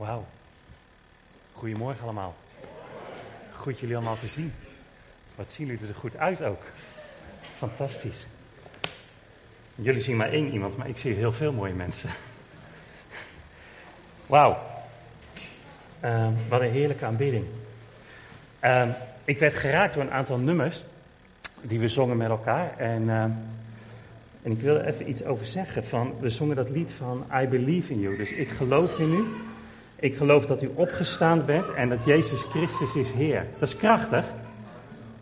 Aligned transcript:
Wauw. 0.00 0.24
Goedemorgen 1.52 2.02
allemaal. 2.02 2.34
Goed 3.56 3.78
jullie 3.78 3.96
allemaal 3.96 4.18
te 4.18 4.26
zien. 4.26 4.52
Wat 5.34 5.50
zien 5.50 5.66
jullie 5.66 5.88
er 5.88 5.94
goed 5.94 6.16
uit 6.16 6.42
ook. 6.42 6.62
Fantastisch. 7.56 8.26
Jullie 9.74 10.00
zien 10.00 10.16
maar 10.16 10.32
één 10.32 10.52
iemand, 10.52 10.76
maar 10.76 10.88
ik 10.88 10.98
zie 10.98 11.14
heel 11.14 11.32
veel 11.32 11.52
mooie 11.52 11.74
mensen. 11.74 12.10
Wauw. 14.26 14.58
Ehm, 16.00 16.32
wat 16.48 16.60
een 16.60 16.70
heerlijke 16.70 17.04
aanbidding. 17.04 17.46
Ehm, 18.60 18.90
ik 19.24 19.38
werd 19.38 19.54
geraakt 19.54 19.94
door 19.94 20.02
een 20.02 20.12
aantal 20.12 20.38
nummers 20.38 20.82
die 21.60 21.78
we 21.80 21.88
zongen 21.88 22.16
met 22.16 22.28
elkaar. 22.28 22.78
En, 22.78 23.10
ehm, 23.10 23.30
en 24.42 24.52
ik 24.52 24.60
wil 24.60 24.76
er 24.76 24.86
even 24.86 25.08
iets 25.08 25.24
over 25.24 25.46
zeggen. 25.46 25.84
Van, 25.84 26.14
we 26.20 26.30
zongen 26.30 26.56
dat 26.56 26.70
lied 26.70 26.92
van 26.92 27.26
I 27.42 27.46
Believe 27.46 27.92
in 27.92 28.00
You. 28.00 28.16
Dus 28.16 28.32
ik 28.32 28.48
geloof 28.48 28.98
in 28.98 29.12
u. 29.12 29.48
Ik 30.00 30.16
geloof 30.16 30.46
dat 30.46 30.62
u 30.62 30.70
opgestaan 30.74 31.44
bent 31.44 31.74
en 31.74 31.88
dat 31.88 32.04
Jezus 32.04 32.42
Christus 32.42 32.94
is 32.94 33.10
Heer. 33.10 33.46
Dat 33.58 33.68
is 33.68 33.76
krachtig. 33.76 34.24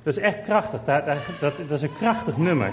Dat 0.02 0.16
is 0.16 0.22
echt 0.22 0.42
krachtig. 0.42 0.84
Dat, 0.84 1.06
dat, 1.40 1.52
dat, 1.68 1.70
is 1.70 1.82
een 1.82 1.96
krachtig 1.98 2.36
nummer. 2.36 2.70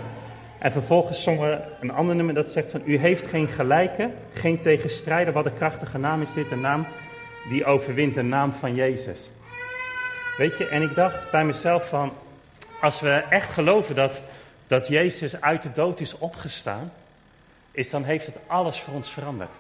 En 0.57 0.71
vervolgens 0.71 1.23
zongen 1.23 1.61
een 1.81 1.91
ander 1.91 2.15
nummer 2.15 2.33
dat 2.33 2.49
zegt 2.49 2.71
van... 2.71 2.81
U 2.85 2.97
heeft 2.97 3.25
geen 3.25 3.47
gelijke, 3.47 4.09
geen 4.33 4.59
tegenstrijder. 4.59 5.33
Wat 5.33 5.45
een 5.45 5.57
krachtige 5.57 5.97
naam 5.97 6.21
is 6.21 6.33
dit, 6.33 6.49
de 6.49 6.55
naam 6.55 6.85
die 7.49 7.65
overwint, 7.65 8.15
de 8.15 8.21
naam 8.21 8.51
van 8.51 8.75
Jezus. 8.75 9.29
Weet 10.37 10.57
je, 10.57 10.67
en 10.67 10.81
ik 10.81 10.95
dacht 10.95 11.31
bij 11.31 11.45
mezelf 11.45 11.89
van... 11.89 12.13
Als 12.81 12.99
we 12.99 13.23
echt 13.29 13.49
geloven 13.49 13.95
dat, 13.95 14.21
dat 14.67 14.87
Jezus 14.87 15.41
uit 15.41 15.63
de 15.63 15.71
dood 15.71 15.99
is 15.99 16.17
opgestaan... 16.17 16.91
Is 17.71 17.89
dan 17.89 18.03
heeft 18.03 18.25
het 18.25 18.37
alles 18.47 18.79
voor 18.79 18.93
ons 18.93 19.09
veranderd. 19.09 19.51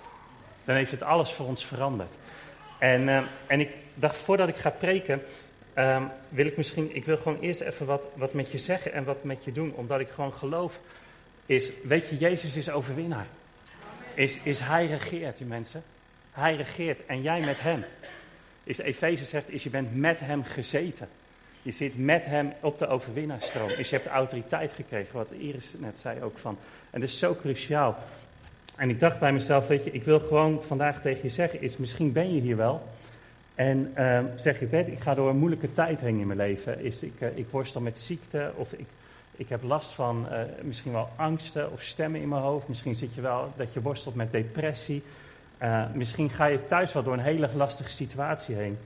Dan 0.65 0.75
heeft 0.75 0.91
het 0.91 1.03
alles 1.03 1.31
voor 1.31 1.45
ons 1.45 1.65
veranderd. 1.65 2.17
En, 2.77 3.01
uh, 3.01 3.21
en 3.47 3.59
ik 3.59 3.69
dacht, 3.93 4.17
voordat 4.17 4.47
ik 4.47 4.55
ga 4.55 4.69
preken, 4.69 5.21
uh, 5.77 6.03
wil 6.29 6.45
ik 6.45 6.57
misschien, 6.57 6.95
ik 6.95 7.05
wil 7.05 7.17
gewoon 7.17 7.39
eerst 7.39 7.61
even 7.61 7.85
wat, 7.85 8.07
wat 8.13 8.33
met 8.33 8.51
je 8.51 8.57
zeggen 8.57 8.93
en 8.93 9.03
wat 9.03 9.23
met 9.23 9.43
je 9.43 9.51
doen. 9.51 9.73
Omdat 9.75 9.99
ik 9.99 10.09
gewoon 10.09 10.33
geloof, 10.33 10.79
is, 11.45 11.71
weet 11.83 12.09
je, 12.09 12.17
Jezus 12.17 12.55
is 12.55 12.69
overwinnaar. 12.69 13.27
Is, 14.13 14.37
is 14.43 14.59
hij 14.59 14.85
regeert, 14.85 15.37
die 15.37 15.47
mensen. 15.47 15.83
Hij 16.31 16.55
regeert 16.55 17.05
en 17.05 17.21
jij 17.21 17.45
met 17.45 17.61
hem. 17.61 17.85
Is 18.63 18.77
Efeze 18.77 19.25
zegt, 19.25 19.49
is 19.49 19.63
je 19.63 19.69
bent 19.69 19.95
met 19.95 20.19
hem 20.19 20.43
gezeten. 20.43 21.07
Je 21.61 21.71
zit 21.71 21.97
met 21.97 22.25
hem 22.25 22.53
op 22.59 22.77
de 22.77 22.87
overwinnaarstroom. 22.87 23.69
Is 23.69 23.89
je 23.89 23.95
hebt 23.95 24.07
autoriteit 24.07 24.71
gekregen, 24.71 25.13
wat 25.13 25.31
Iris 25.31 25.73
net 25.77 25.99
zei 25.99 26.21
ook 26.21 26.37
van. 26.37 26.57
En 26.89 26.99
dat 26.99 27.09
is 27.09 27.19
zo 27.19 27.35
cruciaal. 27.35 28.03
En 28.75 28.89
ik 28.89 28.99
dacht 28.99 29.19
bij 29.19 29.33
mezelf, 29.33 29.67
weet 29.67 29.83
je, 29.83 29.91
ik 29.91 30.03
wil 30.03 30.19
gewoon 30.19 30.63
vandaag 30.63 31.01
tegen 31.01 31.19
je 31.23 31.29
zeggen, 31.29 31.61
is 31.61 31.77
misschien 31.77 32.11
ben 32.11 32.33
je 32.33 32.41
hier 32.41 32.57
wel. 32.57 32.87
En 33.55 33.93
uh, 33.97 34.19
zeg 34.35 34.59
je, 34.59 34.67
weet, 34.67 34.87
ik 34.87 34.99
ga 34.99 35.13
door 35.13 35.29
een 35.29 35.37
moeilijke 35.37 35.71
tijd 35.71 36.01
heen 36.01 36.19
in 36.19 36.27
mijn 36.27 36.39
leven. 36.39 36.83
Is, 36.83 37.03
ik, 37.03 37.13
uh, 37.19 37.37
ik 37.37 37.47
worstel 37.49 37.81
met 37.81 37.99
ziekte 37.99 38.51
of 38.55 38.73
ik, 38.73 38.87
ik 39.35 39.49
heb 39.49 39.63
last 39.63 39.91
van 39.91 40.25
uh, 40.31 40.39
misschien 40.61 40.91
wel 40.91 41.09
angsten 41.15 41.71
of 41.71 41.81
stemmen 41.81 42.21
in 42.21 42.29
mijn 42.29 42.41
hoofd. 42.41 42.67
Misschien 42.67 42.95
zit 42.95 43.13
je 43.13 43.21
wel 43.21 43.53
dat 43.55 43.73
je 43.73 43.81
worstelt 43.81 44.15
met 44.15 44.31
depressie. 44.31 45.03
Eh, 45.57 45.83
misschien 45.93 46.29
ga 46.29 46.45
je 46.45 46.67
thuis 46.67 46.93
wel 46.93 47.03
door 47.03 47.13
een 47.13 47.19
hele 47.19 47.49
lastige 47.55 47.89
situatie 47.89 48.55
heen. 48.55 48.77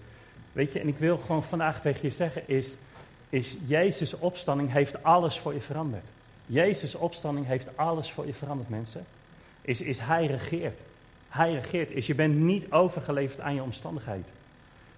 Weet 0.51 0.73
je, 0.73 0.79
en 0.79 0.87
ik 0.87 0.97
wil 0.97 1.17
gewoon 1.17 1.43
vandaag 1.43 1.81
tegen 1.81 1.99
je 2.01 2.09
zeggen, 2.09 2.41
is, 2.45 2.75
is 3.29 3.57
Jezus' 3.65 4.19
opstanding 4.19 4.71
heeft 4.71 5.03
alles 5.03 5.39
voor 5.39 5.53
je 5.53 5.61
veranderd. 5.61 6.05
Jezus' 6.45 6.95
opstanding 6.95 7.45
heeft 7.47 7.67
alles 7.77 8.11
voor 8.11 8.25
je 8.25 8.33
veranderd, 8.33 8.69
mensen 8.69 9.05
is, 9.61 9.81
is 9.81 9.99
hij 9.99 10.25
regeert. 10.25 10.79
Hij 11.29 11.53
regeert. 11.53 11.91
Is 11.91 12.07
je 12.07 12.15
bent 12.15 12.35
niet 12.35 12.71
overgeleverd 12.71 13.39
aan 13.39 13.55
je 13.55 13.61
omstandigheid. 13.61 14.27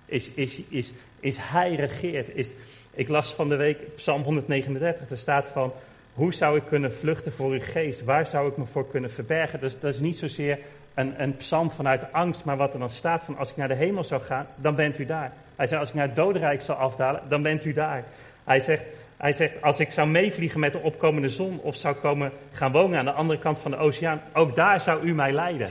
Is, 0.05 0.29
is, 0.29 0.61
is, 0.69 0.91
is 1.19 1.37
hij 1.39 1.75
regeert. 1.75 2.35
Is, 2.35 2.53
ik 2.93 3.07
las 3.07 3.33
van 3.33 3.49
de 3.49 3.55
week 3.55 3.95
Psalm 3.95 4.23
139. 4.23 5.09
Er 5.09 5.17
staat 5.17 5.47
van, 5.47 5.73
hoe 6.13 6.33
zou 6.33 6.57
ik 6.57 6.63
kunnen 6.65 6.93
vluchten 6.93 7.31
voor 7.31 7.51
uw 7.51 7.59
geest? 7.59 8.03
Waar 8.03 8.27
zou 8.27 8.49
ik 8.49 8.57
me 8.57 8.65
voor 8.65 8.87
kunnen 8.87 9.11
verbergen? 9.11 9.59
Dus 9.59 9.79
dat 9.79 9.93
is 9.93 9.99
niet 9.99 10.17
zozeer 10.17 10.59
een, 10.93 11.21
een 11.21 11.37
psalm 11.37 11.71
vanuit 11.71 12.13
angst, 12.13 12.45
maar 12.45 12.57
wat 12.57 12.73
er 12.73 12.79
dan 12.79 12.89
staat 12.89 13.23
van, 13.23 13.37
als 13.37 13.49
ik 13.49 13.55
naar 13.55 13.67
de 13.67 13.73
hemel 13.73 14.03
zou 14.03 14.21
gaan, 14.21 14.47
dan 14.55 14.75
bent 14.75 14.99
u 14.99 15.05
daar. 15.05 15.33
Hij 15.55 15.67
zei, 15.67 15.79
als 15.79 15.89
ik 15.89 15.95
naar 15.95 16.07
het 16.07 16.15
dodenrijk 16.15 16.61
zou 16.61 16.77
afdalen, 16.77 17.21
dan 17.29 17.41
bent 17.41 17.65
u 17.65 17.73
daar. 17.73 18.03
Hij 18.43 18.59
zegt, 18.59 18.83
hij 19.21 19.31
zegt, 19.31 19.61
als 19.61 19.79
ik 19.79 19.91
zou 19.91 20.07
meevliegen 20.07 20.59
met 20.59 20.71
de 20.71 20.79
opkomende 20.79 21.29
zon 21.29 21.59
of 21.59 21.75
zou 21.75 21.95
komen 21.95 22.31
gaan 22.51 22.71
wonen 22.71 22.99
aan 22.99 23.05
de 23.05 23.11
andere 23.11 23.39
kant 23.39 23.59
van 23.59 23.71
de 23.71 23.77
oceaan, 23.77 24.21
ook 24.33 24.55
daar 24.55 24.81
zou 24.81 25.03
u 25.03 25.13
mij 25.13 25.31
leiden. 25.31 25.69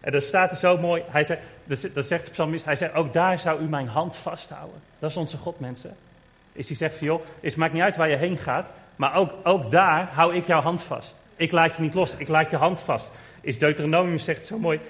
En 0.00 0.12
dat 0.12 0.22
staat 0.22 0.50
er 0.50 0.56
zo 0.56 0.78
mooi, 0.78 1.02
hij 1.08 1.24
zegt, 1.24 1.40
dat 1.94 2.06
zegt 2.06 2.30
psalmist, 2.30 2.64
hij 2.64 2.76
zegt, 2.76 2.94
ook 2.94 3.12
daar 3.12 3.38
zou 3.38 3.62
u 3.62 3.64
mijn 3.64 3.88
hand 3.88 4.16
vasthouden. 4.16 4.80
Dat 4.98 5.10
is 5.10 5.16
onze 5.16 5.36
God, 5.36 5.60
mensen. 5.60 5.96
Is 6.52 6.66
die 6.66 6.76
zegt 6.76 6.98
joh, 6.98 7.22
het 7.40 7.56
maakt 7.56 7.72
niet 7.72 7.82
uit 7.82 7.96
waar 7.96 8.08
je 8.08 8.16
heen 8.16 8.38
gaat, 8.38 8.66
maar 8.96 9.16
ook, 9.16 9.32
ook 9.42 9.70
daar 9.70 10.08
hou 10.12 10.34
ik 10.34 10.46
jouw 10.46 10.60
hand 10.60 10.82
vast. 10.82 11.16
Ik 11.36 11.52
laat 11.52 11.76
je 11.76 11.82
niet 11.82 11.94
los, 11.94 12.14
ik 12.16 12.28
laat 12.28 12.50
je 12.50 12.56
hand 12.56 12.80
vast. 12.80 13.10
Is 13.40 13.58
Deuteronomium 13.58 14.18
zegt 14.18 14.46
zo 14.46 14.58
mooi, 14.58 14.80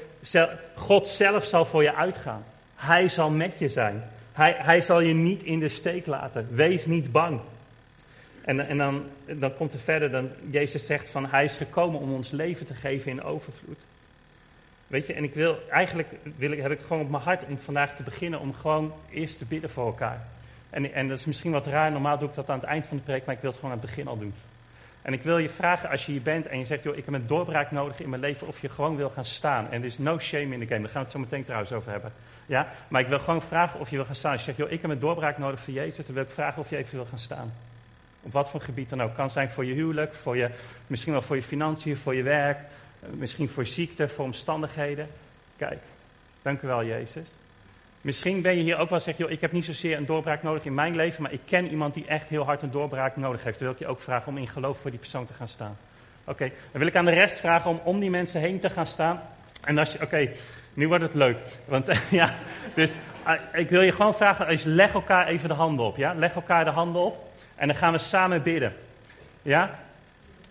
God 0.74 1.06
zelf 1.06 1.44
zal 1.44 1.64
voor 1.64 1.82
je 1.82 1.94
uitgaan. 1.94 2.44
Hij 2.76 3.08
zal 3.08 3.30
met 3.30 3.58
je 3.58 3.68
zijn. 3.68 4.02
Hij, 4.32 4.54
hij 4.58 4.80
zal 4.80 5.00
je 5.00 5.14
niet 5.14 5.42
in 5.42 5.60
de 5.60 5.68
steek 5.68 6.06
laten. 6.06 6.48
Wees 6.50 6.86
niet 6.86 7.12
bang. 7.12 7.40
En, 8.44 8.68
en 8.68 8.78
dan, 8.78 9.04
dan 9.24 9.54
komt 9.54 9.72
er 9.72 9.78
verder, 9.78 10.10
dan 10.10 10.30
Jezus 10.50 10.86
zegt 10.86 11.08
van 11.08 11.26
hij 11.26 11.44
is 11.44 11.56
gekomen 11.56 12.00
om 12.00 12.12
ons 12.12 12.30
leven 12.30 12.66
te 12.66 12.74
geven 12.74 13.10
in 13.10 13.22
overvloed. 13.22 13.84
Weet 14.86 15.06
je, 15.06 15.12
en 15.12 15.24
ik 15.24 15.34
wil, 15.34 15.58
eigenlijk 15.70 16.08
wil 16.36 16.50
ik, 16.50 16.60
heb 16.60 16.70
ik 16.70 16.80
gewoon 16.80 17.02
op 17.02 17.10
mijn 17.10 17.22
hart 17.22 17.44
om 17.44 17.58
vandaag 17.58 17.96
te 17.96 18.02
beginnen 18.02 18.40
om 18.40 18.54
gewoon 18.54 18.92
eerst 19.10 19.38
te 19.38 19.44
bidden 19.44 19.70
voor 19.70 19.86
elkaar. 19.86 20.26
En, 20.70 20.92
en 20.92 21.08
dat 21.08 21.18
is 21.18 21.24
misschien 21.24 21.52
wat 21.52 21.66
raar, 21.66 21.92
normaal 21.92 22.18
doe 22.18 22.28
ik 22.28 22.34
dat 22.34 22.50
aan 22.50 22.58
het 22.58 22.68
eind 22.68 22.86
van 22.86 22.96
de 22.96 23.02
preek, 23.02 23.24
maar 23.24 23.34
ik 23.34 23.40
wil 23.40 23.50
het 23.50 23.58
gewoon 23.60 23.74
aan 23.74 23.80
het 23.80 23.90
begin 23.90 24.08
al 24.08 24.18
doen. 24.18 24.34
En 25.02 25.12
ik 25.12 25.22
wil 25.22 25.38
je 25.38 25.48
vragen, 25.48 25.88
als 25.88 26.06
je 26.06 26.12
hier 26.12 26.22
bent 26.22 26.46
en 26.46 26.58
je 26.58 26.64
zegt, 26.64 26.82
joh, 26.82 26.96
ik 26.96 27.04
heb 27.04 27.14
een 27.14 27.26
doorbraak 27.26 27.70
nodig 27.70 28.00
in 28.00 28.08
mijn 28.08 28.20
leven, 28.20 28.46
of 28.48 28.60
je 28.60 28.68
gewoon 28.68 28.96
wil 28.96 29.10
gaan 29.10 29.24
staan. 29.24 29.70
En 29.70 29.80
er 29.80 29.86
is 29.86 29.98
no 29.98 30.18
shame 30.18 30.54
in 30.54 30.60
de 30.60 30.66
game, 30.66 30.80
daar 30.80 30.90
gaan 30.90 30.92
we 30.92 30.98
het 30.98 31.10
zo 31.10 31.18
meteen 31.18 31.44
trouwens 31.44 31.72
over 31.72 31.90
hebben. 31.90 32.12
Ja? 32.46 32.68
Maar 32.88 33.00
ik 33.00 33.06
wil 33.06 33.18
gewoon 33.18 33.42
vragen 33.42 33.80
of 33.80 33.90
je 33.90 33.96
wil 33.96 34.04
gaan 34.04 34.14
staan. 34.14 34.32
Als 34.32 34.40
je 34.40 34.46
zegt, 34.46 34.58
joh, 34.58 34.70
ik 34.70 34.82
heb 34.82 34.90
een 34.90 34.98
doorbraak 34.98 35.38
nodig 35.38 35.60
voor 35.60 35.74
Jezus, 35.74 36.06
dan 36.06 36.14
wil 36.14 36.24
ik 36.24 36.30
vragen 36.30 36.60
of 36.60 36.70
je 36.70 36.76
even 36.76 36.96
wil 36.96 37.06
gaan 37.06 37.18
staan. 37.18 37.52
Op 38.22 38.32
wat 38.32 38.50
voor 38.50 38.60
gebied 38.60 38.88
dan 38.88 39.02
ook. 39.02 39.14
Kan 39.14 39.30
zijn 39.30 39.50
voor 39.50 39.64
je 39.64 39.74
huwelijk, 39.74 40.14
voor 40.14 40.36
je, 40.36 40.50
misschien 40.86 41.12
wel 41.12 41.22
voor 41.22 41.36
je 41.36 41.42
financiën, 41.42 41.96
voor 41.96 42.14
je 42.14 42.22
werk, 42.22 42.58
eh, 42.58 43.08
misschien 43.12 43.48
voor 43.48 43.66
ziekte, 43.66 44.08
voor 44.08 44.24
omstandigheden. 44.24 45.08
Kijk, 45.56 45.78
dank 46.42 46.62
u 46.62 46.66
wel, 46.66 46.84
Jezus. 46.84 47.36
Misschien 48.00 48.42
ben 48.42 48.56
je 48.56 48.62
hier 48.62 48.76
ook 48.76 48.90
wel 48.90 49.00
zeg, 49.00 49.16
joh, 49.16 49.30
ik 49.30 49.40
heb 49.40 49.52
niet 49.52 49.64
zozeer 49.64 49.96
een 49.96 50.06
doorbraak 50.06 50.42
nodig 50.42 50.64
in 50.64 50.74
mijn 50.74 50.96
leven, 50.96 51.22
maar 51.22 51.32
ik 51.32 51.40
ken 51.44 51.68
iemand 51.68 51.94
die 51.94 52.06
echt 52.06 52.28
heel 52.28 52.44
hard 52.44 52.62
een 52.62 52.70
doorbraak 52.70 53.16
nodig 53.16 53.44
heeft. 53.44 53.58
Dan 53.58 53.66
wil 53.66 53.76
ik 53.76 53.82
je 53.82 53.86
ook 53.86 54.00
vragen 54.00 54.28
om 54.28 54.38
in 54.38 54.48
geloof 54.48 54.78
voor 54.78 54.90
die 54.90 54.98
persoon 54.98 55.26
te 55.26 55.34
gaan 55.34 55.48
staan. 55.48 55.76
Oké, 56.24 56.44
dan 56.44 56.80
wil 56.80 56.86
ik 56.86 56.96
aan 56.96 57.04
de 57.04 57.10
rest 57.10 57.40
vragen 57.40 57.70
om 57.70 57.80
om 57.84 58.00
die 58.00 58.10
mensen 58.10 58.40
heen 58.40 58.60
te 58.60 58.70
gaan 58.70 58.86
staan. 58.86 59.22
En 59.64 59.78
als 59.78 59.92
je, 59.92 60.02
oké, 60.02 60.28
nu 60.74 60.88
wordt 60.88 61.02
het 61.02 61.14
leuk. 61.14 61.36
Want 61.64 61.86
ja, 62.10 62.34
dus 62.74 62.94
uh, 63.26 63.32
ik 63.52 63.70
wil 63.70 63.80
je 63.80 63.92
gewoon 63.92 64.14
vragen, 64.14 64.46
als 64.46 64.62
leg 64.62 64.94
elkaar 64.94 65.26
even 65.26 65.48
de 65.48 65.54
handen 65.54 65.86
op, 65.86 65.96
ja? 65.96 66.14
Leg 66.14 66.34
elkaar 66.34 66.64
de 66.64 66.70
handen 66.70 67.02
op. 67.02 67.31
En 67.62 67.68
dan 67.68 67.76
gaan 67.76 67.92
we 67.92 67.98
samen 67.98 68.42
bidden. 68.42 68.72
Ja? 69.42 69.78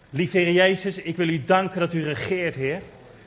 Lieve 0.09 0.37
Heer 0.37 0.51
Jezus, 0.51 1.01
ik 1.01 1.17
wil 1.17 1.27
u 1.27 1.43
danken 1.43 1.79
dat 1.79 1.93
u 1.93 2.03
regeert, 2.03 2.55
Heer. 2.55 2.81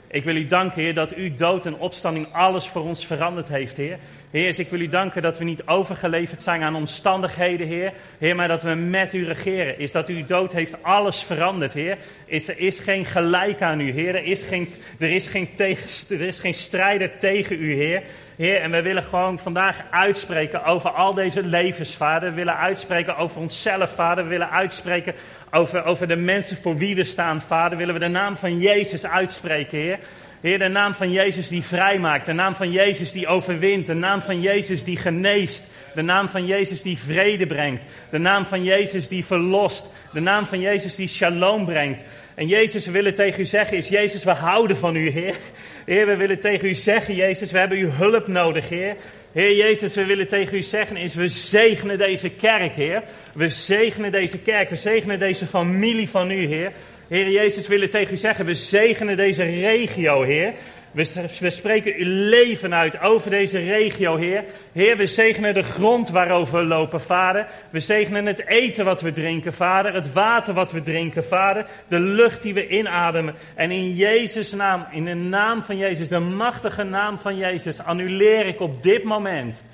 Ik 0.06 0.24
wil 0.24 0.36
u 0.36 0.46
danken, 0.46 0.82
Heer, 0.82 0.94
dat 0.94 1.16
u 1.16 1.34
dood 1.34 1.66
en 1.66 1.76
opstanding 1.76 2.26
alles 2.32 2.68
voor 2.68 2.82
ons 2.82 3.06
veranderd 3.06 3.48
heeft, 3.48 3.76
Heer. 3.76 3.98
Heer, 4.30 4.58
ik 4.58 4.70
wil 4.70 4.80
u 4.80 4.88
danken 4.88 5.22
dat 5.22 5.38
we 5.38 5.44
niet 5.44 5.66
overgeleverd 5.66 6.42
zijn 6.42 6.62
aan 6.62 6.74
omstandigheden, 6.74 7.66
Heer. 7.66 7.92
Heer, 8.18 8.36
maar 8.36 8.48
dat 8.48 8.62
we 8.62 8.74
met 8.74 9.12
u 9.12 9.24
regeren. 9.24 9.78
Is 9.78 9.92
dat 9.92 10.08
u 10.08 10.24
dood 10.24 10.52
heeft 10.52 10.82
alles 10.82 11.22
veranderd, 11.22 11.72
Heer. 11.72 11.98
Is, 12.24 12.48
er 12.48 12.58
is 12.58 12.78
geen 12.78 13.04
gelijk 13.04 13.62
aan 13.62 13.80
u, 13.80 13.90
Heer. 13.90 14.14
Er 14.14 14.24
is 14.24 14.42
geen, 14.42 14.68
er 14.98 15.10
is 15.10 15.26
geen, 15.26 15.54
tegen, 15.54 16.16
er 16.16 16.26
is 16.26 16.38
geen 16.38 16.54
strijder 16.54 17.18
tegen 17.18 17.62
u, 17.62 17.74
Heer. 17.74 18.02
Heer, 18.36 18.60
en 18.60 18.70
we 18.70 18.82
willen 18.82 19.02
gewoon 19.02 19.38
vandaag 19.38 19.80
uitspreken 19.90 20.64
over 20.64 20.90
al 20.90 21.14
deze 21.14 21.44
levens, 21.44 21.94
Vader. 21.94 22.28
We 22.28 22.34
willen 22.34 22.56
uitspreken 22.56 23.16
over 23.16 23.40
onszelf, 23.40 23.94
Vader. 23.94 24.24
We 24.24 24.30
willen 24.30 24.50
uitspreken 24.50 25.14
over, 25.50 25.84
over 25.84 26.08
de 26.08 26.16
mensen 26.16 26.56
voor 26.56 26.76
wie 26.76 26.94
we 26.94 27.04
staan, 27.04 27.40
Vader. 27.40 27.78
Willen 27.78 27.94
we 27.94 28.00
de 28.00 28.08
naam 28.08 28.36
van 28.36 28.58
Jezus 28.58 29.06
uitspreken, 29.06 29.78
Heer. 29.78 29.98
Heer, 30.40 30.58
de 30.58 30.68
naam 30.68 30.94
van 30.94 31.12
Jezus 31.12 31.48
die 31.48 31.62
vrijmaakt, 31.62 32.26
de 32.26 32.32
naam 32.32 32.54
van 32.54 32.70
Jezus 32.70 33.12
die 33.12 33.26
overwint, 33.26 33.86
de 33.86 33.94
naam 33.94 34.22
van 34.22 34.40
Jezus 34.40 34.84
die 34.84 34.96
geneest, 34.96 35.68
de 35.94 36.02
naam 36.02 36.28
van 36.28 36.46
Jezus 36.46 36.82
die 36.82 36.98
vrede 36.98 37.46
brengt, 37.46 37.84
de 38.10 38.18
naam 38.18 38.44
van 38.44 38.64
Jezus 38.64 39.08
die 39.08 39.24
verlost, 39.24 39.92
de 40.12 40.20
naam 40.20 40.46
van 40.46 40.60
Jezus 40.60 40.94
die 40.94 41.08
shalom 41.08 41.64
brengt. 41.64 42.04
En 42.34 42.46
Jezus, 42.46 42.86
we 42.86 42.92
willen 42.92 43.14
tegen 43.14 43.40
u 43.40 43.44
zeggen, 43.44 43.76
is 43.76 43.88
Jezus, 43.88 44.24
we 44.24 44.30
houden 44.30 44.76
van 44.76 44.96
u, 44.96 45.10
Heer. 45.10 45.36
Heer, 45.84 46.06
we 46.06 46.16
willen 46.16 46.40
tegen 46.40 46.68
u 46.68 46.74
zeggen, 46.74 47.14
Jezus, 47.14 47.50
we 47.50 47.58
hebben 47.58 47.78
uw 47.78 47.90
hulp 47.90 48.26
nodig, 48.26 48.68
Heer. 48.68 48.96
Heer 49.32 49.54
Jezus, 49.54 49.94
we 49.94 50.04
willen 50.04 50.28
tegen 50.28 50.56
u 50.56 50.62
zeggen, 50.62 50.96
is 50.96 51.14
we 51.14 51.28
zegenen 51.28 51.98
deze 51.98 52.30
kerk, 52.30 52.74
Heer. 52.74 53.02
We 53.34 53.48
zegenen 53.48 54.12
deze 54.12 54.38
kerk, 54.38 54.70
we 54.70 54.76
zegenen 54.76 55.18
deze 55.18 55.46
familie 55.46 56.08
van 56.08 56.30
u, 56.30 56.46
Heer. 56.46 56.72
Heer 57.08 57.30
Jezus, 57.30 57.66
we 57.66 57.74
willen 57.74 57.90
tegen 57.90 58.14
u 58.14 58.16
zeggen, 58.16 58.44
we 58.44 58.54
zegenen 58.54 59.16
deze 59.16 59.42
regio, 59.42 60.22
Heer. 60.22 60.54
We, 60.94 61.50
spreken 61.50 61.94
uw 61.94 62.28
leven 62.28 62.74
uit 62.74 63.00
over 63.00 63.30
deze 63.30 63.58
regio, 63.58 64.16
Heer. 64.16 64.44
Heer, 64.72 64.96
we 64.96 65.06
zegenen 65.06 65.54
de 65.54 65.62
grond 65.62 66.10
waarover 66.10 66.58
we 66.58 66.64
lopen, 66.64 67.00
Vader. 67.00 67.46
We 67.70 67.80
zegenen 67.80 68.26
het 68.26 68.46
eten 68.46 68.84
wat 68.84 69.00
we 69.00 69.12
drinken, 69.12 69.52
Vader. 69.52 69.94
Het 69.94 70.12
water 70.12 70.54
wat 70.54 70.72
we 70.72 70.82
drinken, 70.82 71.24
Vader. 71.24 71.66
De 71.88 71.98
lucht 71.98 72.42
die 72.42 72.54
we 72.54 72.68
inademen. 72.68 73.34
En 73.54 73.70
in 73.70 73.94
Jezus' 73.94 74.52
naam, 74.52 74.86
in 74.90 75.04
de 75.04 75.14
naam 75.14 75.62
van 75.62 75.76
Jezus, 75.76 76.08
de 76.08 76.18
machtige 76.18 76.82
naam 76.82 77.18
van 77.18 77.36
Jezus, 77.36 77.84
annuleer 77.84 78.46
ik 78.46 78.60
op 78.60 78.82
dit 78.82 79.04
moment 79.04 79.64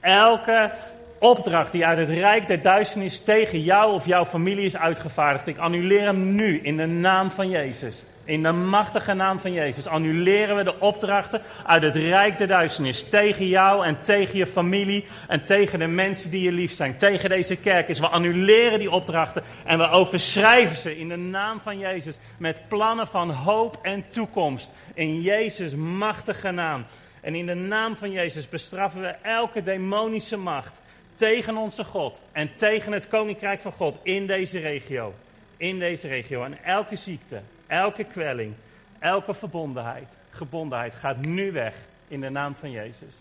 elke 0.00 0.70
opdracht 1.18 1.72
die 1.72 1.86
uit 1.86 1.98
het 1.98 2.08
rijk 2.08 2.46
der 2.46 2.62
duisternis 2.62 3.20
tegen 3.20 3.62
jou 3.62 3.92
of 3.92 4.06
jouw 4.06 4.24
familie 4.24 4.64
is 4.64 4.76
uitgevaardigd. 4.76 5.46
Ik 5.46 5.58
annuleer 5.58 6.04
hem 6.04 6.34
nu 6.34 6.60
in 6.62 6.76
de 6.76 6.86
naam 6.86 7.30
van 7.30 7.48
Jezus. 7.48 8.04
In 8.32 8.42
de 8.42 8.52
machtige 8.52 9.14
naam 9.14 9.38
van 9.38 9.52
Jezus 9.52 9.86
annuleren 9.86 10.56
we 10.56 10.64
de 10.64 10.80
opdrachten 10.80 11.42
uit 11.66 11.82
het 11.82 11.96
rijk 11.96 12.38
der 12.38 12.46
duisternis. 12.46 13.08
Tegen 13.08 13.46
jou 13.46 13.84
en 13.84 14.00
tegen 14.00 14.38
je 14.38 14.46
familie 14.46 15.06
en 15.28 15.44
tegen 15.44 15.78
de 15.78 15.86
mensen 15.86 16.30
die 16.30 16.42
je 16.42 16.52
lief 16.52 16.72
zijn. 16.72 16.96
Tegen 16.96 17.28
deze 17.28 17.56
kerk 17.56 17.88
is. 17.88 17.98
We 17.98 18.08
annuleren 18.08 18.78
die 18.78 18.90
opdrachten 18.90 19.42
en 19.64 19.78
we 19.78 19.88
overschrijven 19.88 20.76
ze 20.76 20.98
in 20.98 21.08
de 21.08 21.16
naam 21.16 21.60
van 21.60 21.78
Jezus. 21.78 22.18
Met 22.36 22.60
plannen 22.68 23.06
van 23.06 23.30
hoop 23.30 23.78
en 23.82 24.04
toekomst. 24.10 24.72
In 24.94 25.20
Jezus' 25.20 25.74
machtige 25.74 26.50
naam. 26.50 26.84
En 27.20 27.34
in 27.34 27.46
de 27.46 27.54
naam 27.54 27.96
van 27.96 28.10
Jezus 28.10 28.48
bestraffen 28.48 29.00
we 29.00 29.14
elke 29.22 29.62
demonische 29.62 30.36
macht 30.36 30.80
tegen 31.14 31.56
onze 31.56 31.84
God 31.84 32.20
en 32.32 32.50
tegen 32.56 32.92
het 32.92 33.08
koninkrijk 33.08 33.60
van 33.60 33.72
God 33.72 33.96
in 34.02 34.26
deze 34.26 34.58
regio. 34.58 35.14
In 35.56 35.78
deze 35.78 36.08
regio. 36.08 36.44
En 36.44 36.64
elke 36.64 36.96
ziekte, 36.96 37.40
elke 37.72 38.04
kwelling, 38.04 38.54
elke 38.98 39.34
verbondenheid, 39.34 40.08
gebondenheid 40.30 40.94
gaat 40.94 41.16
nu 41.16 41.52
weg 41.52 41.74
in 42.08 42.20
de 42.20 42.30
naam 42.30 42.54
van 42.54 42.70
Jezus. 42.70 43.14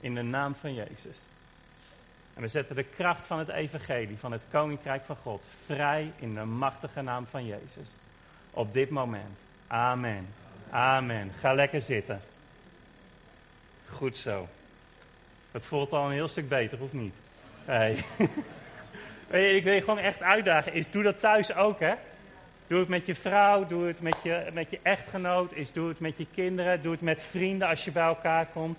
In 0.00 0.14
de 0.14 0.22
naam 0.22 0.54
van 0.54 0.74
Jezus. 0.74 1.24
En 2.34 2.42
we 2.42 2.48
zetten 2.48 2.76
de 2.76 2.82
kracht 2.82 3.26
van 3.26 3.38
het 3.38 3.48
evangelie, 3.48 4.18
van 4.18 4.32
het 4.32 4.44
koninkrijk 4.50 5.04
van 5.04 5.16
God, 5.16 5.44
vrij 5.64 6.12
in 6.18 6.34
de 6.34 6.44
machtige 6.44 7.02
naam 7.02 7.26
van 7.26 7.46
Jezus. 7.46 7.90
Op 8.50 8.72
dit 8.72 8.90
moment. 8.90 9.38
Amen. 9.66 10.26
Amen. 10.70 11.32
Ga 11.40 11.54
lekker 11.54 11.80
zitten. 11.80 12.20
Goed 13.88 14.16
zo. 14.16 14.48
Het 15.52 15.64
voelt 15.64 15.92
al 15.92 16.06
een 16.06 16.12
heel 16.12 16.28
stuk 16.28 16.48
beter, 16.48 16.82
of 16.82 16.92
niet? 16.92 17.14
Hey. 19.28 19.56
ik 19.56 19.64
wil 19.64 19.72
je 19.72 19.80
gewoon 19.80 19.98
echt 19.98 20.22
uitdagen. 20.22 20.72
Is, 20.72 20.90
doe 20.90 21.02
dat 21.02 21.20
thuis 21.20 21.54
ook, 21.54 21.80
hè? 21.80 21.94
Doe 22.66 22.78
het 22.78 22.88
met 22.88 23.06
je 23.06 23.14
vrouw, 23.14 23.66
doe 23.66 23.86
het 23.86 24.00
met 24.00 24.16
je, 24.22 24.46
met 24.52 24.70
je 24.70 24.78
echtgenoot, 24.82 25.52
is, 25.52 25.72
doe 25.72 25.88
het 25.88 26.00
met 26.00 26.16
je 26.16 26.26
kinderen, 26.34 26.82
doe 26.82 26.92
het 26.92 27.00
met 27.00 27.22
vrienden 27.22 27.68
als 27.68 27.84
je 27.84 27.90
bij 27.90 28.06
elkaar 28.06 28.46
komt. 28.46 28.78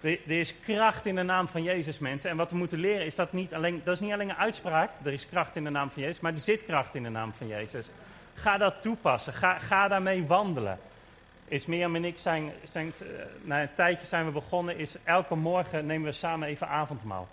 Er, 0.00 0.18
is 0.26 0.54
kracht 0.64 1.06
in 1.06 1.14
de 1.14 1.22
naam 1.22 1.48
van 1.48 1.62
Jezus, 1.62 1.98
mensen. 1.98 2.30
En 2.30 2.36
wat 2.36 2.50
we 2.50 2.56
moeten 2.56 2.78
leren 2.78 3.06
is 3.06 3.14
dat 3.14 3.32
niet 3.32 3.54
alleen, 3.54 3.80
dat 3.84 3.94
is 3.94 4.00
niet 4.00 4.12
alleen 4.12 4.30
een 4.30 4.36
uitspraak, 4.36 4.90
er 5.02 5.12
is 5.12 5.28
kracht 5.28 5.56
in 5.56 5.64
de 5.64 5.70
naam 5.70 5.90
van 5.90 6.02
Jezus, 6.02 6.20
maar 6.20 6.32
er 6.32 6.38
zit 6.38 6.64
kracht 6.64 6.94
in 6.94 7.02
de 7.02 7.08
naam 7.08 7.32
van 7.32 7.46
Jezus. 7.46 7.86
Ga 8.34 8.58
dat 8.58 8.82
toepassen, 8.82 9.32
ga, 9.32 9.58
ga 9.58 9.88
daarmee 9.88 10.26
wandelen 10.26 10.78
is 11.50 11.66
Mirjam 11.66 11.96
en 11.96 12.04
ik 12.04 12.18
zijn, 12.18 12.52
zijn 12.64 12.92
uh, 13.02 13.08
na 13.42 13.62
een 13.62 13.74
tijdje 13.74 14.06
zijn 14.06 14.24
we 14.24 14.30
begonnen, 14.30 14.78
is 14.78 14.96
elke 15.04 15.34
morgen 15.34 15.86
nemen 15.86 16.06
we 16.06 16.12
samen 16.12 16.48
even 16.48 16.68
avondmaal. 16.68 17.28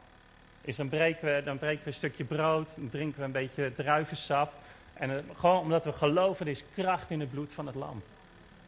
Is 0.62 0.76
dan, 0.76 0.90
breken 0.90 1.36
we, 1.36 1.42
dan 1.44 1.58
breken 1.58 1.84
we 1.84 1.90
een 1.90 1.96
stukje 1.96 2.24
brood, 2.24 2.70
dan 2.76 2.90
drinken 2.90 3.20
we 3.20 3.26
een 3.26 3.32
beetje 3.32 3.74
druivensap. 3.76 4.54
En 5.00 5.24
gewoon 5.38 5.60
omdat 5.60 5.86
we 5.86 5.94
geloven, 5.94 6.46
er 6.46 6.52
is 6.52 6.64
kracht 6.74 7.12
in 7.12 7.20
het 7.20 7.32
bloed 7.32 7.54
van 7.54 7.66
het 7.66 7.76
lam. 7.76 8.02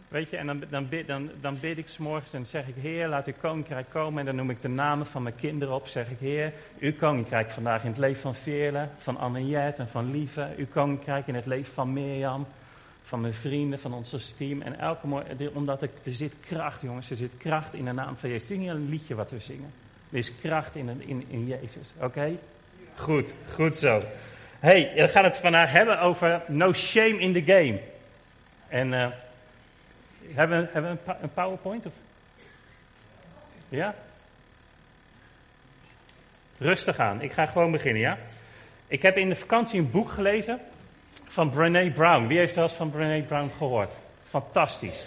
Weet 0.08 0.30
je, 0.30 0.38
en 0.38 0.46
dan, 0.46 0.64
dan, 0.70 0.90
bid, 0.90 1.08
dan, 1.08 1.30
dan 1.42 1.60
bid 1.60 1.78
ik 1.78 1.88
s'morgens 1.88 2.34
en 2.34 2.46
zeg 2.46 2.68
ik, 2.68 2.76
Heer, 2.82 3.08
laat 3.08 3.28
uw 3.28 3.34
koninkrijk 3.42 3.90
komen. 3.90 4.20
En 4.20 4.26
dan 4.26 4.36
noem 4.36 4.50
ik 4.50 4.62
de 4.62 4.68
namen 4.68 5.08
van 5.08 5.24
mijn 5.24 5.36
kinderen 5.36 5.76
op. 5.76 5.88
Zeg 5.88 6.10
ik, 6.10 6.20
Heer, 6.20 6.54
uw 6.80 6.94
koninkrijk 6.94 7.50
vandaag 7.50 7.82
in 7.84 7.90
het 7.90 7.98
leven 7.98 8.22
van 8.22 8.36
Veerle, 8.36 8.88
van 8.98 9.18
Anne-Jet 9.18 9.80
en 9.80 9.88
van 9.88 10.12
Lieve. 10.12 10.48
Uw 10.58 10.68
koninkrijk 10.74 11.28
in 11.28 11.36
het 11.36 11.46
leven 11.46 11.74
van 11.74 11.94
Mirjam 11.94 12.48
van 13.10 13.22
mijn 13.22 13.34
vrienden, 13.34 13.80
van 13.80 13.94
ons 13.94 14.34
team. 14.38 14.62
En 14.62 14.80
elke 14.80 15.08
morgen, 15.08 15.56
omdat 15.56 15.82
er, 15.82 15.90
er 16.04 16.12
zit 16.12 16.34
kracht, 16.40 16.82
jongens, 16.82 17.10
er 17.10 17.16
zit 17.16 17.32
kracht 17.38 17.74
in 17.74 17.86
de 17.86 17.92
naam 17.92 18.18
van 18.18 18.30
Jezus. 18.30 18.50
Het 18.50 18.58
is 18.58 18.58
niet 18.58 18.70
een 18.70 18.90
liedje 18.90 19.16
wat 19.16 19.32
we 19.32 19.40
zingen. 19.40 19.72
Er 20.12 20.18
is 20.18 20.36
kracht 20.36 20.76
in, 20.76 21.02
in, 21.06 21.26
in 21.28 21.48
Jezus, 21.48 21.92
oké? 22.00 22.32
Goed, 22.96 23.34
goed 23.54 23.78
zo. 23.78 24.02
Hey, 24.60 24.92
we 24.96 25.08
gaan 25.08 25.24
het 25.24 25.38
vandaag 25.38 25.72
hebben 25.72 26.00
over 26.00 26.42
no 26.48 26.74
shame 26.74 27.20
in 27.20 27.34
the 27.34 27.42
game. 27.42 27.80
En 28.68 28.92
uh, 28.92 29.08
hebben, 30.34 30.62
we, 30.62 30.68
hebben 30.72 31.00
een, 31.22 31.34
PowerPoint? 31.34 31.86
Of? 31.86 31.94
Ja? 33.70 33.96
Rustig 36.58 37.00
aan, 37.00 37.22
ik 37.22 37.32
ga 37.32 37.46
gewoon 37.46 37.72
beginnen, 37.72 38.02
ja? 38.02 38.18
Ik 38.88 39.02
heb 39.02 39.18
in 39.18 39.30
de 39.30 39.36
vakantie 39.36 39.80
een 39.80 39.92
boek 39.92 40.10
gelezen 40.10 40.60
van 41.28 41.50
Brené 41.50 41.92
Brown. 41.92 42.28
Wie 42.28 42.38
heeft 42.38 42.56
wel 42.56 42.64
eens 42.64 42.74
van 42.74 42.92
Brené 42.92 43.22
Brown 43.22 43.52
gehoord? 43.58 43.94
Fantastisch. 44.24 45.06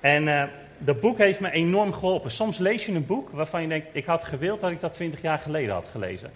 En 0.00 0.26
uh, 0.26 0.44
dat 0.78 1.00
boek 1.00 1.18
heeft 1.18 1.40
me 1.40 1.50
enorm 1.50 1.92
geholpen. 1.92 2.30
Soms 2.30 2.58
lees 2.58 2.86
je 2.86 2.92
een 2.92 3.06
boek 3.06 3.30
waarvan 3.30 3.62
je 3.62 3.68
denkt, 3.68 3.86
ik 3.92 4.06
had 4.06 4.24
gewild 4.24 4.60
dat 4.60 4.70
ik 4.70 4.80
dat 4.80 4.94
twintig 4.94 5.22
jaar 5.22 5.38
geleden 5.38 5.74
had 5.74 5.88
gelezen. 5.90 6.30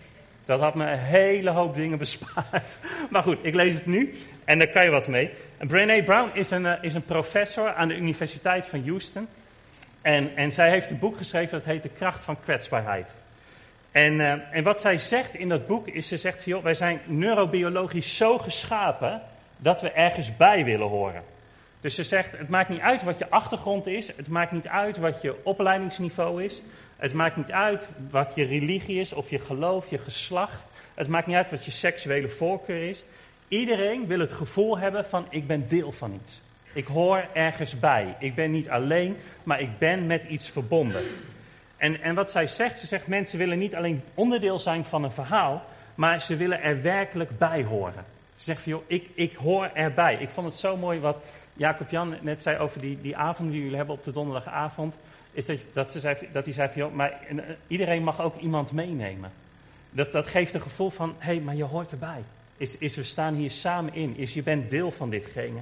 Dat 0.49 0.61
had 0.61 0.75
me 0.75 0.91
een 0.91 0.99
hele 0.99 1.51
hoop 1.51 1.75
dingen 1.75 1.99
bespaard. 2.09 2.79
Maar 3.11 3.23
goed, 3.23 3.39
ik 3.43 3.55
lees 3.55 3.75
het 3.75 3.87
nu 3.87 4.15
en 4.45 4.59
daar 4.59 4.69
kan 4.69 4.85
je 4.85 4.91
wat 4.91 5.09
mee. 5.09 5.31
En 5.59 5.67
Brené 5.67 6.03
Brown 6.03 6.31
is 6.33 6.51
een, 6.51 6.65
uh, 6.65 6.73
is 6.81 6.95
een 6.95 7.05
professor 7.05 7.73
aan 7.75 7.89
de 7.89 7.97
Universiteit 7.97 8.67
van 8.67 8.83
Houston. 8.87 9.29
En, 10.03 10.37
en 10.37 10.53
zij 10.53 10.71
heeft 10.71 10.91
een 10.91 10.99
boek 10.99 11.17
geschreven 11.17 11.59
dat 11.59 11.67
heet 11.67 11.83
De 11.83 11.89
Kracht 11.89 12.25
van 12.25 12.41
Kwetsbaarheid. 12.41 13.15
En, 13.93 14.13
uh, 14.13 14.33
en 14.51 14.63
wat 14.63 14.81
zij 14.81 14.99
zegt 14.99 15.35
in 15.35 15.49
dat 15.49 15.67
boek 15.67 15.89
is, 15.89 16.09
ze 16.09 16.17
zegt 16.17 16.43
van, 16.43 16.53
joh, 16.53 16.63
wij 16.63 16.75
zijn 16.75 17.01
neurobiologisch 17.05 18.17
zo 18.17 18.39
geschapen 18.39 19.23
dat 19.57 19.81
we 19.81 19.91
ergens 19.91 20.37
bij 20.37 20.65
willen 20.65 20.89
horen. 20.89 21.23
Dus 21.81 21.95
ze 21.95 22.05
zegt, 22.05 22.39
het 22.39 22.49
maakt 22.49 22.69
niet 22.69 22.81
uit 22.81 23.03
wat 23.03 23.19
je 23.19 23.31
achtergrond 23.31 23.87
is, 23.87 24.17
het 24.17 24.29
maakt 24.29 24.53
niet 24.53 24.69
uit 24.69 24.97
wat 24.97 25.23
je 25.23 25.35
opleidingsniveau 25.45 26.45
is, 26.45 26.63
het 26.99 27.13
maakt 27.13 27.37
niet 27.37 27.53
uit 27.53 27.89
wat 28.11 28.33
je 28.35 28.45
religie 28.45 29.01
is 29.01 29.13
of 29.13 29.31
je 29.31 29.39
geloof, 29.39 29.91
je 29.91 29.99
geslacht, 29.99 30.63
het 30.95 31.09
maakt 31.09 31.27
niet 31.27 31.37
uit 31.37 31.51
wat 31.51 31.65
je 31.65 31.71
seksuele 31.71 32.29
voorkeur 32.29 32.89
is. 32.89 33.05
Iedereen 33.49 34.07
wil 34.07 34.21
het 34.21 34.33
gevoel 34.33 34.79
hebben 34.79 35.05
van 35.05 35.27
ik 35.29 35.47
ben 35.47 35.69
deel 35.69 35.93
van 35.93 36.21
iets. 36.23 36.41
Ik 36.73 36.87
hoor 36.87 37.25
ergens 37.33 37.79
bij. 37.79 38.15
Ik 38.19 38.35
ben 38.35 38.51
niet 38.51 38.69
alleen, 38.69 39.17
maar 39.43 39.61
ik 39.61 39.79
ben 39.79 40.07
met 40.07 40.25
iets 40.25 40.49
verbonden. 40.51 41.03
En, 41.77 42.01
en 42.01 42.15
wat 42.15 42.31
zij 42.31 42.47
zegt, 42.47 42.79
ze 42.79 42.87
zegt 42.87 43.07
mensen 43.07 43.39
willen 43.39 43.59
niet 43.59 43.75
alleen 43.75 44.03
onderdeel 44.15 44.59
zijn 44.59 44.85
van 44.85 45.05
een 45.05 45.13
verhaal, 45.13 45.65
maar 45.95 46.23
ze 46.23 46.37
willen 46.37 46.63
er 46.63 46.83
werkelijk 46.83 47.39
bij 47.39 47.65
horen. 47.65 48.05
Ze 48.37 48.45
zegt 48.45 48.63
van 48.63 48.73
joh, 48.73 48.83
ik, 48.87 49.09
ik 49.15 49.35
hoor 49.35 49.71
erbij. 49.75 50.15
Ik 50.15 50.29
vond 50.29 50.47
het 50.47 50.57
zo 50.57 50.77
mooi 50.77 51.01
wat 51.01 51.25
Jacob 51.53 51.91
Jan 51.91 52.15
net 52.21 52.43
zei 52.43 52.59
over 52.59 52.81
die, 52.81 53.01
die 53.01 53.17
avond 53.17 53.51
die 53.51 53.61
jullie 53.61 53.77
hebben 53.77 53.95
op 53.95 54.05
de 54.05 54.13
donderdagavond. 54.13 54.97
Is 55.39 55.47
dat, 55.47 55.59
dat, 55.73 55.93
ze 55.93 56.01
zei, 56.01 56.17
dat 56.33 56.45
hij 56.45 56.55
zei 56.55 56.69
van 56.69 56.83
joh, 56.83 56.93
maar 56.93 57.13
eh, 57.29 57.37
iedereen 57.67 58.03
mag 58.03 58.21
ook 58.21 58.41
iemand 58.41 58.73
meenemen. 58.73 59.33
Dat, 59.91 60.13
dat 60.13 60.27
geeft 60.27 60.55
een 60.55 60.61
gevoel 60.61 60.91
van, 60.91 61.15
hé, 61.19 61.33
hey, 61.33 61.41
maar 61.41 61.55
je 61.55 61.65
hoort 61.65 61.91
erbij. 61.91 62.23
Is, 62.57 62.79
is 62.79 62.95
we 62.95 63.03
staan 63.03 63.35
hier 63.35 63.51
samen 63.51 63.95
in. 63.95 64.17
Is 64.17 64.35
je 64.35 64.43
bent 64.43 64.71
deel 64.71 64.91
van 64.91 65.11
ditgene. 65.11 65.61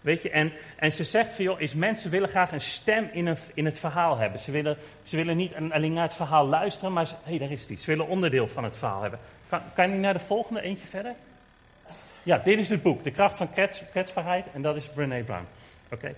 Weet 0.00 0.22
je, 0.22 0.30
en, 0.30 0.52
en 0.76 0.92
ze 0.92 1.04
zegt 1.04 1.32
van 1.32 1.44
joh, 1.44 1.60
is 1.60 1.74
mensen 1.74 2.10
willen 2.10 2.28
graag 2.28 2.52
een 2.52 2.60
stem 2.60 3.08
in, 3.12 3.26
een, 3.26 3.36
in 3.54 3.64
het 3.64 3.78
verhaal 3.78 4.16
hebben. 4.16 4.40
Ze 4.40 4.50
willen, 4.50 4.76
ze 5.02 5.16
willen 5.16 5.36
niet 5.36 5.52
alleen 5.70 5.92
naar 5.92 6.06
het 6.06 6.16
verhaal 6.16 6.46
luisteren, 6.46 6.92
maar 6.92 7.06
hé, 7.06 7.30
hey, 7.30 7.38
daar 7.38 7.50
is 7.50 7.66
die. 7.66 7.78
Ze 7.78 7.86
willen 7.86 8.08
onderdeel 8.08 8.48
van 8.48 8.64
het 8.64 8.76
verhaal 8.76 9.02
hebben. 9.02 9.20
Kan, 9.48 9.60
kan 9.74 9.90
je 9.90 9.96
naar 9.96 10.12
de 10.12 10.18
volgende 10.18 10.60
eentje 10.60 10.86
verder? 10.86 11.14
Ja, 12.22 12.38
dit 12.38 12.58
is 12.58 12.68
het 12.68 12.82
boek, 12.82 13.04
De 13.04 13.10
kracht 13.10 13.36
van 13.36 13.52
kwets, 13.52 13.82
kwetsbaarheid, 13.90 14.46
en 14.52 14.62
dat 14.62 14.76
is 14.76 14.88
Brené 14.88 15.22
Brown. 15.22 15.46
Oké. 15.88 16.14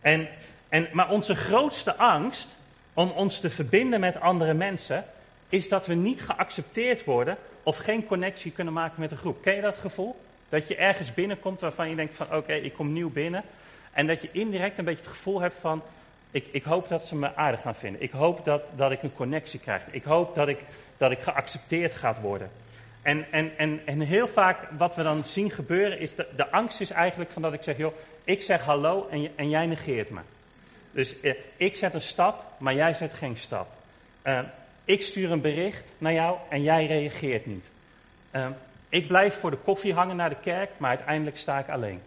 En, 0.00 0.28
en, 0.72 0.88
maar 0.92 1.10
onze 1.10 1.34
grootste 1.34 1.96
angst 1.96 2.48
om 2.94 3.10
ons 3.10 3.40
te 3.40 3.50
verbinden 3.50 4.00
met 4.00 4.20
andere 4.20 4.54
mensen, 4.54 5.04
is 5.48 5.68
dat 5.68 5.86
we 5.86 5.94
niet 5.94 6.22
geaccepteerd 6.22 7.04
worden 7.04 7.36
of 7.62 7.76
geen 7.76 8.06
connectie 8.06 8.52
kunnen 8.52 8.72
maken 8.72 9.00
met 9.00 9.10
een 9.10 9.16
groep. 9.16 9.42
Ken 9.42 9.54
je 9.54 9.60
dat 9.60 9.76
gevoel? 9.76 10.16
Dat 10.48 10.68
je 10.68 10.76
ergens 10.76 11.14
binnenkomt 11.14 11.60
waarvan 11.60 11.88
je 11.88 11.96
denkt 11.96 12.14
van 12.14 12.34
oké, 12.34 12.52
ik 12.52 12.74
kom 12.74 12.92
nieuw 12.92 13.10
binnen. 13.10 13.42
En 13.92 14.06
dat 14.06 14.22
je 14.22 14.28
indirect 14.32 14.78
een 14.78 14.84
beetje 14.84 15.02
het 15.02 15.12
gevoel 15.12 15.40
hebt 15.40 15.58
van 15.60 15.82
ik, 16.30 16.46
ik 16.50 16.64
hoop 16.64 16.88
dat 16.88 17.06
ze 17.06 17.16
me 17.16 17.36
aardig 17.36 17.60
gaan 17.60 17.74
vinden. 17.74 18.02
Ik 18.02 18.10
hoop 18.10 18.44
dat, 18.44 18.62
dat 18.74 18.90
ik 18.90 19.02
een 19.02 19.14
connectie 19.14 19.60
krijg. 19.60 19.82
Ik 19.90 20.04
hoop 20.04 20.34
dat 20.34 20.48
ik, 20.48 20.58
dat 20.96 21.10
ik 21.10 21.20
geaccepteerd 21.20 21.92
gaat 21.92 22.20
worden. 22.20 22.50
En, 23.02 23.26
en, 23.30 23.58
en, 23.58 23.80
en 23.84 24.00
heel 24.00 24.28
vaak 24.28 24.58
wat 24.78 24.94
we 24.94 25.02
dan 25.02 25.24
zien 25.24 25.50
gebeuren 25.50 25.98
is, 25.98 26.14
de, 26.14 26.26
de 26.36 26.50
angst 26.50 26.80
is 26.80 26.90
eigenlijk 26.90 27.30
van 27.30 27.42
dat 27.42 27.52
ik 27.52 27.62
zeg, 27.62 27.76
joh, 27.76 27.94
ik 28.24 28.42
zeg 28.42 28.60
hallo 28.60 29.08
en, 29.10 29.30
en 29.34 29.48
jij 29.48 29.66
negeert 29.66 30.10
me. 30.10 30.20
Dus 30.92 31.20
eh, 31.20 31.34
ik 31.56 31.76
zet 31.76 31.94
een 31.94 32.00
stap, 32.00 32.44
maar 32.58 32.74
jij 32.74 32.94
zet 32.94 33.12
geen 33.12 33.36
stap. 33.36 33.68
Uh, 34.26 34.40
ik 34.84 35.02
stuur 35.02 35.30
een 35.30 35.40
bericht 35.40 35.92
naar 35.98 36.12
jou 36.12 36.36
en 36.48 36.62
jij 36.62 36.86
reageert 36.86 37.46
niet. 37.46 37.70
Uh, 38.32 38.46
ik 38.88 39.06
blijf 39.06 39.34
voor 39.34 39.50
de 39.50 39.56
koffie 39.56 39.94
hangen 39.94 40.16
naar 40.16 40.28
de 40.28 40.40
kerk, 40.42 40.70
maar 40.76 40.90
uiteindelijk 40.90 41.38
sta 41.38 41.58
ik 41.58 41.68
alleen. 41.68 42.00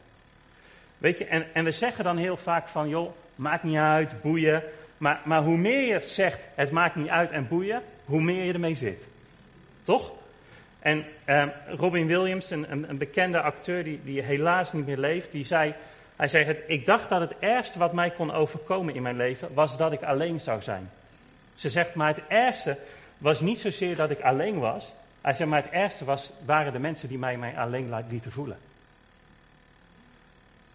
Weet 0.98 1.18
je, 1.18 1.26
en, 1.26 1.46
en 1.54 1.64
we 1.64 1.72
zeggen 1.72 2.04
dan 2.04 2.18
heel 2.18 2.38
vaak 2.38 2.68
van, 2.68 2.90
joh, 2.90 3.12
maakt 3.36 3.64
niet 3.64 3.78
uit, 3.78 4.22
boeien. 4.22 4.64
Maar, 4.98 5.22
maar 5.24 5.42
hoe 5.42 5.58
meer 5.58 5.82
je 5.82 6.00
zegt, 6.08 6.40
het 6.56 6.72
maakt 6.72 6.96
niet 6.96 7.10
uit 7.10 7.32
en 7.32 7.48
boeien, 7.48 7.82
hoe 8.06 8.22
meer 8.22 8.44
je 8.44 8.54
ermee 8.54 8.76
zit. 8.76 9.08
Toch? 9.84 10.12
En 10.80 11.06
ehm, 11.26 11.50
Robin 11.68 12.08
Williams, 12.08 12.50
een, 12.50 12.90
een, 12.90 12.98
bekende 12.98 13.42
acteur 13.42 13.84
die, 13.84 14.00
die 14.04 14.22
helaas 14.22 14.74
niet 14.74 14.86
meer 14.86 14.98
leeft, 14.98 15.32
die 15.32 15.46
zei, 15.46 15.74
hij 16.16 16.28
zei, 16.28 16.46
het, 16.46 16.64
ik 16.68 16.86
dacht 16.86 17.10
dat 17.10 17.22
het 17.22 17.34
ergste 17.40 17.80
wat 17.80 17.94
mij 17.94 18.10
kon 18.10 18.32
overkomen 18.32 18.96
in 18.96 19.02
mijn 19.02 19.16
leven, 19.16 19.54
was 19.54 19.78
dat 19.78 19.92
ik 19.92 20.04
alleen 20.04 20.42
zou 20.42 20.62
zijn. 20.62 20.90
Ze 21.56 21.70
zegt, 21.70 21.94
maar 21.94 22.08
het 22.08 22.22
ergste 22.28 22.78
was 23.18 23.40
niet 23.40 23.60
zozeer 23.60 23.96
dat 23.96 24.10
ik 24.10 24.22
alleen 24.22 24.60
was. 24.60 24.94
Hij 25.22 25.34
zegt, 25.34 25.50
maar 25.50 25.62
het 25.62 25.72
ergste 25.72 26.06
was, 26.06 26.32
waren 26.46 26.74
de 26.74 26.80
mensen 26.80 27.10
die 27.10 27.18
mij, 27.18 27.38
mij 27.38 27.58
alleen 27.58 27.94
lieten 28.10 28.32
voelen. 28.32 28.58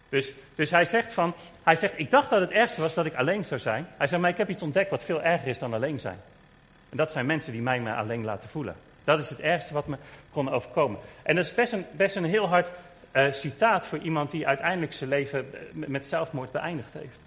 Dus, 0.08 0.34
dus 0.54 0.70
hij 0.70 0.84
zegt 0.84 1.12
van, 1.12 1.34
hij 1.62 1.76
zegt, 1.76 1.92
ik 1.96 2.10
dacht 2.10 2.30
dat 2.30 2.40
het 2.40 2.50
ergste 2.50 2.80
was 2.80 2.94
dat 2.94 3.06
ik 3.06 3.14
alleen 3.14 3.44
zou 3.44 3.60
zijn. 3.60 3.86
Hij 3.96 4.06
zegt, 4.06 4.20
maar 4.20 4.30
ik 4.30 4.36
heb 4.36 4.48
iets 4.48 4.62
ontdekt 4.62 4.90
wat 4.90 5.04
veel 5.04 5.22
erger 5.22 5.48
is 5.48 5.58
dan 5.58 5.74
alleen 5.74 6.00
zijn. 6.00 6.18
En 6.88 6.96
dat 6.96 7.12
zijn 7.12 7.26
mensen 7.26 7.52
die 7.52 7.62
mij 7.62 7.80
maar 7.80 7.96
alleen 7.96 8.24
laten 8.24 8.48
voelen. 8.48 8.74
Dat 9.04 9.18
is 9.18 9.28
het 9.28 9.40
ergste 9.40 9.74
wat 9.74 9.86
me 9.86 9.96
kon 10.32 10.50
overkomen. 10.50 11.00
En 11.22 11.36
dat 11.36 11.44
is 11.44 11.54
best 11.54 11.72
een, 11.72 11.86
best 11.92 12.16
een 12.16 12.24
heel 12.24 12.48
hard 12.48 12.70
uh, 13.12 13.32
citaat 13.32 13.86
voor 13.86 13.98
iemand 13.98 14.30
die 14.30 14.46
uiteindelijk 14.46 14.92
zijn 14.92 15.10
leven 15.10 15.54
eh, 15.54 15.60
met 15.72 16.06
zelfmoord 16.06 16.52
beëindigd 16.52 16.92
heeft. 16.92 17.18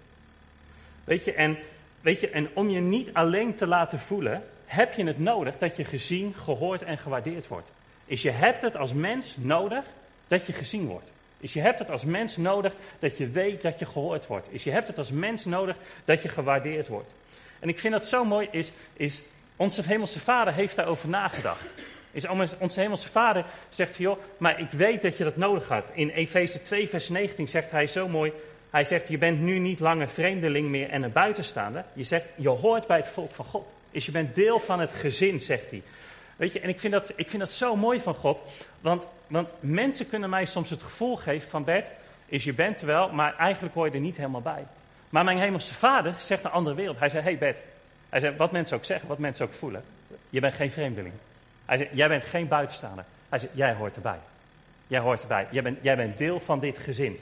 Weet 1.04 1.24
je, 1.24 1.32
en, 1.32 1.58
weet 2.00 2.20
je, 2.20 2.30
en 2.30 2.48
om 2.52 2.70
je 2.70 2.80
niet 2.80 3.14
alleen 3.14 3.54
te 3.54 3.66
laten 3.66 3.98
voelen, 3.98 4.42
heb 4.66 4.92
je 4.92 5.04
het 5.04 5.18
nodig 5.18 5.58
dat 5.58 5.76
je 5.76 5.84
gezien, 5.84 6.34
gehoord 6.34 6.82
en 6.82 6.98
gewaardeerd 6.98 7.48
wordt. 7.48 7.70
Is 8.06 8.22
je 8.22 8.30
hebt 8.30 8.62
het 8.62 8.76
als 8.76 8.92
mens 8.92 9.34
nodig 9.36 9.84
dat 10.28 10.46
je 10.46 10.52
gezien 10.52 10.86
wordt. 10.86 11.12
Is 11.38 11.52
je 11.52 11.60
hebt 11.60 11.78
het 11.78 11.90
als 11.90 12.04
mens 12.04 12.36
nodig 12.36 12.74
dat 12.98 13.18
je 13.18 13.28
weet 13.28 13.62
dat 13.62 13.78
je 13.78 13.86
gehoord 13.86 14.26
wordt. 14.26 14.46
Is 14.50 14.64
je 14.64 14.70
hebt 14.70 14.86
het 14.86 14.98
als 14.98 15.10
mens 15.10 15.44
nodig 15.44 15.76
dat 16.04 16.22
je 16.22 16.28
gewaardeerd 16.28 16.88
wordt. 16.88 17.12
En 17.58 17.68
ik 17.68 17.78
vind 17.78 17.92
dat 17.92 18.06
zo 18.06 18.24
mooi, 18.24 18.48
is, 18.50 18.72
is 18.92 19.22
onze 19.56 19.82
hemelse 19.86 20.20
vader 20.20 20.54
heeft 20.54 20.76
daarover 20.76 21.08
nagedacht. 21.08 21.66
Is 22.14 22.28
onze 22.58 22.80
hemelse 22.80 23.08
vader 23.08 23.44
zegt 23.68 23.96
van 23.96 24.04
joh, 24.04 24.18
maar 24.36 24.60
ik 24.60 24.70
weet 24.70 25.02
dat 25.02 25.16
je 25.16 25.24
dat 25.24 25.36
nodig 25.36 25.68
had. 25.68 25.90
In 25.94 26.08
Efeze 26.08 26.62
2 26.62 26.88
vers 26.88 27.08
19 27.08 27.48
zegt 27.48 27.70
hij 27.70 27.86
zo 27.86 28.08
mooi, 28.08 28.32
hij 28.70 28.84
zegt 28.84 29.08
je 29.08 29.18
bent 29.18 29.40
nu 29.40 29.58
niet 29.58 29.80
langer 29.80 30.08
vreemdeling 30.08 30.68
meer 30.68 30.90
en 30.90 31.02
een 31.02 31.12
buitenstaander. 31.12 31.84
Je 31.92 32.04
zegt 32.04 32.24
je 32.34 32.48
hoort 32.48 32.86
bij 32.86 32.96
het 32.96 33.06
volk 33.06 33.34
van 33.34 33.44
God. 33.44 33.72
Is 33.90 34.06
je 34.06 34.12
bent 34.12 34.34
deel 34.34 34.58
van 34.58 34.80
het 34.80 34.92
gezin, 34.92 35.40
zegt 35.40 35.70
hij. 35.70 35.82
Weet 36.36 36.52
je, 36.52 36.60
en 36.60 36.68
ik 36.68 36.80
vind 36.80 36.92
dat, 36.92 37.12
ik 37.16 37.28
vind 37.28 37.42
dat 37.42 37.50
zo 37.50 37.76
mooi 37.76 38.00
van 38.00 38.14
God. 38.14 38.42
Want, 38.80 39.08
want 39.26 39.52
mensen 39.60 40.08
kunnen 40.08 40.30
mij 40.30 40.44
soms 40.44 40.70
het 40.70 40.82
gevoel 40.82 41.16
geven 41.16 41.50
van 41.50 41.64
Bert, 41.64 41.90
is 42.26 42.44
je 42.44 42.52
bent 42.52 42.80
er 42.80 42.86
wel, 42.86 43.08
maar 43.08 43.36
eigenlijk 43.36 43.74
hoor 43.74 43.86
je 43.86 43.92
er 43.92 44.00
niet 44.00 44.16
helemaal 44.16 44.40
bij. 44.40 44.64
Maar 45.10 45.24
mijn 45.24 45.38
hemelse 45.38 45.74
vader 45.74 46.14
zegt 46.18 46.44
een 46.44 46.50
andere 46.50 46.76
wereld. 46.76 46.98
Hij 46.98 47.08
zei, 47.08 47.22
hey 47.22 47.38
Bert, 47.38 47.58
hij 48.08 48.20
zei, 48.20 48.36
wat 48.36 48.52
mensen 48.52 48.76
ook 48.76 48.84
zeggen, 48.84 49.08
wat 49.08 49.18
mensen 49.18 49.46
ook 49.46 49.52
voelen, 49.52 49.84
je 50.30 50.40
bent 50.40 50.54
geen 50.54 50.72
vreemdeling. 50.72 51.14
Hij 51.64 51.76
zei, 51.76 51.88
jij 51.92 52.08
bent 52.08 52.24
geen 52.24 52.48
buitenstaander. 52.48 53.04
Hij 53.28 53.38
zei, 53.38 53.50
jij 53.54 53.74
hoort 53.74 53.96
erbij. 53.96 54.18
Jij 54.86 55.00
hoort 55.00 55.20
erbij. 55.20 55.46
Jij 55.50 55.62
bent, 55.62 55.78
jij 55.82 55.96
bent 55.96 56.18
deel 56.18 56.40
van 56.40 56.60
dit 56.60 56.78
gezin. 56.78 57.18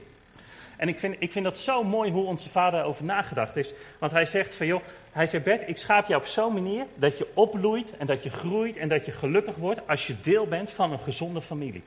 En 0.77 0.89
ik 0.89 0.99
vind, 0.99 1.17
ik 1.19 1.33
vind 1.33 1.45
dat 1.45 1.59
zo 1.59 1.85
mooi 1.85 2.11
hoe 2.11 2.25
onze 2.25 2.51
vader 2.51 2.85
over 2.85 3.05
nagedacht 3.05 3.57
is. 3.57 3.73
Want 3.99 4.13
hij 4.13 4.27
zegt 4.27 4.55
van, 4.55 4.67
joh, 4.67 4.83
hij 5.13 5.27
zegt, 5.27 5.45
Bert, 5.45 5.69
ik 5.69 5.79
schaap 5.79 6.07
jou 6.07 6.21
op 6.21 6.27
zo'n 6.27 6.53
manier 6.53 6.85
dat 6.95 7.19
je 7.19 7.31
opbloeit 7.35 7.97
en 7.97 8.07
dat 8.07 8.23
je 8.23 8.31
groeit 8.31 8.77
en 8.77 8.89
dat 8.89 9.07
je 9.07 9.13
gelukkig 9.13 9.57
wordt 9.57 9.89
als 9.89 10.07
je 10.07 10.21
deel 10.21 10.47
bent 10.47 10.71
van 10.71 10.93
een 10.93 10.99
gezonde 10.99 11.43
familie. 11.43 11.83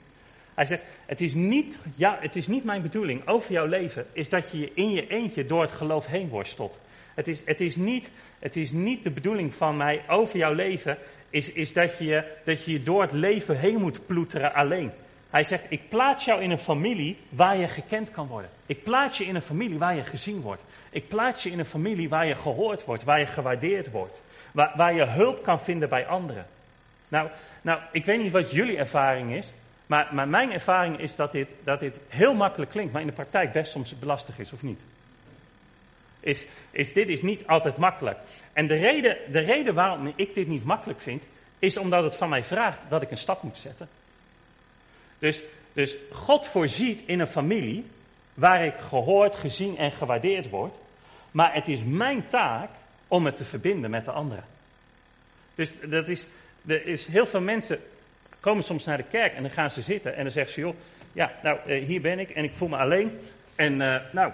Hij 0.54 0.66
zegt, 0.66 0.82
het 1.06 1.22
is 1.22 1.34
niet, 1.34 1.78
ja, 1.96 2.18
het 2.22 2.36
is 2.36 2.48
niet 2.48 2.64
mijn 2.64 2.82
bedoeling 2.82 3.28
over 3.28 3.52
jouw 3.52 3.66
leven, 3.66 4.06
is 4.12 4.30
dat 4.30 4.52
je 4.52 4.60
je 4.60 4.72
in 4.74 4.92
je 4.92 5.08
eentje 5.08 5.46
door 5.46 5.62
het 5.62 5.72
geloof 5.72 6.06
heen 6.06 6.30
worstelt. 6.30 6.80
Het 7.14 7.28
is, 7.28 7.42
het 7.46 7.62
is, 7.62 7.76
niet, 7.76 8.10
het 8.40 8.56
is 8.56 8.72
niet 8.72 9.04
de 9.04 9.10
bedoeling 9.10 9.54
van 9.54 9.78
mij 9.78 10.02
over 10.08 10.38
jouw 10.38 10.54
leven, 10.54 10.98
is, 11.29 11.51
is 11.51 11.74
dat, 11.74 11.98
je, 11.98 12.24
dat 12.44 12.63
je 12.63 12.84
door 12.84 13.01
het 13.01 13.12
leven 13.12 13.58
heen 13.58 13.79
moet 13.79 14.05
ploeteren 14.05 14.53
alleen. 14.53 14.91
Hij 15.29 15.44
zegt, 15.44 15.63
ik 15.70 15.89
plaats 15.89 16.25
jou 16.25 16.41
in 16.41 16.51
een 16.51 16.58
familie 16.58 17.17
waar 17.29 17.58
je 17.58 17.67
gekend 17.67 18.12
kan 18.12 18.27
worden. 18.27 18.50
Ik 18.65 18.84
plaats 18.84 19.17
je 19.17 19.25
in 19.25 19.36
een 19.36 19.41
familie 19.41 19.77
waar 19.77 19.96
je 19.96 20.03
gezien 20.03 20.41
wordt. 20.41 20.63
Ik 20.89 21.08
plaats 21.08 21.44
je 21.44 21.51
in 21.51 21.60
een 21.60 21.65
familie 21.65 22.10
waar 22.10 22.25
je 22.25 22.36
gehoord 22.36 22.86
wordt, 22.86 23.03
waar 23.03 23.20
je 23.20 23.25
gewaardeerd 23.25 23.91
wordt. 23.91 24.22
Waar, 24.51 24.72
waar 24.75 24.94
je 24.94 25.05
hulp 25.05 25.44
kan 25.44 25.60
vinden 25.60 25.89
bij 25.89 26.08
anderen. 26.08 26.46
Nou, 27.08 27.29
nou, 27.62 27.79
ik 27.91 28.05
weet 28.05 28.22
niet 28.22 28.32
wat 28.32 28.51
jullie 28.51 28.77
ervaring 28.77 29.32
is, 29.32 29.51
maar, 29.86 30.10
maar 30.12 30.27
mijn 30.27 30.51
ervaring 30.51 31.00
is 31.00 31.15
dat 31.15 31.32
dit, 31.32 31.50
dat 31.63 31.79
dit 31.79 32.00
heel 32.08 32.34
makkelijk 32.34 32.72
klinkt, 32.72 32.91
maar 32.91 33.01
in 33.01 33.08
de 33.08 33.13
praktijk 33.13 33.51
best 33.51 33.72
soms 33.72 34.00
belastig 34.00 34.39
is, 34.39 34.53
of 34.53 34.63
niet? 34.63 34.84
Is, 36.25 36.94
dit 36.94 37.10
is 37.10 37.22
niet 37.22 37.48
altijd 37.48 37.77
makkelijk. 37.77 38.20
En 38.53 38.67
de 38.67 38.75
reden, 38.75 39.17
de 39.32 39.39
reden 39.39 39.74
waarom 39.74 40.13
ik 40.15 40.34
dit 40.34 40.48
niet 40.48 40.63
makkelijk 40.63 41.00
vind, 41.00 41.24
is 41.60 41.77
omdat 41.77 42.03
het 42.03 42.15
van 42.15 42.29
mij 42.29 42.44
vraagt 42.44 42.79
dat 42.89 43.01
ik 43.01 43.12
een 43.12 43.17
stap 43.17 43.44
moet 43.44 43.58
zetten. 43.58 43.88
Dus, 45.20 45.44
dus 45.74 45.96
God 46.12 46.46
voorziet 46.46 47.01
in 47.05 47.20
een 47.20 47.27
familie 47.27 47.86
waar 48.34 48.65
ik 48.65 48.75
gehoord, 48.77 49.36
gezien 49.36 49.77
en 49.77 49.91
gewaardeerd 49.91 50.50
word. 50.50 50.75
Maar 51.32 51.53
het 51.53 51.67
is 51.67 51.84
mijn 51.84 52.25
taak 52.25 52.70
om 53.08 53.25
het 53.25 53.36
te 53.36 53.44
verbinden 53.44 53.89
met 53.89 54.05
de 54.05 54.12
anderen. 54.12 54.44
Dus 55.55 55.72
dat 55.84 56.08
is, 56.08 56.27
er 56.65 56.88
is 56.88 57.05
heel 57.05 57.25
veel 57.25 57.41
mensen 57.41 57.79
komen 58.39 58.63
soms 58.63 58.86
naar 58.86 58.98
de 58.98 59.03
kerk 59.03 59.34
en 59.34 59.41
dan 59.41 59.51
gaan 59.51 59.72
ze 59.72 59.82
zitten 59.82 60.15
en 60.15 60.24
dan 60.24 60.32
zeggen 60.32 60.53
ze, 60.53 60.60
joh, 60.60 60.75
ja, 61.12 61.32
nou, 61.44 61.60
eh, 61.65 61.86
hier 61.86 62.01
ben 62.01 62.20
ik 62.20 62.29
en 62.29 62.44
ik 62.44 62.53
voel 62.53 62.67
me 62.67 62.77
alleen. 62.77 63.20
En 63.55 63.74
uh, 63.74 63.96
nou, 64.12 64.32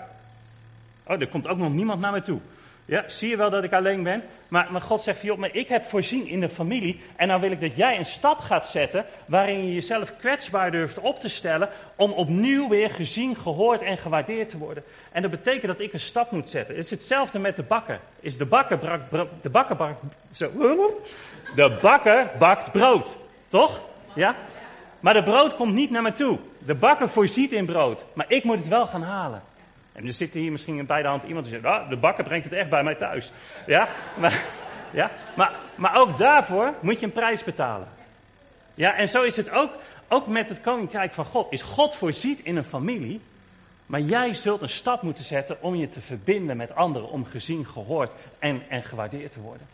oh, 1.12 1.22
er 1.22 1.28
komt 1.28 1.48
ook 1.48 1.58
nog 1.58 1.74
niemand 1.74 2.02
naar 2.02 2.12
me 2.12 2.22
toe. 2.22 2.40
Ja, 2.86 3.04
zie 3.08 3.30
je 3.30 3.38
wel 3.38 3.50
dat 3.50 3.64
ik 3.64 3.74
alleen 3.74 4.04
ben? 4.04 4.24
Maar, 4.48 4.82
God 4.82 5.02
zegt, 5.02 5.22
joh, 5.22 5.38
maar 5.38 5.56
ik 5.56 5.68
heb 5.68 5.84
voorzien 5.84 6.28
in 6.28 6.40
de 6.40 6.50
familie. 6.50 7.00
En 7.16 7.28
nou 7.28 7.42
wil 7.42 7.52
ik 7.52 7.60
dat 7.60 7.76
jij 7.76 7.98
een 7.98 8.06
stap 8.06 8.38
gaat 8.38 8.68
zetten 8.68 9.06
waarin 9.26 9.66
je 9.66 9.74
jezelf 9.74 10.18
kwetsbaar 10.18 10.72
durft 10.72 11.00
op 11.00 11.20
te 11.20 11.30
stellen. 11.30 11.70
Om 11.96 12.12
opnieuw 12.12 12.70
weer 12.70 12.90
gezien, 12.90 13.36
gehoord 13.36 13.82
en 13.82 13.98
gewaardeerd 13.98 14.50
te 14.50 14.58
worden. 14.58 14.84
En 15.12 15.22
dat 15.22 15.32
betekent 15.32 15.68
dat 15.68 15.80
ik 15.80 15.94
een 15.94 16.00
stap 16.00 16.32
moet 16.32 16.50
zetten. 16.50 16.76
Het 16.76 16.84
is 16.84 16.92
hetzelfde 16.92 17.40
met 17.40 17.56
de 17.56 17.64
bakker. 17.64 18.00
Is 18.20 18.38
de 18.38 18.46
bakker 18.46 18.78
brak, 18.78 19.02
de 19.42 19.50
bakker 19.50 19.76
bakt, 19.76 20.02
zo, 20.32 20.52
de 21.56 21.78
bakker 21.82 22.30
bakt 22.40 22.72
brood. 22.72 23.18
Toch? 23.48 23.80
Ja? 24.14 24.36
Maar 25.00 25.14
de 25.14 25.24
brood 25.24 25.56
komt 25.56 25.74
niet 25.74 25.90
naar 25.90 26.02
me 26.02 26.14
toe. 26.14 26.38
De 26.66 26.76
bakker 26.76 27.10
voorziet 27.10 27.52
in 27.52 27.66
brood. 27.66 28.04
Maar 28.14 28.26
ik 28.28 28.44
moet 28.44 28.58
het 28.58 28.68
wel 28.68 28.88
gaan 28.88 29.04
halen. 29.04 29.42
En 30.02 30.08
er 30.08 30.14
zit 30.14 30.34
hier 30.34 30.52
misschien 30.52 30.86
bij 30.86 31.02
de 31.02 31.08
hand 31.08 31.24
iemand 31.24 31.46
die 31.46 31.54
zegt, 31.54 31.66
ah, 31.66 31.90
de 31.90 31.96
bakker 31.96 32.24
brengt 32.24 32.44
het 32.44 32.54
echt 32.54 32.70
bij 32.70 32.84
mij 32.84 32.96
thuis. 32.96 33.32
Ja, 33.66 33.90
maar, 34.18 34.44
ja? 34.92 35.12
Maar, 35.36 35.52
maar 35.76 35.96
ook 35.96 36.18
daarvoor 36.18 36.74
moet 36.80 37.00
je 37.00 37.06
een 37.06 37.12
prijs 37.12 37.44
betalen. 37.44 37.88
Ja, 38.74 38.96
en 38.96 39.10
zo 39.10 39.24
is 39.24 39.36
het 39.36 39.52
ook, 39.52 39.72
ook 40.08 40.28
met 40.28 40.50
het 40.50 40.62
koninkrijk 40.62 41.14
van 41.14 41.26
God. 41.26 41.52
Is 41.52 41.62
God 41.62 41.96
voorziet 41.96 42.40
in 42.40 42.56
een 42.56 42.64
familie, 42.64 43.22
maar 43.86 44.00
jij 44.00 44.34
zult 44.34 44.62
een 44.62 44.70
stap 44.70 45.02
moeten 45.02 45.24
zetten 45.24 45.58
om 45.62 45.76
je 45.76 45.88
te 45.88 46.02
verbinden 46.02 46.58
met 46.58 46.76
anderen, 46.76 47.10
om 47.10 47.26
gezien, 47.26 47.66
gehoord 47.66 48.14
en, 48.40 48.62
en 48.68 48.84
gewaardeerd 48.84 49.32
te 49.32 49.40
worden. 49.40 49.68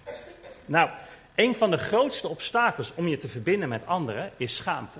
Nou, 0.65 0.89
een 1.36 1.55
van 1.55 1.72
de 1.72 1.77
grootste 1.77 2.27
obstakels 2.27 2.93
om 2.96 3.07
je 3.07 3.17
te 3.17 3.27
verbinden 3.27 3.69
met 3.69 3.86
anderen 3.86 4.31
is 4.38 4.55
schaamte. 4.55 5.00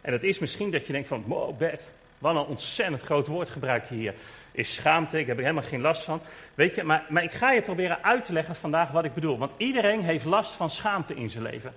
En 0.00 0.12
dat 0.12 0.22
is 0.22 0.38
misschien 0.38 0.70
dat 0.70 0.86
je 0.86 0.92
denkt 0.92 1.08
van, 1.08 1.24
wow 1.26 1.58
Bert, 1.58 1.86
wat 2.18 2.34
een 2.34 2.44
ontzettend 2.44 3.02
groot 3.02 3.26
woord 3.26 3.50
gebruik 3.50 3.88
je 3.88 3.94
hier. 3.94 4.14
Is 4.52 4.74
schaamte, 4.74 5.18
ik 5.18 5.26
heb 5.26 5.36
er 5.36 5.42
helemaal 5.42 5.68
geen 5.68 5.80
last 5.80 6.02
van. 6.02 6.20
Weet 6.54 6.74
je, 6.74 6.82
maar, 6.82 7.04
maar 7.08 7.22
ik 7.22 7.32
ga 7.32 7.52
je 7.52 7.62
proberen 7.62 8.04
uit 8.04 8.24
te 8.24 8.32
leggen 8.32 8.56
vandaag 8.56 8.90
wat 8.90 9.04
ik 9.04 9.14
bedoel. 9.14 9.38
Want 9.38 9.52
iedereen 9.56 10.02
heeft 10.02 10.24
last 10.24 10.52
van 10.52 10.70
schaamte 10.70 11.14
in 11.14 11.30
zijn 11.30 11.42
leven. 11.42 11.74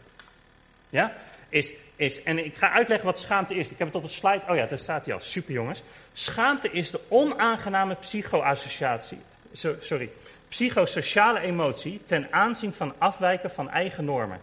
Ja? 0.89 1.13
Is, 1.50 1.74
is, 1.96 2.24
en 2.24 2.46
ik 2.46 2.55
ga 2.55 2.72
uitleggen 2.72 3.08
wat 3.08 3.19
schaamte 3.19 3.55
is. 3.55 3.72
Ik 3.72 3.77
heb 3.77 3.88
het 3.88 3.96
op 3.96 4.03
de 4.03 4.10
slide. 4.10 4.41
Oh 4.50 4.55
ja, 4.55 4.65
daar 4.65 4.77
staat 4.77 5.05
hij 5.05 5.13
al. 5.13 5.22
Super 5.22 5.53
jongens. 5.53 5.84
Schaamte 6.13 6.72
is 6.72 6.91
de 6.91 7.00
onaangename 7.08 7.96
psychoassociatie. 7.96 9.17
Sorry. 9.79 10.10
Psychosociale 10.48 11.39
emotie 11.39 12.01
ten 12.05 12.27
aanzien 12.34 12.74
van 12.74 12.93
afwijken 12.98 13.51
van 13.51 13.69
eigen 13.69 14.05
normen. 14.05 14.39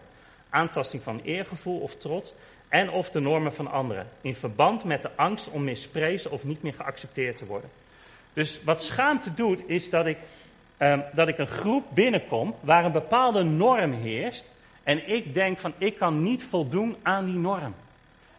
Aantasting 0.49 1.03
van 1.03 1.21
eergevoel 1.23 1.79
of 1.79 1.95
trots 1.95 2.33
en 2.69 2.89
of 2.89 3.09
de 3.09 3.19
normen 3.19 3.53
van 3.53 3.71
anderen. 3.71 4.07
In 4.21 4.35
verband 4.35 4.83
met 4.83 5.01
de 5.01 5.09
angst 5.15 5.49
om 5.49 5.63
misprezen 5.63 6.31
of 6.31 6.43
niet 6.43 6.63
meer 6.63 6.73
geaccepteerd 6.73 7.37
te 7.37 7.45
worden. 7.45 7.69
Dus 8.33 8.59
wat 8.63 8.83
schaamte 8.83 9.33
doet, 9.33 9.69
is 9.69 9.89
dat 9.89 10.05
ik, 10.05 10.17
um, 10.77 11.03
dat 11.13 11.27
ik 11.27 11.37
een 11.37 11.47
groep 11.47 11.85
binnenkom 11.93 12.55
waar 12.59 12.85
een 12.85 12.91
bepaalde 12.91 13.43
norm 13.43 13.91
heerst. 13.93 14.45
En 14.83 15.09
ik 15.09 15.33
denk 15.33 15.57
van, 15.57 15.73
ik 15.77 15.97
kan 15.97 16.23
niet 16.23 16.43
voldoen 16.43 16.95
aan 17.01 17.25
die 17.25 17.37
norm. 17.37 17.75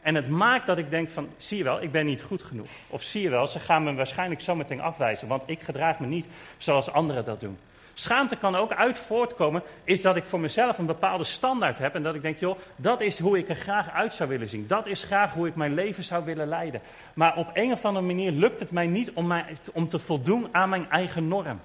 En 0.01 0.15
het 0.15 0.29
maakt 0.29 0.67
dat 0.67 0.79
ik 0.79 0.91
denk 0.91 1.11
van, 1.11 1.29
zie 1.37 1.59
je 1.59 1.65
wel, 1.65 1.83
ik 1.83 1.93
ben 1.93 2.07
niet 2.07 2.23
goed 2.23 2.43
genoeg. 2.43 2.69
Of 2.89 3.03
zie 3.03 3.23
je 3.23 3.31
wel, 3.31 3.47
ze 3.47 3.59
gaan 3.59 3.85
me 3.85 3.95
waarschijnlijk 3.95 4.41
zo 4.41 4.55
meteen 4.55 4.81
afwijzen, 4.81 5.29
want 5.29 5.43
ik 5.47 5.61
gedraag 5.63 5.99
me 5.99 6.07
niet 6.07 6.29
zoals 6.59 6.93
anderen 6.93 7.25
dat 7.25 7.41
doen. 7.41 7.59
Schaamte 7.99 8.37
kan 8.37 8.57
ook 8.57 8.73
uit 8.73 8.99
voortkomen, 8.99 9.63
is 9.85 10.03
dat 10.03 10.17
ik 10.17 10.25
voor 10.25 10.41
mezelf 10.41 10.79
een 10.79 10.87
bepaalde 10.87 11.25
standaard 11.25 11.79
heb 11.79 11.95
en 11.95 12.03
dat 12.03 12.15
ik 12.15 12.23
denk, 12.23 12.39
joh, 12.39 12.59
dat 12.77 13.01
is 13.01 13.19
hoe 13.19 13.39
ik 13.39 13.49
er 13.49 13.57
graag 13.57 13.91
uit 13.91 14.13
zou 14.13 14.29
willen 14.29 14.49
zien. 14.49 14.67
Dat 14.67 14.87
is 14.87 15.03
graag 15.03 15.33
hoe 15.33 15.47
ik 15.47 15.55
mijn 15.55 15.75
leven 15.75 16.05
zou 16.05 16.25
willen 16.25 16.49
leiden. 16.49 16.81
Maar 17.15 17.37
op 17.37 17.51
een 17.53 17.73
of 17.73 17.85
andere 17.85 18.07
manier 18.07 18.31
lukt 18.31 18.61
het 18.61 18.71
mij 18.71 18.87
niet 18.87 19.11
om, 19.13 19.27
mij, 19.27 19.45
om 19.73 19.89
te 19.89 19.99
voldoen 19.99 20.49
aan 20.53 20.69
mijn 20.69 20.91
eigen 20.91 21.29
norm. 21.29 21.61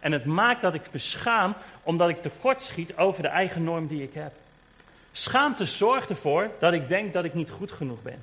En 0.00 0.12
het 0.12 0.24
maakt 0.24 0.60
dat 0.60 0.74
ik 0.74 0.82
me 0.92 0.98
schaam 0.98 1.54
omdat 1.82 2.08
ik 2.08 2.22
tekortschiet 2.22 2.96
over 2.96 3.22
de 3.22 3.28
eigen 3.28 3.64
norm 3.64 3.86
die 3.86 4.02
ik 4.02 4.14
heb. 4.14 4.32
Schaamte 5.12 5.64
zorgt 5.64 6.10
ervoor 6.10 6.50
dat 6.58 6.72
ik 6.72 6.88
denk 6.88 7.12
dat 7.12 7.24
ik 7.24 7.34
niet 7.34 7.50
goed 7.50 7.72
genoeg 7.72 8.02
ben. 8.02 8.22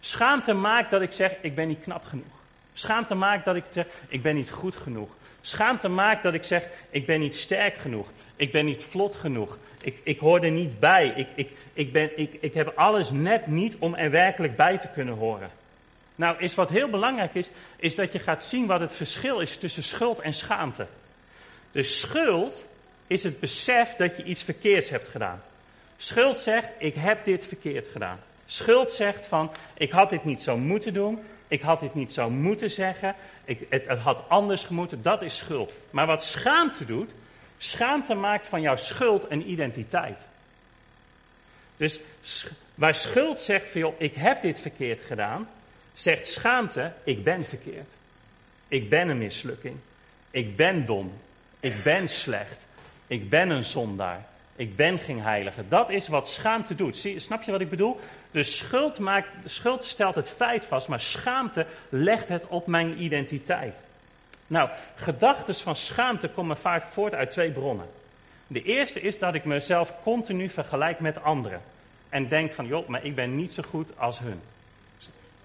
Schaamte 0.00 0.52
maakt 0.52 0.90
dat 0.90 1.00
ik 1.00 1.12
zeg, 1.12 1.32
ik 1.40 1.54
ben 1.54 1.68
niet 1.68 1.82
knap 1.82 2.04
genoeg. 2.04 2.36
Schaamte 2.72 3.14
maakt 3.14 3.44
dat 3.44 3.56
ik 3.56 3.64
zeg, 3.70 3.86
ik 4.08 4.22
ben 4.22 4.34
niet 4.34 4.50
goed 4.50 4.76
genoeg. 4.76 5.16
Schaamte 5.40 5.88
maakt 5.88 6.22
dat 6.22 6.34
ik 6.34 6.44
zeg, 6.44 6.68
ik 6.90 7.06
ben 7.06 7.20
niet 7.20 7.34
sterk 7.34 7.76
genoeg. 7.76 8.12
Ik 8.36 8.52
ben 8.52 8.64
niet 8.64 8.84
vlot 8.84 9.14
genoeg. 9.14 9.58
Ik, 9.82 10.00
ik 10.02 10.18
hoor 10.18 10.40
er 10.40 10.50
niet 10.50 10.80
bij. 10.80 11.12
Ik, 11.16 11.28
ik, 11.34 11.50
ik, 11.72 11.92
ben, 11.92 12.18
ik, 12.18 12.36
ik 12.40 12.54
heb 12.54 12.72
alles 12.76 13.10
net 13.10 13.46
niet 13.46 13.76
om 13.78 13.94
er 13.94 14.10
werkelijk 14.10 14.56
bij 14.56 14.78
te 14.78 14.88
kunnen 14.88 15.14
horen. 15.14 15.50
Nou, 16.14 16.38
is 16.38 16.54
wat 16.54 16.70
heel 16.70 16.88
belangrijk 16.88 17.34
is, 17.34 17.50
is 17.76 17.94
dat 17.94 18.12
je 18.12 18.18
gaat 18.18 18.44
zien 18.44 18.66
wat 18.66 18.80
het 18.80 18.94
verschil 18.94 19.40
is 19.40 19.56
tussen 19.56 19.82
schuld 19.82 20.20
en 20.20 20.34
schaamte. 20.34 20.86
De 21.72 21.82
schuld 21.82 22.64
is 23.06 23.22
het 23.22 23.40
besef 23.40 23.94
dat 23.94 24.16
je 24.16 24.24
iets 24.24 24.42
verkeerds 24.42 24.90
hebt 24.90 25.08
gedaan. 25.08 25.42
Schuld 25.96 26.38
zegt, 26.38 26.68
ik 26.78 26.94
heb 26.94 27.24
dit 27.24 27.46
verkeerd 27.46 27.88
gedaan. 27.88 28.20
Schuld 28.46 28.90
zegt 28.90 29.26
van, 29.26 29.50
ik 29.74 29.90
had 29.90 30.10
dit 30.10 30.24
niet 30.24 30.42
zo 30.42 30.56
moeten 30.56 30.92
doen, 30.92 31.22
ik 31.48 31.60
had 31.60 31.80
dit 31.80 31.94
niet 31.94 32.12
zo 32.12 32.30
moeten 32.30 32.70
zeggen, 32.70 33.14
ik, 33.44 33.66
het, 33.68 33.86
had 33.86 34.28
anders 34.28 34.64
gemoeten, 34.64 35.02
dat 35.02 35.22
is 35.22 35.36
schuld. 35.36 35.74
Maar 35.90 36.06
wat 36.06 36.24
schaamte 36.24 36.84
doet, 36.84 37.10
schaamte 37.58 38.14
maakt 38.14 38.46
van 38.46 38.60
jouw 38.60 38.76
schuld 38.76 39.30
een 39.30 39.50
identiteit. 39.50 40.26
Dus 41.76 42.00
waar 42.74 42.94
schuld 42.94 43.38
zegt 43.38 43.70
van, 43.70 43.94
ik 43.98 44.14
heb 44.14 44.42
dit 44.42 44.60
verkeerd 44.60 45.00
gedaan, 45.00 45.48
zegt 45.94 46.26
schaamte, 46.26 46.92
ik 47.04 47.24
ben 47.24 47.46
verkeerd. 47.46 47.96
Ik 48.68 48.88
ben 48.88 49.08
een 49.08 49.18
mislukking. 49.18 49.76
Ik 50.30 50.56
ben 50.56 50.86
dom. 50.86 51.12
Ik 51.60 51.82
ben 51.82 52.08
slecht. 52.08 52.66
Ik 53.06 53.30
ben 53.30 53.50
een 53.50 53.64
zondaar. 53.64 54.26
Ik 54.58 54.76
ben 54.76 54.98
geen 54.98 55.20
heilige. 55.22 55.68
Dat 55.68 55.90
is 55.90 56.08
wat 56.08 56.28
schaamte 56.28 56.74
doet. 56.74 56.96
Zie, 56.96 57.20
snap 57.20 57.42
je 57.42 57.50
wat 57.50 57.60
ik 57.60 57.68
bedoel? 57.68 58.00
De 58.30 58.42
schuld, 58.42 58.98
maakt, 58.98 59.28
de 59.42 59.48
schuld 59.48 59.84
stelt 59.84 60.14
het 60.14 60.28
feit 60.28 60.64
vast, 60.64 60.88
maar 60.88 61.00
schaamte 61.00 61.66
legt 61.88 62.28
het 62.28 62.46
op 62.46 62.66
mijn 62.66 63.02
identiteit. 63.02 63.82
Nou, 64.46 64.70
gedachten 64.94 65.54
van 65.54 65.76
schaamte 65.76 66.28
komen 66.28 66.56
vaak 66.56 66.86
voort 66.86 67.14
uit 67.14 67.30
twee 67.30 67.50
bronnen. 67.50 67.86
De 68.46 68.62
eerste 68.62 69.00
is 69.00 69.18
dat 69.18 69.34
ik 69.34 69.44
mezelf 69.44 69.94
continu 70.02 70.48
vergelijk 70.48 71.00
met 71.00 71.22
anderen. 71.22 71.60
En 72.08 72.28
denk 72.28 72.52
van, 72.52 72.66
joh, 72.66 72.88
maar 72.88 73.04
ik 73.04 73.14
ben 73.14 73.36
niet 73.36 73.52
zo 73.52 73.62
goed 73.68 73.98
als 73.98 74.18
hun. 74.18 74.40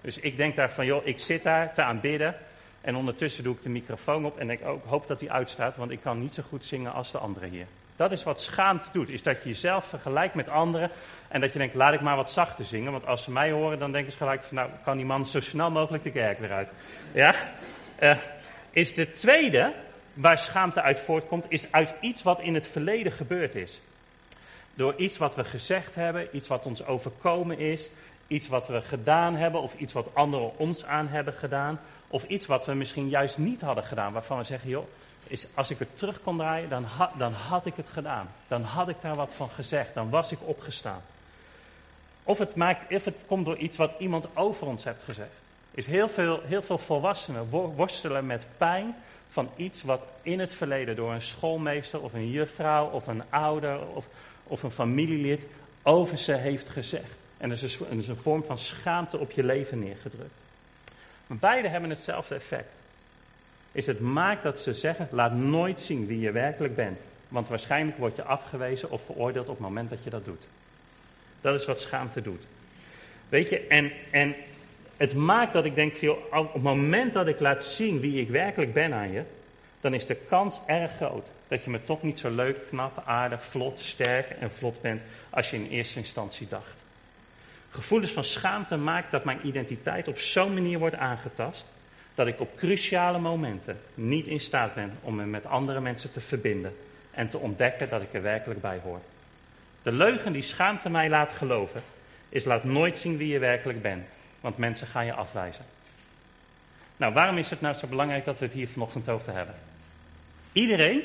Dus 0.00 0.18
ik 0.18 0.36
denk 0.36 0.56
daar 0.56 0.70
van, 0.70 0.86
joh, 0.86 1.06
ik 1.06 1.20
zit 1.20 1.42
daar 1.42 1.74
te 1.74 1.82
aanbidden. 1.82 2.34
En 2.80 2.96
ondertussen 2.96 3.44
doe 3.44 3.54
ik 3.54 3.62
de 3.62 3.68
microfoon 3.68 4.26
op 4.26 4.38
en 4.38 4.64
ook, 4.64 4.84
hoop 4.84 5.06
dat 5.06 5.18
die 5.18 5.32
uitstaat, 5.32 5.76
want 5.76 5.90
ik 5.90 6.00
kan 6.00 6.20
niet 6.20 6.34
zo 6.34 6.42
goed 6.48 6.64
zingen 6.64 6.92
als 6.92 7.12
de 7.12 7.18
anderen 7.18 7.50
hier. 7.50 7.66
Dat 7.96 8.12
is 8.12 8.22
wat 8.22 8.40
schaamte 8.40 8.88
doet, 8.92 9.08
is 9.08 9.22
dat 9.22 9.42
je 9.42 9.48
jezelf 9.48 9.84
vergelijkt 9.84 10.34
met 10.34 10.48
anderen 10.48 10.90
en 11.28 11.40
dat 11.40 11.52
je 11.52 11.58
denkt, 11.58 11.74
laat 11.74 11.94
ik 11.94 12.00
maar 12.00 12.16
wat 12.16 12.30
zachter 12.30 12.64
zingen, 12.64 12.92
want 12.92 13.06
als 13.06 13.22
ze 13.22 13.30
mij 13.30 13.50
horen, 13.50 13.78
dan 13.78 13.92
denken 13.92 14.12
ze 14.12 14.18
gelijk 14.18 14.42
van, 14.42 14.56
nou, 14.56 14.70
kan 14.84 14.96
die 14.96 15.06
man 15.06 15.26
zo 15.26 15.40
snel 15.40 15.70
mogelijk 15.70 16.02
de 16.02 16.10
kerk 16.10 16.38
weer 16.38 16.52
uit. 16.52 16.72
Ja? 17.12 17.34
Uh, 18.00 18.16
is 18.70 18.94
de 18.94 19.10
tweede, 19.10 19.72
waar 20.14 20.38
schaamte 20.38 20.82
uit 20.82 21.00
voortkomt, 21.00 21.46
is 21.48 21.72
uit 21.72 21.94
iets 22.00 22.22
wat 22.22 22.40
in 22.40 22.54
het 22.54 22.66
verleden 22.66 23.12
gebeurd 23.12 23.54
is. 23.54 23.80
Door 24.74 24.94
iets 24.96 25.16
wat 25.16 25.34
we 25.34 25.44
gezegd 25.44 25.94
hebben, 25.94 26.28
iets 26.32 26.48
wat 26.48 26.66
ons 26.66 26.86
overkomen 26.86 27.58
is, 27.58 27.90
iets 28.26 28.48
wat 28.48 28.68
we 28.68 28.82
gedaan 28.82 29.36
hebben 29.36 29.60
of 29.60 29.74
iets 29.74 29.92
wat 29.92 30.14
anderen 30.14 30.58
ons 30.58 30.84
aan 30.84 31.08
hebben 31.08 31.34
gedaan. 31.34 31.80
Of 32.08 32.24
iets 32.24 32.46
wat 32.46 32.66
we 32.66 32.74
misschien 32.74 33.08
juist 33.08 33.38
niet 33.38 33.60
hadden 33.60 33.84
gedaan, 33.84 34.12
waarvan 34.12 34.38
we 34.38 34.44
zeggen, 34.44 34.70
joh, 34.70 34.86
is 35.34 35.46
als 35.54 35.70
ik 35.70 35.78
het 35.78 35.98
terug 35.98 36.20
kon 36.22 36.36
draaien, 36.36 36.68
dan, 36.68 36.86
dan 37.16 37.32
had 37.32 37.66
ik 37.66 37.76
het 37.76 37.88
gedaan. 37.88 38.28
Dan 38.48 38.62
had 38.62 38.88
ik 38.88 38.96
daar 39.00 39.14
wat 39.14 39.34
van 39.34 39.50
gezegd, 39.50 39.94
dan 39.94 40.10
was 40.10 40.32
ik 40.32 40.38
opgestaan. 40.40 41.02
Of 42.22 42.38
het, 42.38 42.54
maakt, 42.54 43.04
het 43.04 43.16
komt 43.26 43.44
door 43.44 43.56
iets 43.56 43.76
wat 43.76 43.92
iemand 43.98 44.36
over 44.36 44.66
ons 44.66 44.84
heeft 44.84 45.02
gezegd. 45.04 45.30
Is 45.70 45.86
heel 45.86 46.08
veel, 46.08 46.40
heel 46.44 46.62
veel 46.62 46.78
volwassenen 46.78 47.48
worstelen 47.50 48.26
met 48.26 48.42
pijn 48.56 48.94
van 49.30 49.50
iets 49.56 49.82
wat 49.82 50.00
in 50.22 50.40
het 50.40 50.54
verleden 50.54 50.96
door 50.96 51.12
een 51.12 51.22
schoolmeester 51.22 52.02
of 52.02 52.12
een 52.12 52.30
juffrouw 52.30 52.90
of 52.90 53.06
een 53.06 53.22
ouder 53.28 53.86
of, 53.94 54.06
of 54.44 54.62
een 54.62 54.70
familielid 54.70 55.46
over 55.82 56.18
ze 56.18 56.32
heeft 56.32 56.68
gezegd. 56.68 57.16
En 57.36 57.50
er 57.50 57.62
is, 57.62 57.78
een, 57.80 57.98
is 57.98 58.08
een 58.08 58.16
vorm 58.16 58.44
van 58.44 58.58
schaamte 58.58 59.18
op 59.18 59.30
je 59.30 59.44
leven 59.44 59.78
neergedrukt. 59.78 60.42
Maar 61.26 61.38
beide 61.38 61.68
hebben 61.68 61.90
hetzelfde 61.90 62.34
effect. 62.34 62.82
Is 63.74 63.86
het 63.86 64.00
maakt 64.00 64.42
dat 64.42 64.60
ze 64.60 64.72
zeggen, 64.72 65.08
laat 65.10 65.32
nooit 65.32 65.82
zien 65.82 66.06
wie 66.06 66.20
je 66.20 66.32
werkelijk 66.32 66.74
bent. 66.74 67.00
Want 67.28 67.48
waarschijnlijk 67.48 67.98
word 67.98 68.16
je 68.16 68.22
afgewezen 68.22 68.90
of 68.90 69.04
veroordeeld 69.04 69.48
op 69.48 69.56
het 69.56 69.66
moment 69.66 69.90
dat 69.90 70.04
je 70.04 70.10
dat 70.10 70.24
doet. 70.24 70.46
Dat 71.40 71.60
is 71.60 71.66
wat 71.66 71.80
schaamte 71.80 72.22
doet. 72.22 72.46
Weet 73.28 73.48
je, 73.48 73.66
en, 73.66 73.92
en 74.10 74.34
het 74.96 75.14
maakt 75.14 75.52
dat 75.52 75.64
ik 75.64 75.74
denk, 75.74 75.94
op 76.30 76.52
het 76.52 76.62
moment 76.62 77.12
dat 77.12 77.26
ik 77.26 77.40
laat 77.40 77.64
zien 77.64 78.00
wie 78.00 78.20
ik 78.20 78.28
werkelijk 78.28 78.72
ben 78.72 78.92
aan 78.92 79.12
je, 79.12 79.22
dan 79.80 79.94
is 79.94 80.06
de 80.06 80.14
kans 80.14 80.58
erg 80.66 80.92
groot 80.96 81.30
dat 81.48 81.64
je 81.64 81.70
me 81.70 81.84
toch 81.84 82.02
niet 82.02 82.18
zo 82.18 82.30
leuk, 82.30 82.56
knap, 82.68 83.02
aardig, 83.04 83.44
vlot, 83.44 83.78
sterk 83.78 84.30
en 84.30 84.50
vlot 84.50 84.80
bent 84.80 85.02
als 85.30 85.50
je 85.50 85.56
in 85.56 85.68
eerste 85.68 85.98
instantie 85.98 86.48
dacht. 86.48 86.82
Gevoelens 87.70 88.12
van 88.12 88.24
schaamte 88.24 88.76
maakt 88.76 89.10
dat 89.10 89.24
mijn 89.24 89.46
identiteit 89.46 90.08
op 90.08 90.18
zo'n 90.18 90.54
manier 90.54 90.78
wordt 90.78 90.96
aangetast 90.96 91.66
dat 92.14 92.26
ik 92.26 92.40
op 92.40 92.56
cruciale 92.56 93.18
momenten 93.18 93.80
niet 93.94 94.26
in 94.26 94.40
staat 94.40 94.74
ben 94.74 94.92
om 95.00 95.14
me 95.14 95.24
met 95.24 95.46
andere 95.46 95.80
mensen 95.80 96.12
te 96.12 96.20
verbinden 96.20 96.76
en 97.10 97.28
te 97.28 97.38
ontdekken 97.38 97.88
dat 97.88 98.02
ik 98.02 98.14
er 98.14 98.22
werkelijk 98.22 98.60
bij 98.60 98.80
hoor. 98.82 99.00
De 99.82 99.92
leugen 99.92 100.32
die 100.32 100.42
schaamte 100.42 100.90
mij 100.90 101.08
laat 101.08 101.32
geloven, 101.32 101.82
is 102.28 102.44
laat 102.44 102.64
nooit 102.64 102.98
zien 102.98 103.16
wie 103.16 103.28
je 103.28 103.38
werkelijk 103.38 103.82
bent, 103.82 104.04
want 104.40 104.56
mensen 104.56 104.86
gaan 104.86 105.06
je 105.06 105.12
afwijzen. 105.12 105.64
Nou, 106.96 107.12
waarom 107.12 107.38
is 107.38 107.50
het 107.50 107.60
nou 107.60 107.74
zo 107.74 107.86
belangrijk 107.86 108.24
dat 108.24 108.38
we 108.38 108.44
het 108.44 108.54
hier 108.54 108.68
vanochtend 108.68 109.08
over 109.08 109.34
hebben? 109.34 109.54
Iedereen 110.52 111.02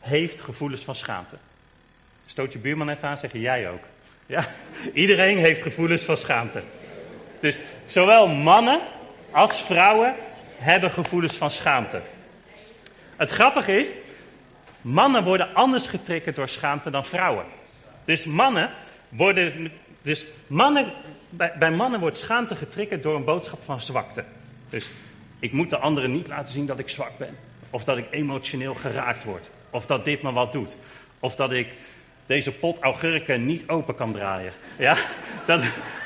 heeft 0.00 0.40
gevoelens 0.40 0.82
van 0.82 0.94
schaamte. 0.94 1.36
Stoot 2.26 2.52
je 2.52 2.58
buurman 2.58 2.88
even 2.88 3.08
aan, 3.08 3.18
zeg 3.18 3.32
jij 3.32 3.70
ook. 3.70 3.82
Ja, 4.26 4.48
iedereen 4.92 5.38
heeft 5.38 5.62
gevoelens 5.62 6.02
van 6.02 6.16
schaamte. 6.16 6.62
Dus 7.40 7.58
zowel 7.86 8.28
mannen 8.28 8.80
als 9.36 9.62
vrouwen 9.62 10.14
hebben 10.56 10.90
gevoelens 10.90 11.36
van 11.36 11.50
schaamte. 11.50 12.00
Het 13.16 13.30
grappige 13.30 13.72
is, 13.72 13.90
mannen 14.80 15.24
worden 15.24 15.54
anders 15.54 15.86
getriggerd 15.86 16.36
door 16.36 16.48
schaamte 16.48 16.90
dan 16.90 17.04
vrouwen. 17.04 17.44
Dus 18.04 18.24
mannen 18.24 18.70
worden. 19.08 19.72
Dus 20.02 20.24
mannen, 20.46 20.92
bij, 21.30 21.70
mannen 21.70 22.00
wordt 22.00 22.18
schaamte 22.18 22.56
getriggerd 22.56 23.02
door 23.02 23.16
een 23.16 23.24
boodschap 23.24 23.62
van 23.64 23.80
zwakte. 23.80 24.24
Dus 24.68 24.88
ik 25.38 25.52
moet 25.52 25.70
de 25.70 25.78
anderen 25.78 26.12
niet 26.12 26.26
laten 26.26 26.52
zien 26.52 26.66
dat 26.66 26.78
ik 26.78 26.88
zwak 26.88 27.18
ben. 27.18 27.36
Of 27.70 27.84
dat 27.84 27.96
ik 27.96 28.06
emotioneel 28.10 28.74
geraakt 28.74 29.24
word. 29.24 29.50
Of 29.70 29.86
dat 29.86 30.04
dit 30.04 30.22
me 30.22 30.32
wat 30.32 30.52
doet. 30.52 30.76
Of 31.20 31.34
dat 31.34 31.52
ik 31.52 31.68
deze 32.26 32.52
pot 32.52 32.78
augurken 32.80 33.46
niet 33.46 33.68
open 33.68 33.94
kan 33.94 34.12
draaien. 34.12 34.52
Ja, 34.78 34.96
dat, 35.46 35.62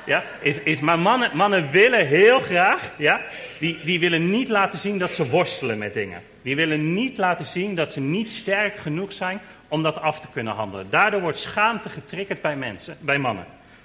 ja, 0.06 0.22
is, 0.40 0.58
is, 0.58 0.80
maar 0.80 0.98
mannen, 0.98 1.36
mannen 1.36 1.70
willen 1.70 2.06
heel 2.06 2.40
graag, 2.40 2.90
ja, 2.96 3.20
die, 3.58 3.78
die 3.84 4.00
willen 4.00 4.30
niet 4.30 4.48
laten 4.48 4.78
zien 4.78 4.98
dat 4.98 5.10
ze 5.10 5.28
worstelen 5.28 5.78
met 5.78 5.94
dingen. 5.94 6.22
Die 6.42 6.56
willen 6.56 6.94
niet 6.94 7.18
laten 7.18 7.46
zien 7.46 7.74
dat 7.74 7.92
ze 7.92 8.00
niet 8.00 8.30
sterk 8.30 8.76
genoeg 8.76 9.12
zijn 9.12 9.40
om 9.68 9.82
dat 9.82 10.00
af 10.00 10.20
te 10.20 10.28
kunnen 10.32 10.54
handelen. 10.54 10.86
Daardoor 10.90 11.20
wordt 11.20 11.38
schaamte 11.38 11.88
getriggerd 11.88 12.42
bij 12.42 12.56
mensen, 12.56 12.96
bij 13.00 13.18
mannen. 13.18 13.44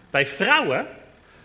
Bij 0.09 0.25
vrouwen 0.25 0.85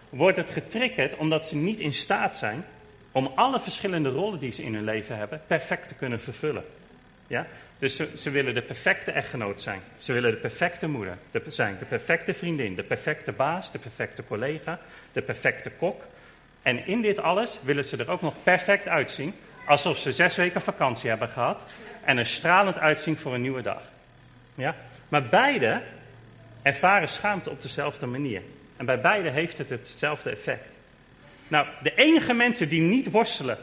wordt 0.09 0.37
het 0.37 0.50
getriggerd 0.50 1.16
omdat 1.16 1.46
ze 1.46 1.57
niet 1.57 1.81
in 1.81 1.94
staat 1.94 2.37
zijn 2.37 2.64
om 3.12 3.33
alle 3.35 3.61
verschillende 3.61 4.09
rollen 4.09 4.38
die 4.38 4.53
ze 4.53 4.62
in 4.62 4.74
hun 4.74 4.85
leven 4.85 5.16
hebben 5.16 5.42
perfect 5.46 5.88
te 5.88 5.94
kunnen 5.94 6.20
vervullen. 6.20 6.64
Ja? 7.26 7.46
Dus 7.81 7.97
ze, 7.97 8.09
ze, 8.16 8.31
willen 8.31 8.55
de 8.55 8.62
perfecte 8.62 9.11
echtgenoot 9.11 9.62
zijn. 9.62 9.81
Ze 9.99 10.12
willen 10.12 10.31
de 10.31 10.37
perfecte 10.37 10.88
moeder 10.88 11.16
de, 11.31 11.43
zijn, 11.49 11.77
de 11.79 11.85
perfecte 11.85 12.35
vriendin, 12.35 12.75
de 12.75 12.83
perfecte 12.83 13.33
baas, 13.33 13.73
de 13.73 13.79
perfecte 13.79 14.25
collega, 14.25 14.79
de 15.12 15.23
perfecte 15.23 15.71
kok. 15.71 16.05
En 16.62 16.87
in 16.87 17.03
dit 17.03 17.19
alles 17.19 17.59
willen 17.62 17.85
ze 17.85 17.97
er 17.97 18.11
ook 18.11 18.23
nog 18.23 18.35
perfect 18.43 18.88
uitzien, 18.88 19.35
alsof 19.64 19.99
ze 19.99 20.12
zes 20.12 20.37
weken 20.37 20.61
vakantie 20.61 21.09
hebben 21.09 21.29
gehad 21.29 21.64
en 22.05 22.19
er 22.19 22.27
stralend 22.27 22.79
uitzien 22.79 23.16
voor 23.16 23.35
een 23.35 23.40
nieuwe 23.40 23.62
dag. 23.62 23.83
Ja? 24.55 24.75
Maar 25.09 25.23
beide 25.23 25.83
ervaren 26.62 27.09
schaamte 27.09 27.51
op 27.51 27.62
dezelfde 27.62 28.07
manier. 28.07 28.43
En 28.77 28.87
bij 28.87 29.01
beide 29.01 29.31
heeft 29.31 29.59
het 29.59 29.71
hetzelfde 29.71 30.31
effect. 30.31 30.77
Nou, 31.49 31.66
de 31.83 31.95
enige 31.95 32.33
mensen 32.33 32.69
die 32.69 32.81
niet 32.81 33.11
worstelen 33.11 33.59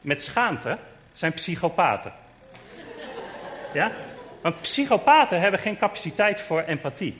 met 0.00 0.22
schaamte 0.22 0.78
zijn 1.12 1.32
psychopaten. 1.32 2.12
Ja? 3.72 3.92
Want 4.40 4.60
psychopaten 4.60 5.40
hebben 5.40 5.60
geen 5.60 5.78
capaciteit 5.78 6.40
voor 6.40 6.62
empathie. 6.62 7.16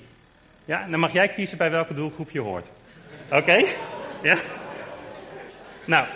Ja? 0.65 0.87
dan 0.91 1.01
mag 1.01 1.13
jij 1.13 1.29
kiezen 1.29 1.59
bij 1.59 1.71
welke 1.71 1.95
doelgroep 1.95 2.31
je 2.31 2.41
hoort. 2.41 2.71
Oké? 3.31 3.65
Ja? 4.23 4.37
Nou, 5.85 6.07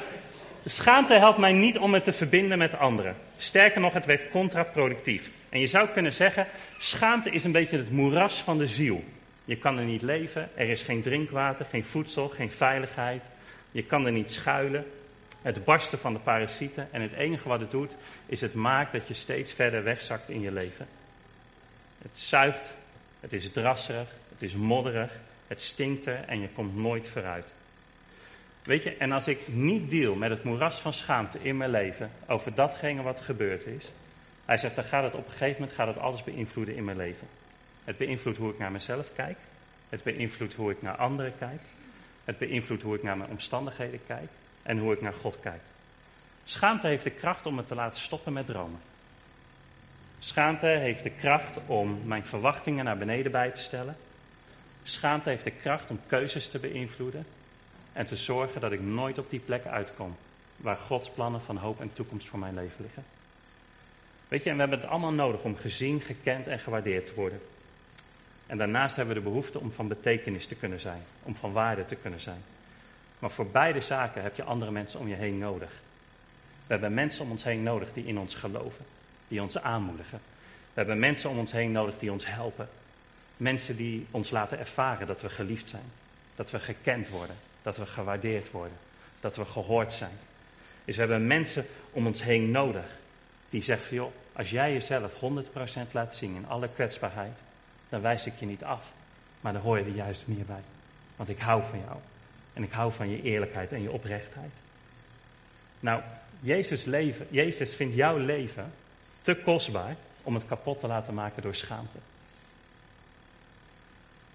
schaamte 0.67 1.15
helpt 1.15 1.39
mij 1.39 1.53
niet 1.53 1.79
om 1.79 1.91
me 1.91 2.01
te 2.01 2.13
verbinden 2.13 2.59
met 2.59 2.79
anderen. 2.79 3.17
Sterker 3.37 3.81
nog, 3.81 3.93
het 3.93 4.07
werkt 4.07 4.31
contraproductief. 4.31 5.31
En 5.49 5.61
je 5.61 5.67
zou 5.67 5.89
kunnen 5.89 6.13
zeggen, 6.13 6.47
schaamte 6.79 7.31
is 7.31 7.45
een 7.45 7.53
beetje 7.53 7.77
het 7.77 7.91
moeras 7.91 8.39
van 8.39 8.59
de 8.59 8.67
ziel. 8.67 9.05
Je 9.45 9.57
kan 9.57 9.79
er 9.79 9.85
niet 9.85 10.03
leven, 10.03 10.49
er 10.55 10.69
is 10.69 10.83
geen 10.83 11.03
drinkwater, 11.03 11.65
geen 11.65 11.85
voedsel, 11.85 12.29
geen 12.29 12.51
veiligheid. 12.51 13.23
Je 13.71 13.85
kan 13.85 14.07
er 14.07 14.13
niet 14.13 14.33
schuilen. 14.33 14.85
Het 15.43 15.65
barsten 15.65 15.99
van 15.99 16.13
de 16.13 16.19
parasieten. 16.19 16.89
En 16.91 17.01
het 17.01 17.13
enige 17.13 17.49
wat 17.49 17.61
het 17.61 17.71
doet, 17.71 17.93
is 18.27 18.41
het 18.41 18.55
maakt 18.55 18.93
dat 18.93 19.09
je 19.09 19.15
steeds 19.15 19.53
verder 19.53 19.83
wegzakt 19.83 20.29
in 20.29 20.41
je 20.41 20.53
leven. 20.53 20.87
Het 22.03 22.19
zuigt, 22.19 22.75
het 23.21 23.33
is 23.33 23.51
drasserig, 23.51 24.09
het 24.29 24.43
is 24.43 24.55
modderig, 24.55 25.13
het 25.47 25.61
stinkt 25.61 26.07
er 26.07 26.25
en 26.27 26.41
je 26.41 26.49
komt 26.49 26.77
nooit 26.77 27.09
vooruit. 27.09 27.53
Weet 28.63 28.83
je, 28.83 28.97
en 28.97 29.13
als 29.13 29.29
ik 29.29 29.49
niet 29.49 29.91
deal 29.91 30.15
met 30.15 30.31
het 30.31 30.45
moeras 30.45 30.79
van 30.79 30.95
schaamte 30.95 31.39
in 31.43 31.57
mijn 31.57 31.71
leven 31.71 32.11
over 32.27 32.55
datgene 32.55 33.03
wat 33.03 33.21
gebeurd 33.21 33.67
is, 33.67 33.93
hij 34.45 34.59
zegt, 34.59 34.75
dan 34.75 34.85
gaat 34.85 35.05
het 35.05 35.15
op 35.15 35.25
een 35.25 35.33
gegeven 35.33 35.61
moment 35.61 35.77
gaat 35.77 35.87
het 35.87 35.99
alles 35.99 36.25
beïnvloeden 36.25 36.77
in 36.77 36.85
mijn 36.85 36.97
leven. 36.97 37.29
Het 37.85 37.97
beïnvloedt 37.97 38.39
hoe 38.39 38.51
ik 38.51 38.59
naar 38.59 38.73
mezelf 38.73 39.11
kijk. 39.15 39.37
Het 39.89 40.03
beïnvloedt 40.03 40.55
hoe 40.55 40.71
ik 40.71 40.83
naar 40.83 40.97
anderen 40.97 41.33
kijk. 41.39 41.61
Het 42.25 42.39
beïnvloedt 42.39 42.83
hoe 42.83 42.95
ik 42.95 43.03
naar 43.03 43.17
mijn 43.17 43.31
omstandigheden 43.31 44.01
kijk. 44.07 44.29
En 44.63 44.79
hoe 44.79 44.93
ik 44.93 45.01
naar 45.01 45.13
God 45.13 45.41
kijk. 45.41 45.61
Schaamte 46.45 46.87
heeft 46.87 47.05
de 47.05 47.11
kracht 47.11 47.47
om 47.47 47.55
me 47.55 47.65
te 47.65 47.75
laten 47.75 48.01
stoppen 48.01 48.33
met 48.33 48.47
dromen. 48.47 48.81
Schaamte 50.19 50.67
heeft 50.67 51.03
de 51.03 51.11
kracht 51.11 51.59
om 51.67 52.01
mijn 52.05 52.25
verwachtingen 52.25 52.85
naar 52.85 52.99
beneden 52.99 53.33
bij 53.33 53.51
te 53.51 53.61
stellen. 53.61 53.97
Schaamte 54.83 55.29
heeft 55.29 55.45
de 55.45 55.51
kracht 55.51 55.91
om 55.91 56.01
keuzes 56.07 56.49
te 56.49 56.59
beïnvloeden. 56.59 57.27
En 57.93 58.07
te 58.07 58.17
zorgen 58.17 58.61
dat 58.61 58.73
ik 58.73 58.81
nooit 58.81 59.19
op 59.19 59.31
die 59.31 59.41
plek 59.41 59.67
uitkom 59.67 60.17
waar 60.57 60.77
Gods 60.77 61.11
plannen 61.11 61.43
van 61.43 61.57
hoop 61.57 61.81
en 61.81 61.93
toekomst 61.93 62.29
voor 62.29 62.39
mijn 62.39 62.55
leven 62.55 62.83
liggen. 62.83 63.05
Weet 64.29 64.43
je, 64.43 64.49
en 64.51 64.55
we 64.55 64.61
hebben 64.61 64.81
het 64.81 64.89
allemaal 64.89 65.13
nodig 65.13 65.43
om 65.43 65.57
gezien, 65.57 66.01
gekend 66.01 66.47
en 66.47 66.59
gewaardeerd 66.59 67.07
te 67.07 67.15
worden. 67.15 67.41
En 68.47 68.59
daarnaast 68.59 68.97
hebben 68.97 69.15
we 69.15 69.21
de 69.21 69.29
behoefte 69.29 69.61
om 69.61 69.73
van 69.73 69.89
betekenis 69.89 70.47
te 70.47 70.55
kunnen 70.55 70.81
zijn, 70.81 71.03
om 71.23 71.35
van 71.35 71.53
waarde 71.53 71.85
te 71.85 71.95
kunnen 71.95 72.21
zijn. 72.21 72.43
Maar 73.23 73.31
voor 73.31 73.47
beide 73.47 73.81
zaken 73.81 74.23
heb 74.23 74.37
je 74.37 74.43
andere 74.43 74.71
mensen 74.71 75.01
om 75.01 75.09
je 75.09 75.15
heen 75.15 75.39
nodig. 75.39 75.71
We 76.67 76.73
hebben 76.73 76.95
mensen 76.95 77.25
om 77.25 77.31
ons 77.31 77.45
heen 77.45 77.63
nodig 77.63 77.93
die 77.93 78.07
in 78.07 78.19
ons 78.19 78.35
geloven, 78.35 78.85
die 79.29 79.43
ons 79.43 79.59
aanmoedigen. 79.59 80.21
We 80.49 80.73
hebben 80.75 80.99
mensen 80.99 81.31
om 81.31 81.39
ons 81.39 81.53
heen 81.53 81.73
nodig 81.73 81.99
die 81.99 82.13
ons 82.13 82.27
helpen. 82.27 82.69
Mensen 83.37 83.77
die 83.77 84.07
ons 84.11 84.31
laten 84.31 84.59
ervaren 84.59 85.07
dat 85.07 85.21
we 85.21 85.29
geliefd 85.29 85.69
zijn, 85.69 85.85
dat 86.35 86.51
we 86.51 86.59
gekend 86.61 87.09
worden, 87.09 87.37
dat 87.63 87.77
we 87.77 87.87
gewaardeerd 87.87 88.51
worden, 88.51 88.77
dat 89.21 89.37
we 89.37 89.45
gehoord 89.45 89.93
zijn. 89.93 90.19
Dus 90.85 90.95
we 90.95 91.01
hebben 91.01 91.27
mensen 91.27 91.67
om 91.91 92.07
ons 92.07 92.23
heen 92.23 92.51
nodig 92.51 92.87
die 93.51 93.63
zeggen 93.63 93.97
joh, 93.97 94.13
als 94.33 94.51
jij 94.51 94.73
jezelf 94.73 95.13
100% 95.15 95.93
laat 95.93 96.15
zien 96.15 96.35
in 96.35 96.49
alle 96.49 96.69
kwetsbaarheid, 96.69 97.37
dan 97.89 98.01
wijs 98.01 98.27
ik 98.27 98.35
je 98.39 98.47
niet 98.47 98.65
af. 98.65 98.93
Maar 99.41 99.53
dan 99.53 99.63
hoor 99.63 99.79
je 99.79 99.85
er 99.85 99.91
juist 99.91 100.27
meer 100.27 100.45
bij. 100.45 100.63
Want 101.17 101.29
ik 101.29 101.39
hou 101.39 101.63
van 101.71 101.79
jou. 101.87 101.99
En 102.53 102.63
ik 102.63 102.73
hou 102.73 102.93
van 102.93 103.11
je 103.11 103.23
eerlijkheid 103.23 103.73
en 103.73 103.83
je 103.83 103.93
oprechtheid. 103.93 104.53
Nou, 105.81 106.03
Jezus, 106.41 106.85
leven, 106.85 107.27
Jezus 107.31 107.75
vindt 107.75 107.95
jouw 107.95 108.19
leven 108.19 108.73
te 109.23 109.35
kostbaar 109.35 109.97
om 110.23 110.35
het 110.35 110.47
kapot 110.47 110.81
te 110.81 110.87
laten 110.87 111.15
maken 111.15 111.43
door 111.43 111.55
schaamte. 111.55 111.99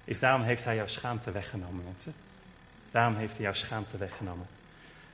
Is 0.03 0.19
daarom 0.19 0.41
heeft 0.41 0.63
hij 0.63 0.75
jouw 0.75 0.87
schaamte 0.87 1.31
weggenomen, 1.31 1.83
mensen. 1.83 2.13
Daarom 2.91 3.15
heeft 3.15 3.33
hij 3.33 3.41
jouw 3.41 3.53
schaamte 3.53 3.97
weggenomen. 3.97 4.47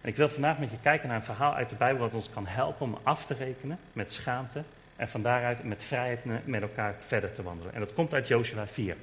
En 0.01 0.09
ik 0.09 0.15
wil 0.15 0.29
vandaag 0.29 0.57
met 0.57 0.71
je 0.71 0.77
kijken 0.81 1.07
naar 1.07 1.17
een 1.17 1.23
verhaal 1.23 1.55
uit 1.55 1.69
de 1.69 1.75
Bijbel 1.75 2.01
dat 2.01 2.13
ons 2.13 2.29
kan 2.29 2.47
helpen 2.47 2.85
om 2.85 2.97
af 3.03 3.25
te 3.25 3.33
rekenen 3.33 3.79
met 3.93 4.13
schaamte 4.13 4.63
en 4.95 5.09
van 5.09 5.21
daaruit 5.21 5.63
met 5.63 5.83
vrijheid 5.83 6.45
met 6.45 6.61
elkaar 6.61 6.95
verder 7.07 7.31
te 7.31 7.43
wandelen. 7.43 7.73
En 7.73 7.79
dat 7.79 7.93
komt 7.93 8.13
uit 8.13 8.27
Joshua 8.27 8.67
4. 8.67 8.95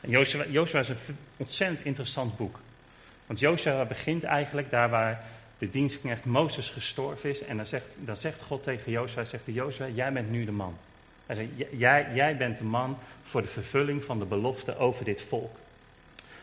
En 0.00 0.10
Joshua, 0.10 0.46
Joshua 0.46 0.80
is 0.80 0.88
een 0.88 0.96
ontzettend 1.36 1.84
interessant 1.84 2.36
boek. 2.36 2.58
Want 3.26 3.38
Joshua 3.38 3.84
begint 3.84 4.24
eigenlijk 4.24 4.70
daar 4.70 4.90
waar 4.90 5.24
de 5.58 5.70
dienstknecht 5.70 6.24
Mozes 6.24 6.68
gestorven 6.68 7.30
is. 7.30 7.42
En 7.42 7.56
dan 7.56 7.66
zegt, 7.66 7.96
dan 7.98 8.16
zegt 8.16 8.42
God 8.42 8.62
tegen 8.62 8.92
Joshua, 8.92 9.24
zegt 9.24 9.42
Joshua, 9.44 9.88
jij 9.88 10.12
bent 10.12 10.30
nu 10.30 10.44
de 10.44 10.52
man. 10.52 10.76
Jij, 11.70 12.06
jij 12.14 12.36
bent 12.36 12.58
de 12.58 12.64
man 12.64 12.98
voor 13.22 13.42
de 13.42 13.48
vervulling 13.48 14.04
van 14.04 14.18
de 14.18 14.24
belofte 14.24 14.76
over 14.78 15.04
dit 15.04 15.22
volk. 15.22 15.56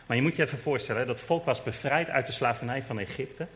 Maar 0.06 0.16
je 0.16 0.22
moet 0.22 0.36
je 0.36 0.42
even 0.42 0.58
voorstellen, 0.58 1.06
dat 1.06 1.20
volk 1.20 1.44
was 1.44 1.62
bevrijd 1.62 2.08
uit 2.08 2.26
de 2.26 2.32
slavernij 2.32 2.82
van 2.82 2.98
Egypte. 2.98 3.46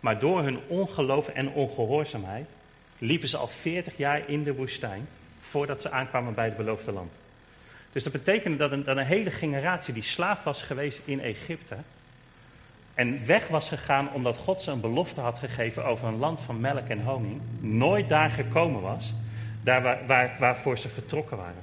Maar 0.00 0.18
door 0.18 0.42
hun 0.42 0.58
ongeloof 0.66 1.28
en 1.28 1.48
ongehoorzaamheid 1.48 2.46
liepen 2.98 3.28
ze 3.28 3.36
al 3.36 3.48
40 3.48 3.96
jaar 3.96 4.28
in 4.28 4.44
de 4.44 4.54
woestijn 4.54 5.08
voordat 5.40 5.82
ze 5.82 5.90
aankwamen 5.90 6.34
bij 6.34 6.44
het 6.44 6.56
beloofde 6.56 6.92
land. 6.92 7.12
Dus 7.92 8.02
dat 8.02 8.12
betekende 8.12 8.56
dat 8.56 8.72
een, 8.72 8.84
dat 8.84 8.96
een 8.96 9.04
hele 9.04 9.30
generatie 9.30 9.94
die 9.94 10.02
slaaf 10.02 10.44
was 10.44 10.62
geweest 10.62 11.00
in 11.04 11.20
Egypte 11.20 11.76
en 12.94 13.26
weg 13.26 13.48
was 13.48 13.68
gegaan 13.68 14.12
omdat 14.12 14.36
God 14.36 14.62
ze 14.62 14.70
een 14.70 14.80
belofte 14.80 15.20
had 15.20 15.38
gegeven 15.38 15.84
over 15.84 16.08
een 16.08 16.18
land 16.18 16.40
van 16.40 16.60
melk 16.60 16.88
en 16.88 17.02
honing, 17.02 17.40
nooit 17.60 18.08
daar 18.08 18.30
gekomen 18.30 18.80
was, 18.80 19.12
daar 19.62 19.82
waar, 19.82 20.06
waar, 20.06 20.36
waarvoor 20.38 20.78
ze 20.78 20.88
vertrokken 20.88 21.36
waren. 21.36 21.62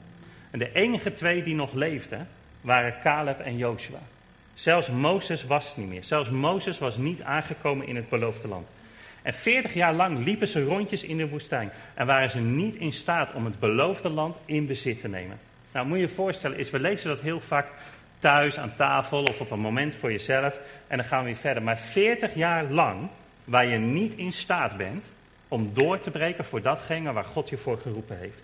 En 0.51 0.59
de 0.59 0.71
enige 0.73 1.13
twee 1.13 1.43
die 1.43 1.55
nog 1.55 1.73
leefden 1.73 2.27
waren 2.61 2.95
Caleb 3.01 3.39
en 3.39 3.57
Joshua. 3.57 3.99
Zelfs 4.53 4.89
Mozes 4.89 5.45
was 5.45 5.77
niet 5.77 5.87
meer. 5.87 6.03
Zelfs 6.03 6.29
Mozes 6.29 6.79
was 6.79 6.97
niet 6.97 7.21
aangekomen 7.21 7.87
in 7.87 7.95
het 7.95 8.09
beloofde 8.09 8.47
land. 8.47 8.67
En 9.21 9.33
40 9.33 9.73
jaar 9.73 9.93
lang 9.93 10.23
liepen 10.23 10.47
ze 10.47 10.63
rondjes 10.63 11.03
in 11.03 11.17
de 11.17 11.29
woestijn 11.29 11.71
en 11.93 12.05
waren 12.05 12.29
ze 12.29 12.39
niet 12.39 12.75
in 12.75 12.93
staat 12.93 13.33
om 13.33 13.45
het 13.45 13.59
beloofde 13.59 14.09
land 14.09 14.37
in 14.45 14.67
bezit 14.67 14.99
te 14.99 15.07
nemen. 15.07 15.39
Nou, 15.71 15.87
moet 15.87 15.97
je 15.97 16.03
je 16.03 16.09
voorstellen, 16.09 16.57
is, 16.57 16.69
we 16.69 16.79
lezen 16.79 17.09
dat 17.09 17.21
heel 17.21 17.39
vaak 17.39 17.71
thuis 18.21 18.59
aan 18.59 18.75
tafel 18.75 19.23
of 19.23 19.39
op 19.39 19.51
een 19.51 19.59
moment 19.59 19.95
voor 19.95 20.11
jezelf 20.11 20.59
en 20.87 20.97
dan 20.97 21.05
gaan 21.05 21.19
we 21.19 21.25
weer 21.25 21.35
verder. 21.35 21.63
Maar 21.63 21.79
40 21.79 22.33
jaar 22.33 22.63
lang 22.63 23.09
waar 23.43 23.67
je 23.67 23.77
niet 23.77 24.13
in 24.13 24.31
staat 24.31 24.77
bent 24.77 25.05
om 25.47 25.69
door 25.73 25.99
te 25.99 26.11
breken 26.11 26.45
voor 26.45 26.61
datgene 26.61 27.11
waar 27.11 27.23
God 27.23 27.49
je 27.49 27.57
voor 27.57 27.77
geroepen 27.77 28.17
heeft. 28.17 28.41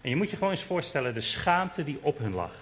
En 0.00 0.10
je 0.10 0.16
moet 0.16 0.30
je 0.30 0.36
gewoon 0.36 0.52
eens 0.52 0.62
voorstellen 0.62 1.14
de 1.14 1.20
schaamte 1.20 1.84
die 1.84 1.98
op 2.00 2.18
hun 2.18 2.34
lag. 2.34 2.52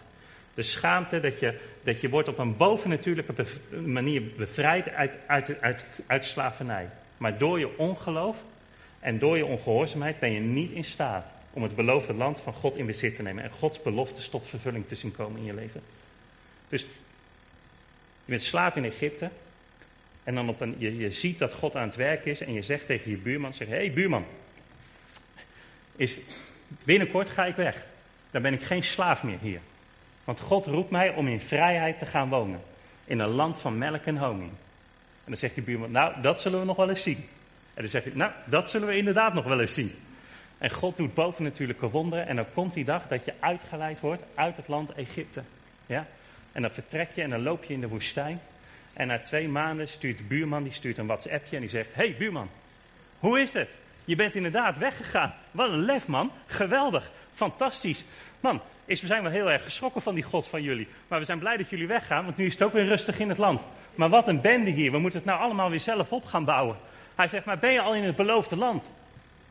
De 0.54 0.62
schaamte 0.62 1.20
dat 1.20 1.40
je, 1.40 1.58
dat 1.82 2.00
je 2.00 2.08
wordt 2.08 2.28
op 2.28 2.38
een 2.38 2.56
bovennatuurlijke 2.56 3.44
manier 3.84 4.22
bevrijd 4.36 4.90
uit, 4.90 5.16
uit, 5.26 5.60
uit, 5.60 5.84
uit 6.06 6.24
slavernij. 6.24 6.88
Maar 7.16 7.38
door 7.38 7.58
je 7.58 7.78
ongeloof 7.78 8.36
en 9.00 9.18
door 9.18 9.36
je 9.36 9.46
ongehoorzaamheid 9.46 10.18
ben 10.18 10.32
je 10.32 10.40
niet 10.40 10.72
in 10.72 10.84
staat 10.84 11.32
om 11.52 11.62
het 11.62 11.76
beloofde 11.76 12.14
land 12.14 12.40
van 12.40 12.52
God 12.52 12.76
in 12.76 12.86
bezit 12.86 13.14
te 13.14 13.22
nemen 13.22 13.44
en 13.44 13.50
Gods 13.50 13.82
beloftes 13.82 14.28
tot 14.28 14.46
vervulling 14.46 14.86
te 14.86 14.94
zien 14.94 15.16
komen 15.16 15.40
in 15.40 15.46
je 15.46 15.54
leven. 15.54 15.82
Dus 16.72 16.80
je 18.24 18.30
bent 18.30 18.42
slaaf 18.42 18.76
in 18.76 18.84
Egypte 18.84 19.30
en 20.24 20.34
dan 20.34 20.48
op 20.48 20.60
een, 20.60 20.74
je, 20.78 20.96
je 20.96 21.10
ziet 21.10 21.38
dat 21.38 21.54
God 21.54 21.76
aan 21.76 21.86
het 21.86 21.96
werk 21.96 22.24
is 22.24 22.40
en 22.40 22.52
je 22.52 22.62
zegt 22.62 22.86
tegen 22.86 23.10
je 23.10 23.16
buurman, 23.16 23.54
zeg, 23.54 23.68
hé 23.68 23.74
hey, 23.74 23.92
buurman, 23.92 24.24
is, 25.96 26.16
binnenkort 26.84 27.28
ga 27.28 27.44
ik 27.44 27.56
weg. 27.56 27.84
Dan 28.30 28.42
ben 28.42 28.52
ik 28.52 28.62
geen 28.62 28.82
slaaf 28.82 29.22
meer 29.22 29.38
hier. 29.40 29.60
Want 30.24 30.40
God 30.40 30.66
roept 30.66 30.90
mij 30.90 31.14
om 31.14 31.28
in 31.28 31.40
vrijheid 31.40 31.98
te 31.98 32.06
gaan 32.06 32.28
wonen. 32.28 32.60
In 33.04 33.18
een 33.18 33.28
land 33.28 33.60
van 33.60 33.78
melk 33.78 34.04
en 34.04 34.16
honing. 34.16 34.50
En 35.24 35.30
dan 35.30 35.36
zegt 35.36 35.54
die 35.54 35.64
buurman, 35.64 35.90
nou, 35.90 36.20
dat 36.20 36.40
zullen 36.40 36.60
we 36.60 36.66
nog 36.66 36.76
wel 36.76 36.88
eens 36.88 37.02
zien. 37.02 37.28
En 37.74 37.82
dan 37.82 37.88
zeg 37.88 38.04
je, 38.04 38.10
nou, 38.14 38.32
dat 38.44 38.70
zullen 38.70 38.88
we 38.88 38.96
inderdaad 38.96 39.34
nog 39.34 39.44
wel 39.44 39.60
eens 39.60 39.74
zien. 39.74 39.94
En 40.58 40.70
God 40.70 40.96
doet 40.96 41.14
bovennatuurlijke 41.14 41.90
wonderen. 41.90 42.26
En 42.26 42.36
dan 42.36 42.46
komt 42.52 42.74
die 42.74 42.84
dag 42.84 43.08
dat 43.08 43.24
je 43.24 43.34
uitgeleid 43.40 44.00
wordt 44.00 44.22
uit 44.34 44.56
het 44.56 44.68
land 44.68 44.92
Egypte. 44.92 45.42
Ja? 45.86 46.06
En 46.52 46.62
dan 46.62 46.70
vertrek 46.70 47.10
je 47.14 47.22
en 47.22 47.30
dan 47.30 47.42
loop 47.42 47.64
je 47.64 47.74
in 47.74 47.80
de 47.80 47.88
woestijn. 47.88 48.40
En 48.92 49.06
na 49.06 49.18
twee 49.18 49.48
maanden 49.48 49.88
stuurt 49.88 50.18
de 50.18 50.24
buurman 50.24 50.62
die 50.62 50.72
stuurt 50.72 50.98
een 50.98 51.06
WhatsAppje 51.06 51.56
en 51.56 51.62
die 51.62 51.70
zegt: 51.70 51.88
hey, 51.92 52.14
buurman, 52.18 52.50
hoe 53.18 53.40
is 53.40 53.52
het? 53.52 53.70
Je 54.04 54.16
bent 54.16 54.34
inderdaad 54.34 54.78
weggegaan. 54.78 55.34
Wat 55.50 55.70
een 55.70 55.84
lef, 55.84 56.06
man. 56.06 56.30
Geweldig. 56.46 57.10
Fantastisch. 57.34 58.04
Man, 58.40 58.60
is, 58.84 59.00
we 59.00 59.06
zijn 59.06 59.22
wel 59.22 59.32
heel 59.32 59.50
erg 59.50 59.64
geschrokken 59.64 60.02
van 60.02 60.14
die 60.14 60.22
God 60.22 60.48
van 60.48 60.62
jullie. 60.62 60.88
Maar 61.08 61.18
we 61.18 61.24
zijn 61.24 61.38
blij 61.38 61.56
dat 61.56 61.70
jullie 61.70 61.86
weggaan, 61.86 62.24
want 62.24 62.36
nu 62.36 62.46
is 62.46 62.52
het 62.52 62.62
ook 62.62 62.72
weer 62.72 62.84
rustig 62.84 63.18
in 63.18 63.28
het 63.28 63.38
land. 63.38 63.60
Maar 63.94 64.08
wat 64.08 64.28
een 64.28 64.40
bende 64.40 64.70
hier. 64.70 64.90
We 64.90 64.98
moeten 64.98 65.20
het 65.20 65.28
nou 65.28 65.40
allemaal 65.40 65.70
weer 65.70 65.80
zelf 65.80 66.12
op 66.12 66.24
gaan 66.24 66.44
bouwen. 66.44 66.76
Hij 67.14 67.28
zegt, 67.28 67.44
maar 67.44 67.58
ben 67.58 67.72
je 67.72 67.80
al 67.80 67.94
in 67.94 68.02
het 68.02 68.16
beloofde 68.16 68.56
land? 68.56 68.90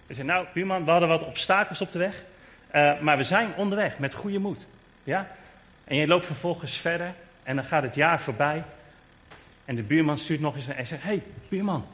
We 0.08 0.14
zeggen, 0.14 0.34
nou, 0.34 0.46
buurman, 0.54 0.86
we 0.86 0.92
hadden 0.92 1.10
wat 1.10 1.26
obstakels 1.26 1.82
op 1.82 1.92
de 1.92 2.00
weg. 2.00 2.24
Uh, 2.76 3.00
maar 3.00 3.18
we 3.18 3.24
zijn 3.24 3.54
onderweg 3.56 4.00
met 4.00 4.14
goede 4.14 4.40
moed. 4.40 4.68
Ja? 5.04 5.28
En 5.92 5.98
je 5.98 6.08
loopt 6.08 6.26
vervolgens 6.26 6.78
verder 6.78 7.14
en 7.44 7.56
dan 7.56 7.66
gaat 7.66 7.84
het 7.84 7.96
jaar 7.96 8.22
voorbij. 8.22 8.64
En 9.66 9.76
de 9.76 9.82
buurman 9.82 10.18
stuurt 10.18 10.40
nog 10.40 10.56
eens 10.56 10.68
en 10.68 10.88
zegt, 10.88 11.04
hey, 11.04 11.22
buurman. 11.50 11.86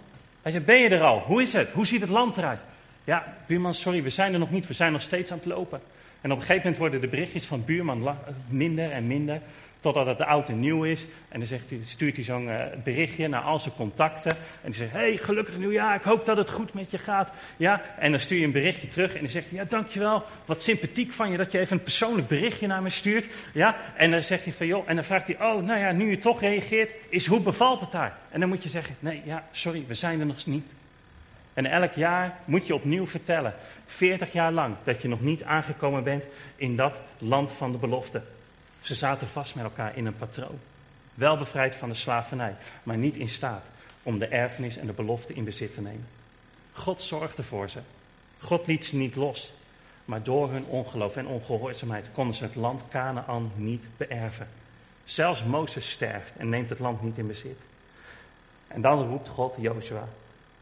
Hij 0.41 0.51
zegt, 0.51 0.65
ben 0.65 0.79
je 0.79 0.89
er 0.89 1.01
al? 1.01 1.19
Hoe 1.19 1.41
is 1.41 1.53
het? 1.53 1.71
Hoe 1.71 1.85
ziet 1.85 2.01
het 2.01 2.09
land 2.09 2.37
eruit? 2.37 2.59
Ja, 3.03 3.37
buurman, 3.47 3.73
sorry, 3.73 4.03
we 4.03 4.09
zijn 4.09 4.33
er 4.33 4.39
nog 4.39 4.51
niet. 4.51 4.67
We 4.67 4.73
zijn 4.73 4.91
nog 4.91 5.01
steeds 5.01 5.31
aan 5.31 5.37
het 5.37 5.45
lopen. 5.45 5.81
En 6.21 6.31
op 6.31 6.37
een 6.37 6.45
gegeven 6.45 6.61
moment 6.61 6.77
worden 6.77 7.01
de 7.01 7.07
berichtjes 7.07 7.45
van 7.45 7.65
buurman 7.65 8.15
minder 8.47 8.91
en 8.91 9.07
minder. 9.07 9.41
Totdat 9.79 10.05
het 10.05 10.21
oud 10.21 10.49
en 10.49 10.59
nieuw 10.59 10.83
is. 10.83 11.05
En 11.29 11.39
dan 11.39 11.47
zegt 11.47 11.69
hij, 11.69 11.79
stuurt 11.83 12.15
hij 12.15 12.23
zo'n 12.25 12.47
uh, 12.47 12.61
berichtje 12.83 13.27
naar 13.27 13.41
al 13.41 13.59
zijn 13.59 13.75
contacten. 13.75 14.31
En 14.31 14.71
die 14.71 14.73
zegt, 14.73 14.91
hey, 14.91 15.17
gelukkig 15.17 15.57
nieuwjaar, 15.57 15.95
ik 15.95 16.03
hoop 16.03 16.25
dat 16.25 16.37
het 16.37 16.49
goed 16.49 16.73
met 16.73 16.91
je 16.91 16.97
gaat. 16.97 17.31
Ja, 17.57 17.81
en 17.99 18.11
dan 18.11 18.19
stuur 18.19 18.39
je 18.39 18.45
een 18.45 18.51
berichtje 18.51 18.87
terug 18.87 19.13
en 19.13 19.19
dan 19.19 19.29
zegt 19.29 19.49
hij, 19.49 19.59
ja, 19.59 19.65
dankjewel. 19.65 20.23
Wat 20.45 20.63
sympathiek 20.63 21.11
van 21.11 21.31
je 21.31 21.37
dat 21.37 21.51
je 21.51 21.59
even 21.59 21.77
een 21.77 21.83
persoonlijk 21.83 22.27
berichtje 22.27 22.67
naar 22.67 22.81
me 22.81 22.89
stuurt. 22.89 23.27
Ja, 23.53 23.75
en 23.95 24.11
dan 24.11 24.23
zegt 24.23 24.43
hij 24.43 24.53
van, 24.53 24.67
joh, 24.67 24.83
en 24.89 24.95
dan 24.95 25.03
vraagt 25.03 25.27
hij, 25.27 25.35
oh, 25.35 25.63
nou 25.63 25.79
ja, 25.79 25.91
nu 25.91 26.09
je 26.09 26.17
toch 26.17 26.41
reageert, 26.41 26.91
is 27.09 27.25
hoe 27.25 27.39
bevalt 27.39 27.79
het 27.79 27.91
daar? 27.91 28.17
En 28.29 28.39
dan 28.39 28.49
moet 28.49 28.63
je 28.63 28.69
zeggen, 28.69 28.95
nee, 28.99 29.21
ja, 29.25 29.43
sorry, 29.51 29.83
we 29.87 29.93
zijn 29.93 30.19
er 30.19 30.25
nog 30.25 30.45
niet. 30.45 30.65
En 31.53 31.65
elk 31.65 31.93
jaar 31.93 32.37
moet 32.45 32.67
je 32.67 32.75
opnieuw 32.75 33.07
vertellen, 33.07 33.53
40 33.85 34.33
jaar 34.33 34.51
lang, 34.51 34.75
dat 34.83 35.01
je 35.01 35.07
nog 35.07 35.21
niet 35.21 35.43
aangekomen 35.43 36.03
bent 36.03 36.27
in 36.55 36.75
dat 36.75 36.99
land 37.17 37.51
van 37.51 37.71
de 37.71 37.77
belofte. 37.77 38.21
Ze 38.87 38.95
zaten 38.95 39.27
vast 39.27 39.55
met 39.55 39.63
elkaar 39.63 39.97
in 39.97 40.05
een 40.05 40.15
patroon. 40.15 40.59
Wel 41.13 41.37
bevrijd 41.37 41.75
van 41.75 41.89
de 41.89 41.95
slavernij, 41.95 42.55
maar 42.83 42.97
niet 42.97 43.15
in 43.15 43.29
staat 43.29 43.65
om 44.03 44.19
de 44.19 44.27
erfenis 44.27 44.77
en 44.77 44.87
de 44.87 44.93
belofte 44.93 45.33
in 45.33 45.43
bezit 45.43 45.73
te 45.73 45.81
nemen. 45.81 46.07
God 46.71 47.01
zorgde 47.01 47.43
voor 47.43 47.69
ze. 47.69 47.79
God 48.39 48.67
liet 48.67 48.85
ze 48.85 48.95
niet 48.95 49.15
los. 49.15 49.53
Maar 50.05 50.23
door 50.23 50.51
hun 50.51 50.65
ongeloof 50.65 51.15
en 51.15 51.27
ongehoorzaamheid 51.27 52.05
konden 52.13 52.35
ze 52.35 52.43
het 52.43 52.55
land 52.55 52.81
Canaan 52.89 53.51
niet 53.55 53.85
beërven. 53.97 54.47
Zelfs 55.05 55.43
Mozes 55.43 55.89
sterft 55.89 56.35
en 56.37 56.49
neemt 56.49 56.69
het 56.69 56.79
land 56.79 57.01
niet 57.01 57.17
in 57.17 57.27
bezit. 57.27 57.59
En 58.67 58.81
dan 58.81 59.07
roept 59.07 59.27
God 59.27 59.55
Joshua. 59.59 60.07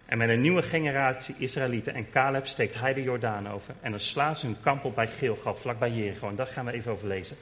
En 0.06 0.18
met 0.18 0.30
een 0.30 0.42
nieuwe 0.42 0.62
generatie 0.62 1.36
Israëlieten 1.38 1.94
en 1.94 2.10
Caleb 2.10 2.48
steekt 2.48 2.80
hij 2.80 2.94
de 2.94 3.04
Jordaan 3.04 3.50
over. 3.50 3.74
En 3.82 3.92
dan 3.92 4.00
slaan 4.00 4.36
ze 4.36 4.46
hun 4.46 4.62
kamp 4.62 4.84
op 4.84 4.96
bij 4.96 5.08
Gilgal, 5.08 5.56
vlakbij 5.56 5.92
Jericho. 5.92 6.30
En 6.30 6.36
daar 6.36 6.48
gaan 6.48 6.66
we 6.66 6.72
even 6.72 6.92
over 6.92 7.08
lezen. 7.08 7.38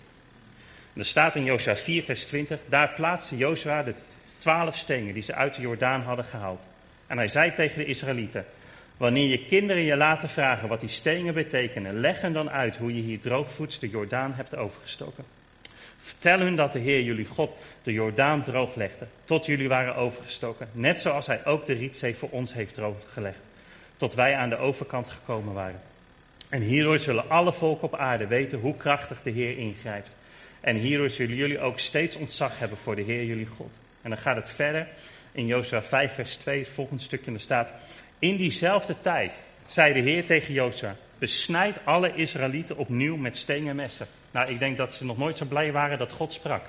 En 0.94 1.00
er 1.00 1.06
staat 1.06 1.36
in 1.36 1.44
Jozua 1.44 1.76
4, 1.76 2.04
vers 2.04 2.26
20, 2.26 2.60
daar 2.66 2.94
plaatste 2.96 3.38
Jozua 3.38 3.84
de 3.84 3.94
twaalf 4.38 4.78
stenen 4.78 5.14
die 5.14 5.24
ze 5.24 5.34
uit 5.34 5.56
de 5.56 5.62
Jordaan 5.62 6.02
hadden 6.02 6.26
gehaald. 6.26 6.68
En 7.08 7.18
hij 7.18 7.28
zei 7.28 7.52
tegen 7.52 7.78
de 7.78 7.86
Israëlieten, 7.86 8.46
wanneer 8.98 9.28
je 9.28 9.46
kinderen 9.46 9.84
je 9.84 9.96
laten 9.96 10.30
vragen 10.30 10.68
wat 10.68 10.80
die 10.80 10.90
stenen 10.90 11.34
betekenen, 11.34 12.00
leg 12.00 12.22
hen 12.22 12.34
dan 12.34 12.50
uit 12.50 12.78
hoe 12.78 12.96
je 12.96 13.02
hier 13.02 13.20
droogvoets 13.20 13.80
de 13.80 13.90
Jordaan 13.90 14.34
hebt 14.34 14.56
overgestoken. 14.56 15.24
Vertel 16.00 16.40
hun 16.40 16.56
dat 16.56 16.72
de 16.72 16.80
Heer 16.80 17.02
jullie 17.02 17.26
God 17.26 17.56
de 17.84 17.92
Jordaan 17.92 18.44
drooglegde, 18.44 19.08
tot 19.24 19.46
jullie 19.46 19.68
waren 19.68 19.96
overgestoken, 19.96 20.70
net 20.72 21.00
zoals 21.00 21.28
hij 21.28 21.46
ook 21.46 21.66
de 21.66 21.74
Rietzee 21.74 22.16
voor 22.16 22.30
ons 22.30 22.54
heeft 22.54 22.74
drooggelegd, 22.74 23.42
tot 23.98 24.14
wij 24.14 24.36
aan 24.36 24.50
de 24.50 24.58
overkant 24.58 25.10
gekomen 25.10 25.54
waren. 25.54 25.82
En 26.50 26.62
hierdoor 26.62 27.00
zullen 27.00 27.30
alle 27.30 27.54
volken 27.54 27.84
op 27.84 27.96
aarde 27.96 28.28
weten 28.28 28.60
hoe 28.60 28.78
krachtig 28.78 29.22
de 29.24 29.30
Heer 29.30 29.58
ingrijpt. 29.58 30.16
En 30.64 30.76
hierdoor 30.76 31.10
zullen 31.10 31.36
jullie 31.36 31.60
ook 31.60 31.80
steeds 31.80 32.16
ontzag 32.16 32.60
hebben 32.60 32.78
voor 32.78 32.96
de 32.96 33.02
Heer 33.02 33.26
jullie 33.26 33.46
God. 33.46 33.78
En 34.02 34.10
dan 34.10 34.20
gaat 34.20 34.36
het 34.36 34.50
verder 34.50 34.88
in 35.32 35.46
Jozua 35.46 35.84
5 35.84 36.14
vers 36.14 36.36
2, 36.36 36.60
het 36.60 36.68
volgende 36.68 37.04
stukje, 37.04 37.32
en 37.32 37.40
staat... 37.40 37.70
In 38.20 38.38
diezelfde 38.38 38.96
tijd 39.02 39.32
zei 39.68 39.94
de 39.94 40.00
Heer 40.00 40.26
tegen 40.26 40.54
Jozua, 40.54 40.96
besnijd 41.18 41.78
alle 41.84 42.16
Israëlieten 42.16 42.78
opnieuw 42.78 43.16
met 43.16 43.38
stenen 43.38 43.76
messen. 43.76 44.08
Nou, 44.32 44.50
ik 44.52 44.60
denk 44.60 44.78
dat 44.78 44.94
ze 44.94 45.06
nog 45.06 45.18
nooit 45.18 45.38
zo 45.38 45.46
blij 45.46 45.72
waren 45.72 45.98
dat 45.98 46.12
God 46.12 46.34
sprak. 46.34 46.66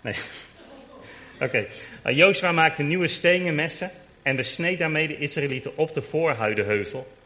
Nee. 0.00 0.14
Oké. 1.34 1.44
Okay. 1.44 1.68
Nou, 2.02 2.16
Jozua 2.16 2.52
maakte 2.52 2.82
nieuwe 2.82 3.08
stenen 3.08 3.54
messen 3.54 3.90
en 4.22 4.36
besneed 4.36 4.78
daarmee 4.78 5.08
de 5.08 5.18
Israëlieten 5.18 5.76
op 5.76 5.94
de 5.94 6.02
voorhuidenheuvel. 6.02 7.16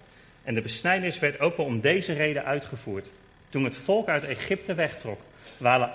En 0.44 0.54
de 0.54 0.60
besnijdenis 0.60 1.18
werd 1.18 1.40
ook 1.40 1.56
wel 1.56 1.66
om 1.66 1.80
deze 1.80 2.12
reden 2.12 2.44
uitgevoerd. 2.44 3.10
Toen 3.48 3.64
het 3.64 3.76
volk 3.76 4.08
uit 4.08 4.24
Egypte 4.24 4.74
wegtrok, 4.74 5.20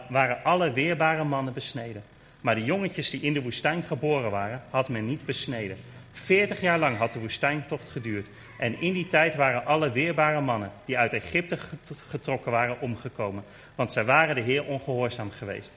waren 0.08 0.44
alle 0.44 0.72
weerbare 0.72 1.24
mannen 1.24 1.54
besneden. 1.54 2.04
Maar 2.42 2.56
de 2.56 2.64
jongetjes 2.64 3.10
die 3.10 3.22
in 3.22 3.34
de 3.34 3.42
woestijn 3.42 3.84
geboren 3.84 4.32
waren, 4.32 4.62
had 4.70 4.90
men 4.90 5.06
niet 5.06 5.26
besneden. 5.26 5.78
Veertig 6.12 6.62
jaar 6.62 6.80
lang 6.80 6.98
had 6.98 7.14
de 7.14 7.20
woestijntocht 7.20 7.90
geduurd. 7.90 8.28
En 8.58 8.82
in 8.82 8.94
die 8.94 9.08
tijd 9.08 9.36
waren 9.36 9.66
alle 9.66 9.92
weerbare 9.92 10.42
mannen 10.42 10.72
die 10.86 10.98
uit 10.98 11.14
Egypte 11.14 11.58
getrokken 12.10 12.52
waren 12.52 12.82
omgekomen. 12.82 13.44
Want 13.76 13.92
zij 13.92 14.04
waren 14.04 14.36
de 14.36 14.42
Heer 14.42 14.64
ongehoorzaam 14.64 15.32
geweest. 15.32 15.72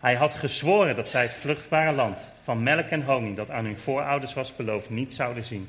Hij 0.00 0.14
had 0.14 0.34
gezworen 0.34 0.96
dat 0.96 1.10
zij 1.10 1.22
het 1.22 1.32
vruchtbare 1.32 1.92
land 1.92 2.24
van 2.42 2.62
melk 2.62 2.88
en 2.88 3.02
honing 3.02 3.36
dat 3.36 3.50
aan 3.50 3.64
hun 3.64 3.78
voorouders 3.78 4.34
was 4.34 4.56
beloofd 4.56 4.90
niet 4.90 5.12
zouden 5.12 5.44
zien. 5.44 5.68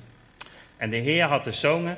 En 0.78 0.90
de 0.90 0.98
Heer 0.98 1.24
had 1.26 1.44
de 1.44 1.52
zonen 1.52 1.98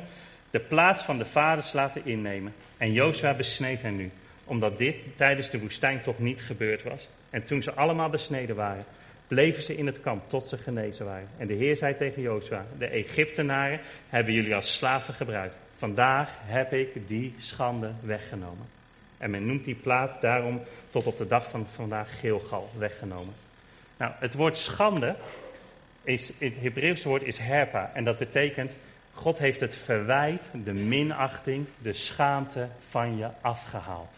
de 0.49 0.59
plaats 0.59 1.03
van 1.03 1.17
de 1.17 1.25
vaders 1.25 1.73
laten 1.73 2.05
innemen. 2.05 2.53
En 2.77 2.93
Jozua 2.93 3.33
besneed 3.33 3.81
hen 3.81 3.95
nu 3.95 4.11
omdat 4.47 4.77
dit 4.77 5.05
tijdens 5.15 5.49
de 5.49 5.59
woestijn 5.59 6.01
toch 6.01 6.19
niet 6.19 6.41
gebeurd 6.41 6.83
was. 6.83 7.09
En 7.29 7.45
toen 7.45 7.63
ze 7.63 7.73
allemaal 7.73 8.09
besneden 8.09 8.55
waren, 8.55 8.85
bleven 9.27 9.63
ze 9.63 9.77
in 9.77 9.85
het 9.85 10.01
kamp 10.01 10.29
tot 10.29 10.49
ze 10.49 10.57
genezen 10.57 11.05
waren. 11.05 11.27
En 11.37 11.47
de 11.47 11.53
Heer 11.53 11.75
zei 11.75 11.95
tegen 11.95 12.21
Jozua, 12.21 12.65
de 12.77 12.87
Egyptenaren 12.87 13.79
hebben 14.09 14.33
jullie 14.33 14.55
als 14.55 14.73
slaven 14.73 15.13
gebruikt. 15.13 15.57
Vandaag 15.77 16.37
heb 16.41 16.73
ik 16.73 17.07
die 17.07 17.35
schande 17.37 17.91
weggenomen. 18.01 18.65
En 19.17 19.29
men 19.29 19.45
noemt 19.45 19.65
die 19.65 19.75
plaats 19.75 20.19
daarom 20.19 20.61
tot 20.89 21.05
op 21.05 21.17
de 21.17 21.27
dag 21.27 21.49
van 21.49 21.65
vandaag 21.65 22.19
Gilgal 22.19 22.69
weggenomen. 22.77 23.33
Nou, 23.97 24.11
het 24.19 24.33
woord 24.33 24.57
schande, 24.57 25.15
is, 26.03 26.31
het 26.37 26.53
Hebreeuwse 26.59 27.07
woord 27.07 27.23
is 27.23 27.37
herpa. 27.37 27.91
En 27.93 28.03
dat 28.03 28.17
betekent, 28.17 28.75
God 29.17 29.37
heeft 29.37 29.59
het 29.59 29.75
verwijt, 29.75 30.43
de 30.51 30.73
minachting, 30.73 31.65
de 31.81 31.93
schaamte 31.93 32.67
van 32.89 33.17
je 33.17 33.27
afgehaald. 33.41 34.17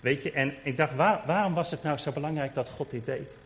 Weet 0.00 0.22
je, 0.22 0.32
en 0.32 0.54
ik 0.62 0.76
dacht, 0.76 0.94
waarom 0.94 1.54
was 1.54 1.70
het 1.70 1.82
nou 1.82 1.98
zo 1.98 2.12
belangrijk 2.12 2.54
dat 2.54 2.68
God 2.68 2.90
dit 2.90 3.06
deed? 3.06 3.36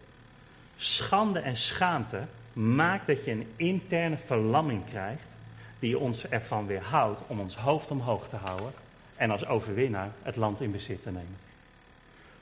Schande 0.77 1.39
en 1.39 1.57
schaamte 1.57 2.23
maakt 2.53 3.07
dat 3.07 3.25
je 3.25 3.31
een 3.31 3.53
interne 3.57 4.17
verlamming 4.17 4.85
krijgt, 4.85 5.37
die 5.79 5.99
ons 5.99 6.29
ervan 6.29 6.67
weerhoudt 6.67 7.23
om 7.27 7.41
ons 7.41 7.57
hoofd 7.57 7.91
omhoog 7.91 8.29
te 8.29 8.37
houden 8.37 8.73
en 9.17 9.31
als 9.31 9.47
overwinnaar 9.47 10.11
het 10.23 10.37
land 10.37 10.61
in 10.61 10.71
bezit 10.71 11.03
te 11.03 11.11
nemen. 11.11 11.37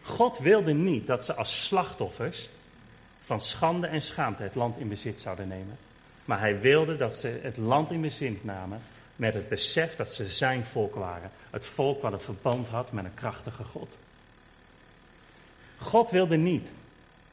God 0.03 0.39
wilde 0.39 0.73
niet 0.73 1.07
dat 1.07 1.25
ze 1.25 1.35
als 1.35 1.65
slachtoffers 1.65 2.49
van 3.25 3.41
schande 3.41 3.87
en 3.87 4.03
schaamte 4.03 4.43
het 4.43 4.55
land 4.55 4.79
in 4.79 4.89
bezit 4.89 5.21
zouden 5.21 5.49
nemen. 5.49 5.79
Maar 6.25 6.39
hij 6.41 6.61
wilde 6.61 6.97
dat 6.97 7.17
ze 7.17 7.39
het 7.43 7.57
land 7.57 7.91
in 7.91 8.01
bezit 8.01 8.45
namen 8.45 8.81
met 9.17 9.35
het 9.35 9.49
besef 9.49 9.97
dat 9.97 10.15
ze 10.15 10.29
zijn 10.29 10.65
volk 10.65 10.95
waren. 10.95 11.31
Het 11.51 11.67
volk 11.67 12.03
wat 12.03 12.13
een 12.13 12.21
verband 12.21 12.69
had 12.69 12.93
met 12.93 13.05
een 13.05 13.15
krachtige 13.15 13.65
God. 13.65 13.97
God 15.79 16.11
wilde 16.11 16.37
niet 16.37 16.71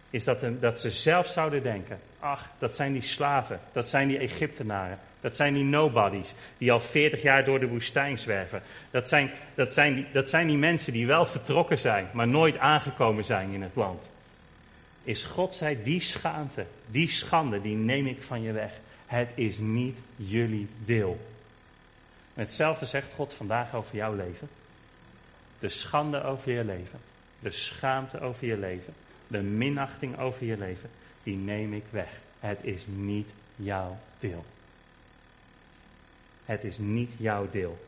is 0.09 0.23
dat, 0.23 0.39
dat 0.59 0.79
ze 0.79 0.91
zelf 0.91 1.27
zouden 1.27 1.63
denken, 1.63 1.99
ach, 2.19 2.49
dat 2.57 2.75
zijn 2.75 2.93
die 2.93 3.01
slaven, 3.01 3.59
dat 3.71 3.87
zijn 3.87 4.07
die 4.07 4.17
Egyptenaren, 4.17 4.99
dat 5.21 5.35
zijn 5.35 5.53
die 5.53 5.63
nobodies 5.63 6.33
die 6.57 6.71
al 6.71 6.79
40 6.79 7.21
jaar 7.21 7.43
door 7.43 7.59
de 7.59 7.67
woestijn 7.67 8.19
zwerven. 8.19 8.61
Dat 8.91 9.07
zijn, 9.07 9.31
dat, 9.55 9.73
zijn 9.73 9.93
die, 9.93 10.05
dat 10.11 10.29
zijn 10.29 10.47
die 10.47 10.57
mensen 10.57 10.93
die 10.93 11.07
wel 11.07 11.25
vertrokken 11.25 11.79
zijn, 11.79 12.07
maar 12.13 12.27
nooit 12.27 12.57
aangekomen 12.57 13.25
zijn 13.25 13.53
in 13.53 13.61
het 13.61 13.75
land. 13.75 14.09
Is 15.03 15.23
God 15.23 15.55
zei, 15.55 15.83
die 15.83 16.01
schaamte, 16.01 16.65
die 16.87 17.09
schande, 17.09 17.61
die 17.61 17.75
neem 17.75 18.07
ik 18.07 18.23
van 18.23 18.41
je 18.41 18.51
weg. 18.51 18.79
Het 19.05 19.29
is 19.35 19.57
niet 19.57 19.97
jullie 20.15 20.67
deel. 20.83 21.19
Hetzelfde 22.33 22.85
zegt 22.85 23.13
God 23.13 23.33
vandaag 23.33 23.73
over 23.75 23.95
jouw 23.95 24.15
leven. 24.15 24.49
De 25.59 25.69
schande 25.69 26.23
over 26.23 26.51
je 26.51 26.63
leven, 26.63 26.99
de 27.39 27.51
schaamte 27.51 28.19
over 28.19 28.47
je 28.47 28.57
leven, 28.57 28.93
de 29.27 29.41
minachting 29.41 30.19
over 30.19 30.45
je 30.45 30.57
leven, 30.57 30.89
die 31.23 31.35
neem 31.35 31.73
ik 31.73 31.83
weg. 31.89 32.19
Het 32.39 32.59
is 32.61 32.83
niet 32.87 33.29
jouw 33.55 33.97
deel. 34.19 34.45
Het 36.45 36.63
is 36.63 36.77
niet 36.77 37.13
jouw 37.17 37.49
deel. 37.49 37.85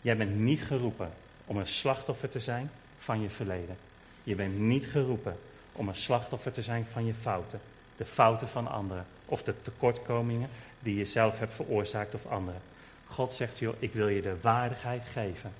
Jij 0.00 0.16
bent 0.16 0.36
niet 0.36 0.62
geroepen 0.62 1.12
om 1.46 1.56
een 1.56 1.66
slachtoffer 1.66 2.28
te 2.28 2.40
zijn 2.40 2.70
van 2.98 3.20
je 3.20 3.30
verleden. 3.30 3.76
Je 4.22 4.34
bent 4.34 4.58
niet 4.58 4.86
geroepen 4.86 5.36
om 5.78 5.88
een 5.88 5.94
slachtoffer 5.94 6.52
te 6.52 6.62
zijn 6.62 6.86
van 6.86 7.06
je 7.06 7.14
fouten, 7.14 7.60
de 7.96 8.04
fouten 8.04 8.48
van 8.48 8.68
anderen 8.68 9.06
of 9.24 9.42
de 9.42 9.54
tekortkomingen 9.62 10.48
die 10.78 10.96
je 10.96 11.06
zelf 11.06 11.38
hebt 11.38 11.54
veroorzaakt 11.54 12.14
of 12.14 12.26
anderen. 12.26 12.60
God 13.06 13.32
zegt, 13.32 13.58
joh, 13.58 13.74
ik 13.78 13.92
wil 13.92 14.08
je 14.08 14.22
de 14.22 14.40
waardigheid 14.40 15.02
geven 15.12 15.52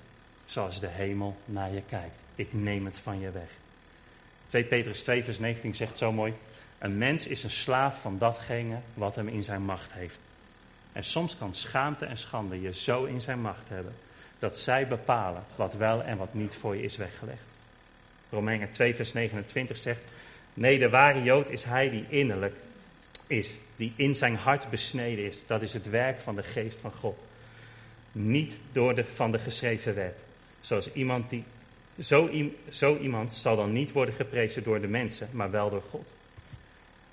zoals 0.45 0.79
de 0.79 0.87
hemel 0.87 1.37
naar 1.45 1.71
je 1.71 1.81
kijkt. 1.81 2.19
Ik 2.35 2.53
neem 2.53 2.85
het 2.85 2.97
van 2.97 3.19
je 3.19 3.31
weg. 3.31 3.49
2 4.47 4.63
Petrus 4.63 5.01
2 5.01 5.23
vers 5.23 5.39
19 5.39 5.75
zegt 5.75 5.97
zo 5.97 6.11
mooi, 6.11 6.33
een 6.77 6.97
mens 6.97 7.27
is 7.27 7.43
een 7.43 7.51
slaaf 7.51 8.01
van 8.01 8.17
datgene 8.17 8.77
wat 8.93 9.15
hem 9.15 9.27
in 9.27 9.43
zijn 9.43 9.61
macht 9.61 9.93
heeft. 9.93 10.19
En 10.91 11.03
soms 11.03 11.37
kan 11.37 11.55
schaamte 11.55 12.05
en 12.05 12.17
schande 12.17 12.61
je 12.61 12.73
zo 12.73 13.05
in 13.05 13.21
zijn 13.21 13.41
macht 13.41 13.69
hebben 13.69 13.95
dat 14.39 14.57
zij 14.57 14.87
bepalen 14.87 15.43
wat 15.55 15.73
wel 15.73 16.03
en 16.03 16.17
wat 16.17 16.33
niet 16.33 16.55
voor 16.55 16.75
je 16.75 16.83
is 16.83 16.97
weggelegd. 16.97 17.48
Romeinen 18.29 18.71
2 18.71 18.95
vers 18.95 19.13
29 19.13 19.77
zegt, 19.77 19.99
nee 20.53 20.79
de 20.79 20.89
ware 20.89 21.23
Jood 21.23 21.49
is 21.49 21.63
hij 21.63 21.89
die 21.89 22.05
innerlijk 22.09 22.55
is, 23.27 23.57
die 23.75 23.93
in 23.95 24.15
zijn 24.15 24.35
hart 24.35 24.69
besneden 24.69 25.25
is, 25.25 25.41
dat 25.47 25.61
is 25.61 25.73
het 25.73 25.89
werk 25.89 26.19
van 26.19 26.35
de 26.35 26.43
geest 26.43 26.77
van 26.81 26.91
God. 26.91 27.19
Niet 28.11 28.53
door 28.71 28.95
de, 28.95 29.03
van 29.03 29.31
de 29.31 29.39
geschreven 29.39 29.95
wet. 29.95 30.17
Zoals 30.61 30.91
iemand 30.93 31.29
die, 31.29 31.43
zo, 32.01 32.29
zo 32.69 32.97
iemand 32.97 33.33
zal 33.33 33.55
dan 33.55 33.73
niet 33.73 33.91
worden 33.91 34.13
geprezen 34.13 34.63
door 34.63 34.81
de 34.81 34.87
mensen, 34.87 35.29
maar 35.31 35.51
wel 35.51 35.69
door 35.69 35.83
God. 35.89 36.13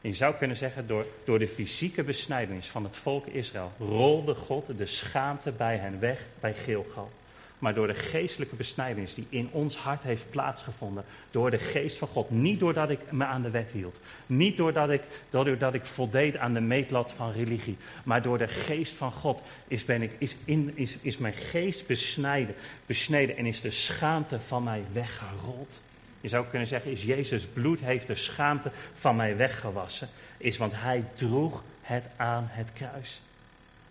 je 0.00 0.14
zou 0.14 0.35
kunnen 0.35 0.57
zeggen, 0.57 0.87
door, 0.87 1.07
door 1.24 1.38
de 1.38 1.48
fysieke 1.48 2.02
besnijdenis 2.02 2.68
van 2.68 2.85
het 2.85 2.96
volk 2.96 3.26
Israël 3.26 3.72
rolde 3.79 4.35
God 4.35 4.79
de 4.79 4.87
schaamte 4.87 5.52
bij 5.52 5.76
hen 5.76 6.00
weg 6.00 6.26
bij 6.40 6.55
Gilgal 6.55 7.11
maar 7.59 7.75
door 7.75 7.87
de 7.87 7.95
geestelijke 7.95 8.57
besnijdenis 8.57 9.14
die 9.14 9.27
in 9.29 9.49
ons 9.53 9.77
hart 9.77 10.03
heeft 10.03 10.31
plaatsgevonden. 10.31 11.05
Door 11.31 11.51
de 11.51 11.59
geest 11.59 11.99
van 11.99 12.09
God. 12.09 12.31
Niet 12.31 12.61
doordat 12.61 12.90
ik 12.90 13.12
me 13.12 13.25
aan 13.25 13.42
de 13.42 13.51
wet 13.51 13.71
hield. 13.71 14.01
Niet 14.27 14.57
doordat 14.57 14.90
ik, 14.90 15.03
doordat 15.31 15.75
ik 15.75 15.85
voldeed 15.85 16.37
aan 16.37 16.55
de 16.55 16.61
meetlat 16.61 17.12
van 17.12 17.33
religie. 17.33 17.77
Maar 18.05 18.23
door 18.23 18.38
de 18.38 18.49
geest 18.49 18.95
van 18.95 19.12
God 19.12 19.42
is, 19.69 19.85
ben 19.85 20.03
ik, 20.03 20.12
is, 20.19 20.37
in, 20.45 20.73
is, 20.75 20.97
is 21.01 21.19
mijn 21.19 21.35
geest 21.35 21.87
besnijden, 21.87 22.55
besneden 22.87 23.37
en 23.37 23.47
is 23.47 23.61
de 23.61 23.71
schaamte 23.71 24.40
van 24.40 24.64
mij 24.64 24.83
weggerold. 24.92 25.81
Je 26.21 26.29
zou 26.29 26.47
kunnen 26.47 26.69
zeggen, 26.69 26.90
is 26.90 27.03
Jezus 27.03 27.47
bloed 27.47 27.81
heeft 27.81 28.07
de 28.07 28.14
schaamte 28.14 28.71
van 28.95 29.16
mij 29.16 29.37
weggewassen. 29.37 30.09
Is 30.37 30.57
want 30.57 30.73
hij 30.75 31.05
droeg 31.14 31.62
het 31.81 32.05
aan 32.16 32.47
het 32.51 32.73
kruis. 32.73 33.21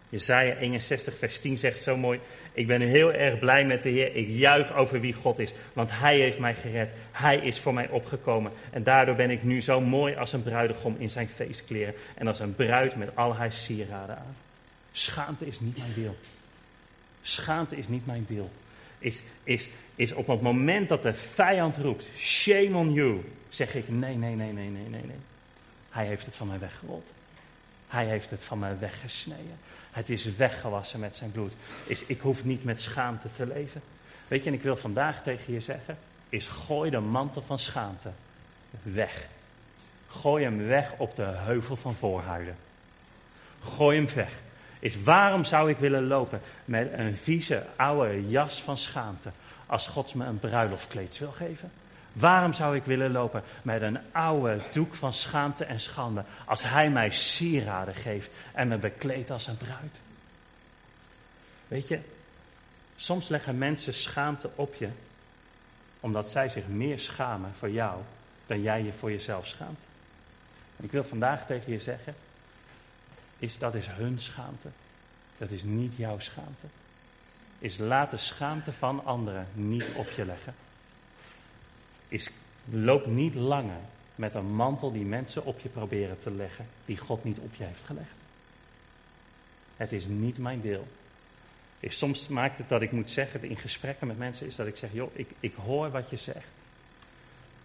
Jezaja 0.10 0.56
61 0.56 1.18
vers 1.18 1.40
10 1.40 1.58
zegt 1.58 1.82
zo 1.82 1.98
mooi, 1.98 2.20
ik 2.54 2.68
ben 2.68 2.82
heel 2.82 3.14
erg 3.14 3.40
blij 3.40 3.66
met 3.66 3.84
de 3.84 3.90
Heer, 3.90 4.16
ik 4.16 4.28
juich 4.30 4.76
over 4.76 5.00
wie 5.00 5.14
God 5.14 5.40
is, 5.40 5.54
want 5.74 5.90
Hij 5.92 6.20
heeft 6.20 6.40
mij 6.40 6.56
gered, 6.56 6.90
Hij 7.12 7.38
is 7.38 7.60
voor 7.60 7.74
mij 7.74 7.90
opgekomen 7.90 8.52
en 8.72 8.84
daardoor 8.84 9.16
ben 9.16 9.30
ik 9.30 9.44
nu 9.44 9.62
zo 9.62 9.82
mooi 9.82 10.16
als 10.16 10.34
een 10.34 10.44
bruidegom 10.44 10.96
in 11.00 11.10
zijn 11.10 11.28
feestkleren 11.28 11.94
en 12.16 12.28
als 12.28 12.40
een 12.40 12.56
bruid 12.56 12.96
met 12.96 13.16
al 13.16 13.36
haar 13.36 13.52
sieraden 13.52 14.18
aan. 14.18 14.36
Schaamte 14.92 15.46
is 15.46 15.60
niet 15.60 15.78
mijn 15.78 15.94
deel. 15.96 16.16
Schaamte 17.22 17.78
is 17.78 17.88
niet 17.88 18.06
mijn 18.06 18.26
deel. 18.28 18.52
Is, 19.00 19.22
is, 19.44 19.70
is 19.96 20.12
op 20.12 20.28
het 20.28 20.42
moment 20.42 20.90
dat 20.90 21.04
de 21.04 21.14
vijand 21.14 21.78
roept, 21.78 22.08
shame 22.18 22.78
on 22.78 22.94
you, 22.94 23.22
zeg 23.50 23.76
ik 23.76 23.90
nee, 23.90 24.16
nee, 24.16 24.36
nee, 24.36 24.52
nee, 24.54 24.70
nee, 24.70 24.88
nee, 24.90 25.04
nee. 25.06 25.18
Hij 25.90 26.06
heeft 26.06 26.26
het 26.26 26.36
van 26.36 26.48
mij 26.48 26.60
weggerold. 26.60 27.12
Hij 27.88 28.06
heeft 28.06 28.30
het 28.30 28.44
van 28.44 28.60
mij 28.60 28.80
weggesneden. 28.80 29.58
Het 29.96 30.10
is 30.10 30.36
weggewassen 30.36 31.00
met 31.00 31.16
zijn 31.16 31.32
bloed. 31.32 31.54
Is, 31.86 32.06
ik 32.06 32.22
hoef 32.22 32.44
niet 32.44 32.64
met 32.64 32.82
schaamte 32.82 33.32
te 33.32 33.46
leven. 33.46 33.82
Weet 34.28 34.44
je, 34.44 34.50
en 34.50 34.56
ik 34.56 34.62
wil 34.62 34.78
vandaag 34.78 35.24
tegen 35.24 35.54
je 35.54 35.60
zeggen, 35.60 35.98
is 36.30 36.48
gooi 36.48 36.90
de 36.90 37.00
mantel 37.00 37.42
van 37.42 37.60
schaamte 37.60 38.10
weg. 38.82 39.28
Gooi 40.08 40.44
hem 40.44 40.68
weg 40.68 40.94
op 40.98 41.16
de 41.16 41.24
heuvel 41.24 41.76
van 41.76 41.96
voorhuiden. 41.96 42.56
Gooi 43.64 43.98
hem 43.98 44.16
weg. 44.16 44.32
Is 44.80 45.04
waarom 45.04 45.44
zou 45.44 45.70
ik 45.70 45.78
willen 45.78 46.08
lopen 46.08 46.42
met 46.66 46.94
een 46.94 47.18
vieze 47.18 47.66
oude 47.76 48.30
jas 48.30 48.62
van 48.62 48.78
schaamte 48.78 49.30
als 49.66 49.88
God 49.88 50.14
me 50.14 50.26
een 50.26 50.40
bruiloftkleed 50.40 51.18
wil 51.18 51.32
geven? 51.32 51.72
Waarom 52.16 52.54
zou 52.54 52.76
ik 52.76 52.84
willen 52.84 53.12
lopen 53.12 53.44
met 53.62 53.82
een 53.82 54.00
oude 54.12 54.60
doek 54.72 54.96
van 54.96 55.14
schaamte 55.14 55.66
en 55.66 55.80
schande 55.80 56.24
als 56.46 56.64
hij 56.64 56.90
mij 56.90 57.10
sieraden 57.12 57.96
geeft 57.96 58.32
en 58.54 58.68
me 58.68 58.78
bekleedt 58.78 59.32
als 59.32 59.48
een 59.48 59.58
bruid? 59.58 60.00
Weet 61.68 61.88
je, 61.88 62.00
soms 62.96 63.28
leggen 63.28 63.58
mensen 63.58 63.94
schaamte 63.94 64.50
op 64.56 64.76
je 64.76 64.90
omdat 66.00 66.30
zij 66.30 66.50
zich 66.50 66.68
meer 66.68 67.00
schamen 67.00 67.52
voor 67.56 67.70
jou 67.70 68.02
dan 68.46 68.62
jij 68.62 68.84
je 68.84 68.94
voor 68.94 69.12
jezelf 69.12 69.48
schaamt. 69.48 69.80
En 70.78 70.84
ik 70.86 70.92
wil 70.92 71.04
vandaag 71.04 71.46
tegen 71.46 71.72
je 71.72 71.80
zeggen, 71.80 72.16
is 73.38 73.58
dat 73.58 73.76
is 73.76 73.88
hun 73.88 74.20
schaamte. 74.20 74.70
Dat 75.38 75.52
is 75.52 75.64
niet 75.64 75.96
jouw 75.96 76.20
schaamte. 76.20 76.68
Is 77.60 77.78
laat 77.78 78.12
de 78.12 78.18
schaamte 78.18 78.74
van 78.74 79.06
anderen 79.06 79.48
niet 79.54 79.86
op 79.96 80.10
je 80.10 80.26
leggen 80.26 80.54
is 82.16 82.30
loop 82.70 83.06
niet 83.06 83.36
langer 83.36 83.80
met 84.16 84.34
een 84.34 84.56
mantel 84.56 84.92
die 84.92 85.06
mensen 85.06 85.46
op 85.46 85.60
je 85.60 85.70
proberen 85.70 86.20
te 86.20 86.32
leggen, 86.32 86.66
die 86.86 86.98
God 86.98 87.24
niet 87.24 87.40
op 87.40 87.56
je 87.56 87.64
heeft 87.64 87.84
gelegd. 87.84 88.16
Het 89.76 89.92
is 89.92 90.06
niet 90.06 90.38
mijn 90.38 90.62
deel. 90.62 90.88
Soms 91.82 92.28
maakt 92.28 92.58
het 92.58 92.70
dat 92.70 92.82
ik 92.82 92.92
moet 92.92 93.12
zeggen 93.12 93.44
in 93.44 93.58
gesprekken 93.58 94.08
met 94.08 94.18
mensen, 94.18 94.48
is 94.48 94.56
dat 94.56 94.68
ik 94.68 94.78
zeg, 94.78 94.94
joh, 94.94 95.12
ik, 95.14 95.30
ik 95.40 95.54
hoor 95.66 95.92
wat 95.92 96.10
je 96.10 96.18
zegt. 96.18 96.48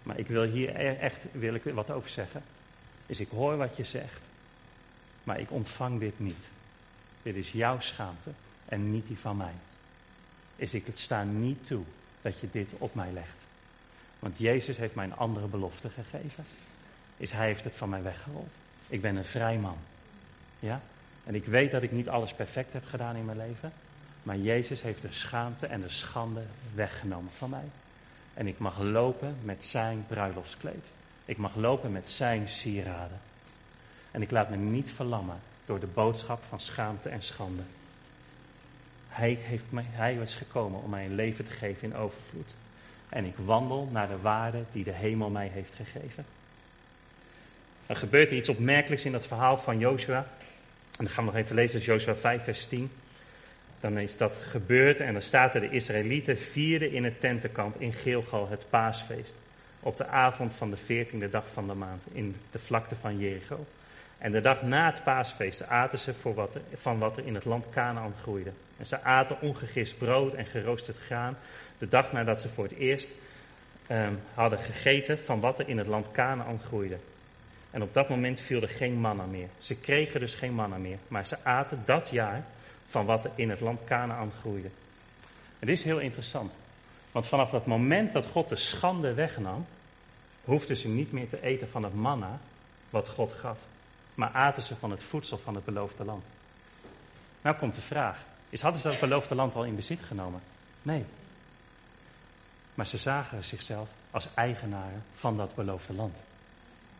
Maar 0.03 0.19
ik 0.19 0.27
wil 0.27 0.43
hier 0.43 0.69
e-, 0.81 0.95
echt 0.95 1.25
wil 1.33 1.55
ik 1.55 1.63
wat 1.65 1.91
over 1.91 2.11
zeggen. 2.11 2.43
Is 3.07 3.21
ik 3.21 3.29
hoor 3.29 3.57
wat 3.57 3.77
je 3.77 3.85
zegt, 3.85 4.21
maar 5.25 5.41
ik 5.41 5.51
ontvang 5.51 6.01
dit 6.01 6.19
niet. 6.19 6.45
Dit 7.23 7.37
is 7.37 7.53
jouw 7.53 7.81
schaamte 7.81 8.31
en 8.65 8.91
niet 8.91 9.07
die 9.07 9.19
van 9.19 9.37
mij. 9.37 9.55
Is 10.57 10.75
ik 10.75 10.87
het 10.87 10.99
sta 10.99 11.23
niet 11.23 11.67
toe 11.67 11.85
dat 12.23 12.41
je 12.41 12.49
dit 12.53 12.71
op 12.79 12.95
mij 12.95 13.13
legt. 13.13 13.37
Want 14.21 14.39
Jezus 14.39 14.77
heeft 14.77 14.95
mij 14.95 15.05
een 15.05 15.17
andere 15.17 15.47
belofte 15.47 15.91
gegeven. 15.91 16.45
Is 17.17 17.31
hij 17.31 17.47
heeft 17.47 17.65
het 17.65 17.77
van 17.77 17.89
mij 17.89 18.03
weggerold. 18.03 18.53
Ik 18.87 19.01
ben 19.01 19.17
een 19.17 19.25
vrij 19.25 19.59
man. 19.59 19.77
Ja? 20.59 20.81
En 21.25 21.35
ik 21.35 21.45
weet 21.45 21.71
dat 21.71 21.83
ik 21.83 21.93
niet 21.93 22.09
alles 22.09 22.35
perfect 22.35 22.73
heb 22.73 22.85
gedaan 22.87 23.17
in 23.17 23.25
mijn 23.25 23.37
leven. 23.37 23.73
Maar 24.23 24.37
Jezus 24.37 24.83
heeft 24.83 25.03
de 25.03 25.13
schaamte 25.13 25.67
en 25.67 25.81
de 25.81 25.89
schande 25.89 26.43
weggenomen 26.75 27.33
van 27.37 27.51
mij. 27.51 27.69
En 28.35 28.47
ik 28.47 28.59
mag 28.59 28.79
lopen 28.79 29.37
met 29.43 29.65
zijn 29.65 30.05
bruiloftskleed. 30.09 30.87
Ik 31.25 31.37
mag 31.37 31.57
lopen 31.57 31.93
met 31.93 32.09
zijn 32.09 32.49
sieraden. 32.49 33.21
En 34.11 34.23
ik 34.23 34.31
laat 34.31 34.51
me 34.51 34.57
niet 34.57 34.91
verlammen 34.91 35.41
door 35.65 35.81
de 35.81 35.87
boodschap 35.87 36.43
van 36.49 36.61
schaamte 36.61 37.09
en 37.09 37.23
schande. 37.23 37.63
Hij, 39.09 39.39
heeft 39.41 39.65
mij, 39.69 39.85
hij 39.87 40.15
is 40.15 40.35
gekomen 40.35 40.83
om 40.83 40.91
mij 40.91 41.05
een 41.05 41.15
leven 41.15 41.45
te 41.45 41.51
geven 41.51 41.83
in 41.83 41.97
overvloed 41.97 42.55
en 43.11 43.25
ik 43.25 43.35
wandel 43.45 43.89
naar 43.93 44.09
de 44.09 44.21
waarde 44.21 44.63
die 44.73 44.85
de 44.85 44.93
hemel 44.93 45.31
mij 45.31 45.51
heeft 45.53 45.75
gegeven. 45.75 46.25
Er 47.87 47.97
gebeurt 47.97 48.31
er 48.31 48.37
iets 48.37 48.49
opmerkelijks 48.49 49.05
in 49.05 49.13
dat 49.13 49.27
verhaal 49.27 49.59
van 49.59 49.79
Joshua. 49.79 50.27
En 50.99 51.05
dan 51.05 51.09
gaan 51.09 51.25
we 51.25 51.31
nog 51.31 51.41
even 51.41 51.55
lezen, 51.55 51.81
Joshua 51.81 52.15
5, 52.15 52.45
vers 52.45 52.67
10. 52.67 52.91
Dan 53.81 53.99
is 53.99 54.17
dat 54.17 54.33
gebeurd 54.49 55.01
en 55.01 55.13
dan 55.13 55.23
staat 55.23 55.55
er: 55.55 55.61
de 55.61 55.71
Israëlieten 55.71 56.39
vierden 56.39 56.93
in 56.93 57.05
het 57.05 57.21
tentenkamp 57.21 57.81
in 57.81 57.93
Gilgal 57.93 58.49
het 58.49 58.65
paasfeest. 58.71 59.35
Op 59.81 59.97
de 59.97 60.07
avond 60.07 60.55
van 60.55 60.71
de 60.71 60.77
veertiende 60.77 61.31
dag 61.31 61.51
van 61.53 61.67
de 61.67 61.75
maand 61.75 62.03
in 62.13 62.37
de 62.51 62.59
vlakte 62.59 62.97
van 62.97 63.19
Jericho. 63.19 63.67
En 64.19 64.33
de 64.33 64.41
dag 64.41 64.63
na 64.63 64.87
het 64.87 65.05
paasfeest 65.05 65.67
aten 65.67 65.99
ze 65.99 66.15
voor 66.15 66.35
wat 66.35 66.57
van 66.75 66.99
wat 66.99 67.17
er 67.17 67.27
in 67.27 67.35
het 67.35 67.45
land 67.45 67.67
Canaan 67.71 68.15
groeide. 68.23 68.51
En 68.77 68.87
ze 68.87 69.03
aten 69.03 69.41
ongegist 69.41 69.99
brood 69.99 70.35
en 70.35 70.47
geroosterd 70.47 70.99
graan 70.99 71.37
de 71.81 71.89
dag 71.89 72.13
nadat 72.13 72.41
ze 72.41 72.49
voor 72.49 72.65
het 72.65 72.77
eerst 72.77 73.09
um, 73.91 74.21
hadden 74.35 74.59
gegeten 74.59 75.19
van 75.19 75.41
wat 75.41 75.59
er 75.59 75.69
in 75.69 75.79
het 75.79 75.87
land 75.87 76.11
Canaan 76.11 76.61
groeide. 76.61 76.97
En 77.71 77.83
op 77.83 77.95
dat 77.95 78.09
moment 78.09 78.41
viel 78.41 78.63
er 78.63 78.69
geen 78.69 79.01
manna 79.01 79.25
meer. 79.25 79.49
Ze 79.59 79.75
kregen 79.75 80.21
dus 80.21 80.35
geen 80.35 80.55
manna 80.55 80.77
meer, 80.77 80.99
maar 81.09 81.27
ze 81.27 81.45
aten 81.45 81.83
dat 81.85 82.09
jaar 82.11 82.45
van 82.89 83.07
wat 83.07 83.25
er 83.25 83.31
in 83.35 83.51
het 83.51 83.61
land 83.61 83.85
Canaan 83.85 84.33
groeide. 84.41 84.69
Het 85.59 85.69
is 85.69 85.83
heel 85.83 85.99
interessant, 85.99 86.53
want 87.13 87.27
vanaf 87.27 87.51
dat 87.51 87.67
moment 87.67 88.13
dat 88.13 88.27
God 88.27 88.49
de 88.49 88.57
schande 88.57 89.15
wegnam, 89.15 89.67
hoefden 90.45 90.77
ze 90.77 90.89
niet 90.89 91.13
meer 91.13 91.29
te 91.29 91.43
eten 91.43 91.69
van 91.69 91.83
het 91.83 91.95
manna 91.95 92.39
wat 92.91 93.09
God 93.09 93.33
gaf, 93.33 93.67
maar 94.15 94.31
aten 94.31 94.63
ze 94.63 94.77
van 94.77 94.91
het 94.91 95.03
voedsel 95.03 95.39
van 95.39 95.55
het 95.55 95.65
beloofde 95.65 96.05
land. 96.05 96.25
Nou 97.43 97.57
komt 97.57 97.75
de 97.75 97.81
vraag, 97.81 98.25
is, 98.49 98.61
hadden 98.61 98.81
ze 98.81 98.89
dat 98.89 99.01
beloofde 99.01 99.35
land 99.35 99.55
al 99.55 99.65
in 99.65 99.77
bezit 99.77 100.01
genomen? 100.01 100.41
Nee, 100.83 101.05
maar 102.81 102.89
ze 102.89 102.99
zagen 102.99 103.45
zichzelf 103.45 103.89
als 104.11 104.29
eigenaren 104.35 105.03
van 105.15 105.37
dat 105.37 105.55
beloofde 105.55 105.95
land. 105.95 106.17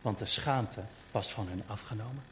Want 0.01 0.17
de 0.17 0.25
schaamte 0.25 0.81
was 1.11 1.31
van 1.33 1.47
hen 1.47 1.63
afgenomen. 1.67 2.23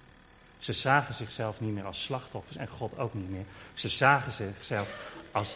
Ze 0.60 0.74
zagen 0.74 1.14
zichzelf 1.14 1.62
niet 1.62 1.74
meer 1.74 1.86
als 1.86 2.04
slachtoffers 2.04 2.58
en 2.58 2.68
God 2.68 2.98
ook 2.98 3.14
niet 3.14 3.30
meer. 3.30 3.46
Ze 3.74 3.90
zagen 3.90 4.32
zichzelf 4.32 5.12
als 5.32 5.56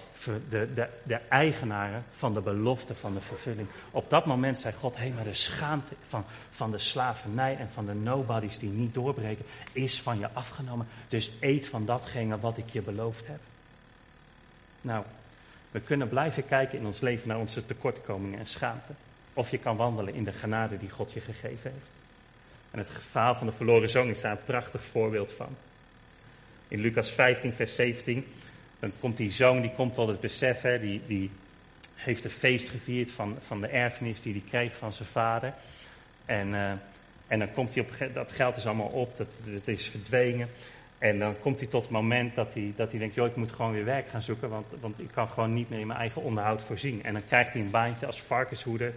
de, 0.49 0.73
de, 0.73 0.89
de 1.03 1.15
eigenaren 1.15 2.03
van 2.15 2.33
de 2.33 2.41
belofte 2.41 2.95
van 2.95 3.13
de 3.13 3.21
vervulling. 3.21 3.67
Op 3.91 4.09
dat 4.09 4.25
moment 4.25 4.59
zei 4.59 4.73
God, 4.73 4.95
hé, 4.95 5.01
hey, 5.01 5.11
maar 5.11 5.23
de 5.23 5.33
schaamte 5.33 5.95
van, 6.07 6.25
van 6.51 6.71
de 6.71 6.77
slavernij 6.77 7.57
en 7.57 7.69
van 7.69 7.85
de 7.85 7.93
nobodies 7.93 8.57
die 8.57 8.69
niet 8.69 8.93
doorbreken, 8.93 9.45
is 9.71 10.01
van 10.01 10.19
je 10.19 10.29
afgenomen. 10.33 10.87
Dus 11.07 11.31
eet 11.39 11.67
van 11.67 11.85
datgene 11.85 12.39
wat 12.39 12.57
ik 12.57 12.69
je 12.69 12.81
beloofd 12.81 13.27
heb. 13.27 13.39
Nou, 14.81 15.05
we 15.73 15.79
kunnen 15.79 16.09
blijven 16.09 16.45
kijken 16.45 16.79
in 16.79 16.85
ons 16.85 17.01
leven 17.01 17.27
naar 17.27 17.39
onze 17.39 17.65
tekortkomingen 17.65 18.39
en 18.39 18.47
schaamte. 18.47 18.93
Of 19.33 19.51
je 19.51 19.57
kan 19.57 19.75
wandelen 19.75 20.13
in 20.13 20.23
de 20.23 20.31
genade 20.31 20.77
die 20.77 20.89
God 20.89 21.13
je 21.13 21.19
gegeven 21.19 21.71
heeft. 21.71 21.91
En 22.71 22.79
het 22.79 22.87
verhaal 23.09 23.35
van 23.35 23.47
de 23.47 23.53
verloren 23.53 23.89
zoon 23.89 24.07
is 24.07 24.21
daar 24.21 24.31
een 24.31 24.45
prachtig 24.45 24.83
voorbeeld 24.83 25.31
van. 25.31 25.55
In 26.67 26.79
Lucas 26.79 27.09
15, 27.09 27.53
vers 27.53 27.75
17, 27.75 28.25
dan 28.79 28.91
komt 28.99 29.17
die 29.17 29.31
zoon, 29.31 29.61
die 29.61 29.73
komt 29.75 29.93
tot 29.93 30.07
het 30.07 30.19
besef, 30.19 30.61
hè, 30.61 30.79
die, 30.79 31.01
die 31.07 31.31
heeft 31.95 32.25
een 32.25 32.31
feest 32.31 32.69
gevierd 32.69 33.11
van, 33.11 33.35
van 33.39 33.61
de 33.61 33.67
erfenis 33.67 34.21
die 34.21 34.33
hij 34.33 34.43
kreeg 34.49 34.75
van 34.75 34.93
zijn 34.93 35.09
vader. 35.09 35.53
En 36.25 36.47
uh, 36.47 36.71
En 37.27 37.39
dan 37.39 37.51
komt 37.53 37.73
hij 37.73 37.83
op, 37.83 38.13
dat 38.13 38.31
geld 38.31 38.57
is 38.57 38.65
allemaal 38.65 38.87
op, 38.87 39.17
dat, 39.17 39.27
dat 39.45 39.67
is 39.67 39.87
verdwenen. 39.87 40.49
En 41.03 41.19
dan 41.19 41.35
komt 41.39 41.59
hij 41.59 41.67
tot 41.67 41.81
het 41.81 41.91
moment 41.91 42.35
dat 42.35 42.53
hij, 42.53 42.73
dat 42.75 42.89
hij 42.89 42.99
denkt, 42.99 43.15
joh, 43.15 43.27
ik 43.27 43.35
moet 43.35 43.51
gewoon 43.51 43.71
weer 43.71 43.85
werk 43.85 44.07
gaan 44.07 44.21
zoeken, 44.21 44.49
want, 44.49 44.65
want 44.79 44.99
ik 44.99 45.09
kan 45.13 45.29
gewoon 45.29 45.53
niet 45.53 45.69
meer 45.69 45.79
in 45.79 45.87
mijn 45.87 45.99
eigen 45.99 46.21
onderhoud 46.21 46.61
voorzien. 46.61 47.03
En 47.03 47.13
dan 47.13 47.21
krijgt 47.27 47.53
hij 47.53 47.61
een 47.61 47.69
baantje 47.69 48.05
als 48.05 48.21
varkenshoeder. 48.21 48.93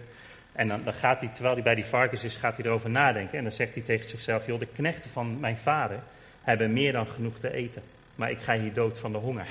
En 0.51 0.67
dan, 0.67 0.83
dan 0.83 0.93
gaat 0.93 1.19
hij, 1.19 1.29
terwijl 1.33 1.53
hij 1.53 1.63
bij 1.63 1.75
die 1.75 1.85
varkens 1.85 2.23
is, 2.23 2.35
gaat 2.35 2.55
hij 2.57 2.65
erover 2.65 2.89
nadenken. 2.89 3.37
En 3.37 3.43
dan 3.43 3.53
zegt 3.53 3.73
hij 3.73 3.83
tegen 3.83 4.09
zichzelf, 4.09 4.45
joh, 4.45 4.59
de 4.59 4.67
knechten 4.75 5.09
van 5.09 5.39
mijn 5.39 5.57
vader 5.57 5.99
hebben 6.41 6.73
meer 6.73 6.91
dan 6.91 7.07
genoeg 7.07 7.39
te 7.39 7.53
eten. 7.53 7.81
Maar 8.15 8.31
ik 8.31 8.39
ga 8.39 8.57
hier 8.57 8.73
dood 8.73 8.99
van 8.99 9.11
de 9.11 9.17
honger. 9.17 9.47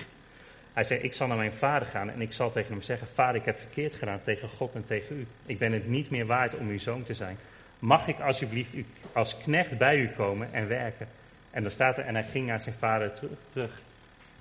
Hij 0.73 0.85
zei, 0.85 1.01
ik 1.01 1.15
zal 1.15 1.27
naar 1.27 1.37
mijn 1.37 1.53
vader 1.53 1.89
gaan 1.89 2.11
en 2.11 2.21
ik 2.21 2.33
zal 2.33 2.51
tegen 2.51 2.73
hem 2.73 2.83
zeggen, 2.83 3.09
vader, 3.15 3.37
ik 3.37 3.47
heb 3.47 3.59
verkeerd 3.59 3.95
gedaan 3.95 4.21
tegen 4.23 4.49
God 4.49 4.75
en 4.75 4.85
tegen 4.85 5.17
u. 5.17 5.27
Ik 5.47 5.59
ben 5.59 5.73
het 5.73 5.89
niet 5.89 6.11
meer 6.11 6.27
waard 6.27 6.55
om 6.55 6.69
uw 6.69 6.79
zoon 6.79 7.03
te 7.03 7.15
zijn. 7.15 7.37
Mag 7.79 8.09
ik 8.09 8.21
alsjeblieft 8.21 8.75
u 8.75 8.85
als 9.13 9.37
knecht 9.37 9.79
bij 9.79 9.97
u 9.97 10.09
komen 10.09 10.49
en 10.53 10.69
werken? 10.69 11.09
En 11.57 11.63
dan 11.63 11.71
staat 11.71 11.99
er, 11.99 12.05
en 12.05 12.15
hij 12.15 12.25
ging 12.25 12.47
naar 12.47 12.61
zijn 12.61 12.75
vader 12.75 13.13
terug. 13.49 13.81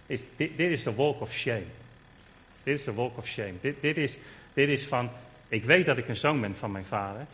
Is, 0.06 0.24
dit, 0.36 0.58
dit, 0.58 0.72
is 0.72 0.84
de 0.84 0.94
walk 0.94 1.22
of 1.22 1.32
shame. 1.32 1.66
Dit 2.64 2.80
is 2.80 2.84
de 2.84 2.94
walk 2.94 3.18
of 3.18 3.28
shame. 3.28 3.54
Dit, 3.62 3.76
dit, 3.82 3.98
is, 3.98 4.18
dit 4.54 4.70
is 4.70 4.86
van, 4.86 5.10
ik 5.48 5.64
weet 5.64 5.86
dat 5.86 5.98
ik 5.98 6.08
een 6.08 6.16
zoon 6.16 6.42
ben 6.42 6.56
van 6.56 6.72
mijn 6.72 6.86
vader, 6.86 7.26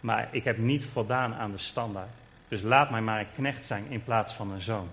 maar 0.00 0.28
ik 0.30 0.44
heb 0.44 0.58
niet 0.58 0.84
voldaan 0.84 1.34
aan 1.34 1.50
de 1.50 1.58
standaard. 1.58 2.16
Dus 2.48 2.62
laat 2.62 2.90
mij 2.90 3.00
maar 3.00 3.20
een 3.20 3.32
knecht 3.34 3.64
zijn 3.64 3.84
in 3.88 4.04
plaats 4.04 4.32
van 4.32 4.50
een 4.50 4.62
zoon. 4.62 4.88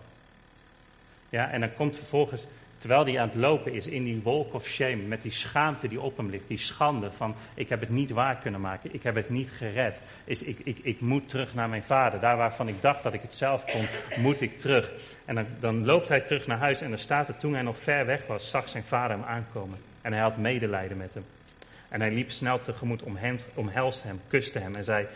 Ja, 1.30 1.50
en 1.50 1.60
dan 1.60 1.74
komt 1.74 1.98
vervolgens 1.98 2.46
Terwijl 2.84 3.06
hij 3.06 3.20
aan 3.20 3.28
het 3.28 3.38
lopen 3.38 3.74
is 3.74 3.88
in 3.88 4.04
die 4.04 4.20
walk 4.24 4.54
of 4.54 4.68
shame, 4.68 4.96
met 4.96 5.22
die 5.22 5.32
schaamte 5.32 5.88
die 5.88 6.02
op 6.02 6.18
hem 6.18 6.30
ligt, 6.30 6.48
die 6.48 6.58
schande 6.58 7.12
van 7.12 7.36
ik 7.54 7.70
heb 7.70 7.80
het 7.80 7.90
niet 7.90 8.10
waar 8.10 8.36
kunnen 8.36 8.62
maken, 8.62 8.94
ik 8.94 9.04
heb 9.04 9.16
het 9.16 9.30
niet 9.30 9.50
gered, 9.50 10.02
is 10.24 10.44
ik, 10.44 10.60
ik, 10.64 10.78
ik 10.82 11.00
moet 11.02 11.30
terug 11.30 11.54
naar 11.54 11.70
mijn 11.70 11.84
vader. 11.84 12.20
Daar 12.20 12.38
waarvan 12.38 12.68
ik 12.68 12.82
dacht 12.82 13.04
dat 13.04 13.14
ik 13.14 13.22
het 13.22 13.34
zelf 13.34 13.66
kon, 13.66 13.86
moet 14.18 14.42
ik 14.42 14.60
terug. 14.60 14.92
En 15.26 15.36
dan, 15.36 15.46
dan 15.60 15.86
loopt 15.86 16.08
hij 16.08 16.22
terug 16.22 16.48
naar 16.48 16.58
huis 16.58 16.82
en 16.82 16.90
dan 16.90 16.98
staat 16.98 17.28
er 17.28 17.38
toen 17.38 17.54
hij 17.54 17.62
nog 17.62 17.78
ver 17.78 18.06
weg 18.06 18.28
was, 18.28 18.50
zag 18.50 18.70
zijn 18.70 18.84
vader 18.84 19.18
hem 19.18 19.26
aankomen. 19.26 19.80
En 20.02 20.14
hij 20.14 20.22
had 20.22 20.38
medelijden 20.38 20.98
met 20.98 21.14
hem. 21.14 21.26
En 21.90 22.02
hij 22.02 22.12
liep 22.12 22.32
snel 22.32 22.62
tegemoet, 22.62 23.04
omhelste 23.54 24.08
hem, 24.08 24.22
kuste 24.28 24.60
hem 24.60 24.76
en 24.76 24.84
zei, 24.84 25.08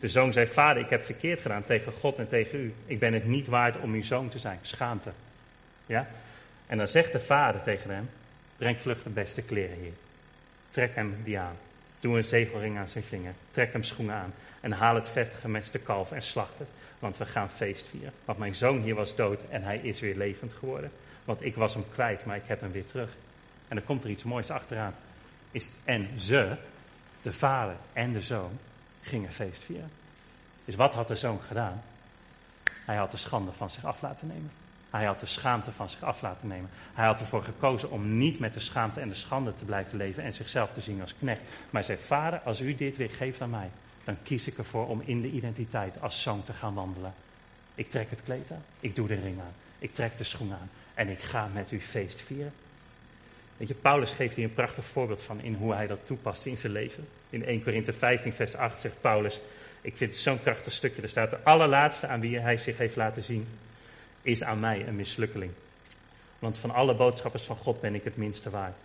de 0.00 0.08
zoon 0.08 0.32
zei, 0.32 0.46
vader, 0.46 0.82
ik 0.82 0.90
heb 0.90 1.04
verkeerd 1.04 1.40
gedaan 1.40 1.64
tegen 1.64 1.92
God 1.92 2.18
en 2.18 2.26
tegen 2.26 2.58
u. 2.58 2.74
Ik 2.86 2.98
ben 2.98 3.12
het 3.12 3.26
niet 3.26 3.46
waard 3.46 3.80
om 3.80 3.92
uw 3.92 4.02
zoon 4.02 4.28
te 4.28 4.38
zijn. 4.38 4.58
Schaamte. 4.62 5.10
Ja? 5.86 6.06
En 6.66 6.78
dan 6.78 6.88
zegt 6.88 7.12
de 7.12 7.20
vader 7.20 7.62
tegen 7.62 7.90
hem: 7.90 8.10
Breng 8.56 8.78
vlug 8.80 9.02
de 9.02 9.10
beste 9.10 9.42
kleren 9.42 9.76
hier. 9.76 9.92
Trek 10.70 10.94
hem 10.94 11.16
die 11.24 11.38
aan. 11.38 11.56
Doe 12.00 12.16
een 12.16 12.24
zegelring 12.24 12.78
aan 12.78 12.88
zijn 12.88 13.04
vinger. 13.04 13.32
Trek 13.50 13.72
hem 13.72 13.82
schoenen 13.82 14.14
aan. 14.14 14.34
En 14.60 14.72
haal 14.72 14.94
het 14.94 15.08
vetgemeste 15.08 15.78
kalf 15.78 16.12
en 16.12 16.22
slacht 16.22 16.58
het. 16.58 16.68
Want 16.98 17.16
we 17.16 17.24
gaan 17.24 17.50
feest 17.50 17.86
vieren. 17.88 18.12
Want 18.24 18.38
mijn 18.38 18.54
zoon 18.54 18.80
hier 18.80 18.94
was 18.94 19.16
dood 19.16 19.40
en 19.50 19.62
hij 19.62 19.78
is 19.78 20.00
weer 20.00 20.16
levend 20.16 20.52
geworden. 20.52 20.90
Want 21.24 21.44
ik 21.44 21.54
was 21.54 21.74
hem 21.74 21.84
kwijt, 21.92 22.24
maar 22.24 22.36
ik 22.36 22.46
heb 22.46 22.60
hem 22.60 22.72
weer 22.72 22.86
terug. 22.86 23.10
En 23.68 23.76
dan 23.76 23.84
komt 23.84 24.04
er 24.04 24.10
iets 24.10 24.22
moois 24.22 24.50
achteraan. 24.50 24.94
Is, 25.50 25.68
en 25.84 26.08
ze, 26.20 26.56
de 27.22 27.32
vader 27.32 27.76
en 27.92 28.12
de 28.12 28.20
zoon, 28.20 28.58
gingen 29.02 29.32
feest 29.32 29.64
vieren. 29.64 29.90
Dus 30.64 30.74
wat 30.74 30.94
had 30.94 31.08
de 31.08 31.16
zoon 31.16 31.40
gedaan? 31.46 31.82
Hij 32.64 32.96
had 32.96 33.10
de 33.10 33.16
schande 33.16 33.52
van 33.52 33.70
zich 33.70 33.84
af 33.84 34.02
laten 34.02 34.26
nemen. 34.26 34.50
Hij 34.96 35.06
had 35.06 35.20
de 35.20 35.26
schaamte 35.26 35.72
van 35.72 35.90
zich 35.90 36.02
af 36.02 36.22
laten 36.22 36.48
nemen. 36.48 36.70
Hij 36.94 37.06
had 37.06 37.20
ervoor 37.20 37.42
gekozen 37.42 37.90
om 37.90 38.18
niet 38.18 38.38
met 38.38 38.52
de 38.52 38.60
schaamte 38.60 39.00
en 39.00 39.08
de 39.08 39.14
schande 39.14 39.54
te 39.54 39.64
blijven 39.64 39.98
leven 39.98 40.22
en 40.22 40.32
zichzelf 40.32 40.72
te 40.72 40.80
zien 40.80 41.00
als 41.00 41.14
knecht. 41.18 41.40
Maar 41.40 41.84
hij 41.84 41.96
zei, 41.96 41.98
vader, 42.06 42.38
als 42.38 42.60
u 42.60 42.74
dit 42.74 42.96
weer 42.96 43.10
geeft 43.10 43.40
aan 43.40 43.50
mij, 43.50 43.70
dan 44.04 44.16
kies 44.22 44.46
ik 44.46 44.58
ervoor 44.58 44.88
om 44.88 45.02
in 45.04 45.20
de 45.20 45.30
identiteit 45.30 46.00
als 46.00 46.22
zoon 46.22 46.42
te 46.42 46.52
gaan 46.52 46.74
wandelen. 46.74 47.14
Ik 47.74 47.90
trek 47.90 48.10
het 48.10 48.22
kleed 48.22 48.50
aan, 48.50 48.64
ik 48.80 48.94
doe 48.94 49.06
de 49.06 49.14
ring 49.14 49.40
aan, 49.40 49.54
ik 49.78 49.94
trek 49.94 50.18
de 50.18 50.24
schoen 50.24 50.52
aan 50.52 50.70
en 50.94 51.08
ik 51.08 51.18
ga 51.18 51.48
met 51.52 51.72
u 51.72 51.80
feest 51.80 52.20
vieren. 52.20 52.52
Weet 53.56 53.68
je, 53.68 53.74
Paulus 53.74 54.10
geeft 54.10 54.36
hier 54.36 54.44
een 54.44 54.54
prachtig 54.54 54.84
voorbeeld 54.84 55.22
van 55.22 55.40
in 55.40 55.54
hoe 55.54 55.74
hij 55.74 55.86
dat 55.86 56.06
toepast 56.06 56.46
in 56.46 56.56
zijn 56.56 56.72
leven. 56.72 57.08
In 57.30 57.44
1 57.44 57.62
Korinthe 57.62 57.92
15, 57.92 58.32
vers 58.32 58.54
8 58.54 58.80
zegt 58.80 59.00
Paulus, 59.00 59.40
ik 59.80 59.96
vind 59.96 60.10
het 60.10 60.20
zo'n 60.20 60.42
krachtig 60.42 60.72
stukje, 60.72 61.02
er 61.02 61.08
staat 61.08 61.30
de 61.30 61.42
allerlaatste 61.42 62.06
aan 62.06 62.20
wie 62.20 62.38
hij 62.38 62.58
zich 62.58 62.76
heeft 62.76 62.96
laten 62.96 63.22
zien 63.22 63.46
is 64.26 64.42
aan 64.42 64.60
mij 64.60 64.86
een 64.86 64.96
mislukkeling. 64.96 65.52
Want 66.38 66.58
van 66.58 66.70
alle 66.70 66.94
boodschappers 66.94 67.42
van 67.42 67.56
God 67.56 67.80
ben 67.80 67.94
ik 67.94 68.04
het 68.04 68.16
minste 68.16 68.50
waard. 68.50 68.76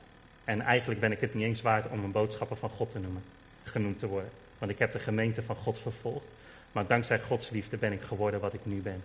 En 0.44 0.62
eigenlijk 0.62 1.00
ben 1.00 1.12
ik 1.12 1.20
het 1.20 1.34
niet 1.34 1.44
eens 1.44 1.62
waard 1.62 1.90
om 1.90 2.04
een 2.04 2.12
boodschapper 2.12 2.58
van 2.58 2.70
God 2.70 2.92
te 2.92 3.00
noemen, 3.00 3.24
genoemd 3.64 4.00
te 4.00 4.08
worden. 4.08 4.32
Want 4.58 4.72
ik 4.72 4.80
heb 4.80 4.92
de 4.92 5.00
gemeente 5.00 5.44
van 5.44 5.56
God 5.56 5.80
vervolgd. 5.80 6.26
Maar 6.72 6.88
dankzij 6.88 7.20
Gods 7.20 7.50
liefde 7.50 7.78
ben 7.78 7.92
ik 7.92 8.02
geworden 8.02 8.40
wat 8.40 8.54
ik 8.54 8.60
nu 8.64 8.82
ben. 8.82 9.04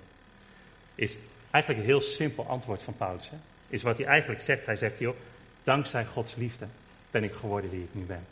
Is 0.95 1.19
eigenlijk 1.51 1.85
een 1.85 1.91
heel 1.91 2.01
simpel 2.01 2.47
antwoord 2.47 2.83
van 2.83 2.97
Paulus. 2.97 3.31
Hè? 3.31 3.37
Is 3.69 3.83
wat 3.83 3.99
hij 3.99 4.07
eigenlijk 4.07 4.41
zegt. 4.41 4.67
Hij 4.67 4.77
zegt, 4.77 4.99
joh, 4.99 5.17
dankzij 5.63 6.05
Gods 6.05 6.35
liefde 6.35 6.67
ben 7.11 7.25
ik 7.25 7.33
geworden 7.33 7.71
wie 7.71 7.83
ik 7.83 7.95
nu 7.95 8.03
ben. 8.03 8.27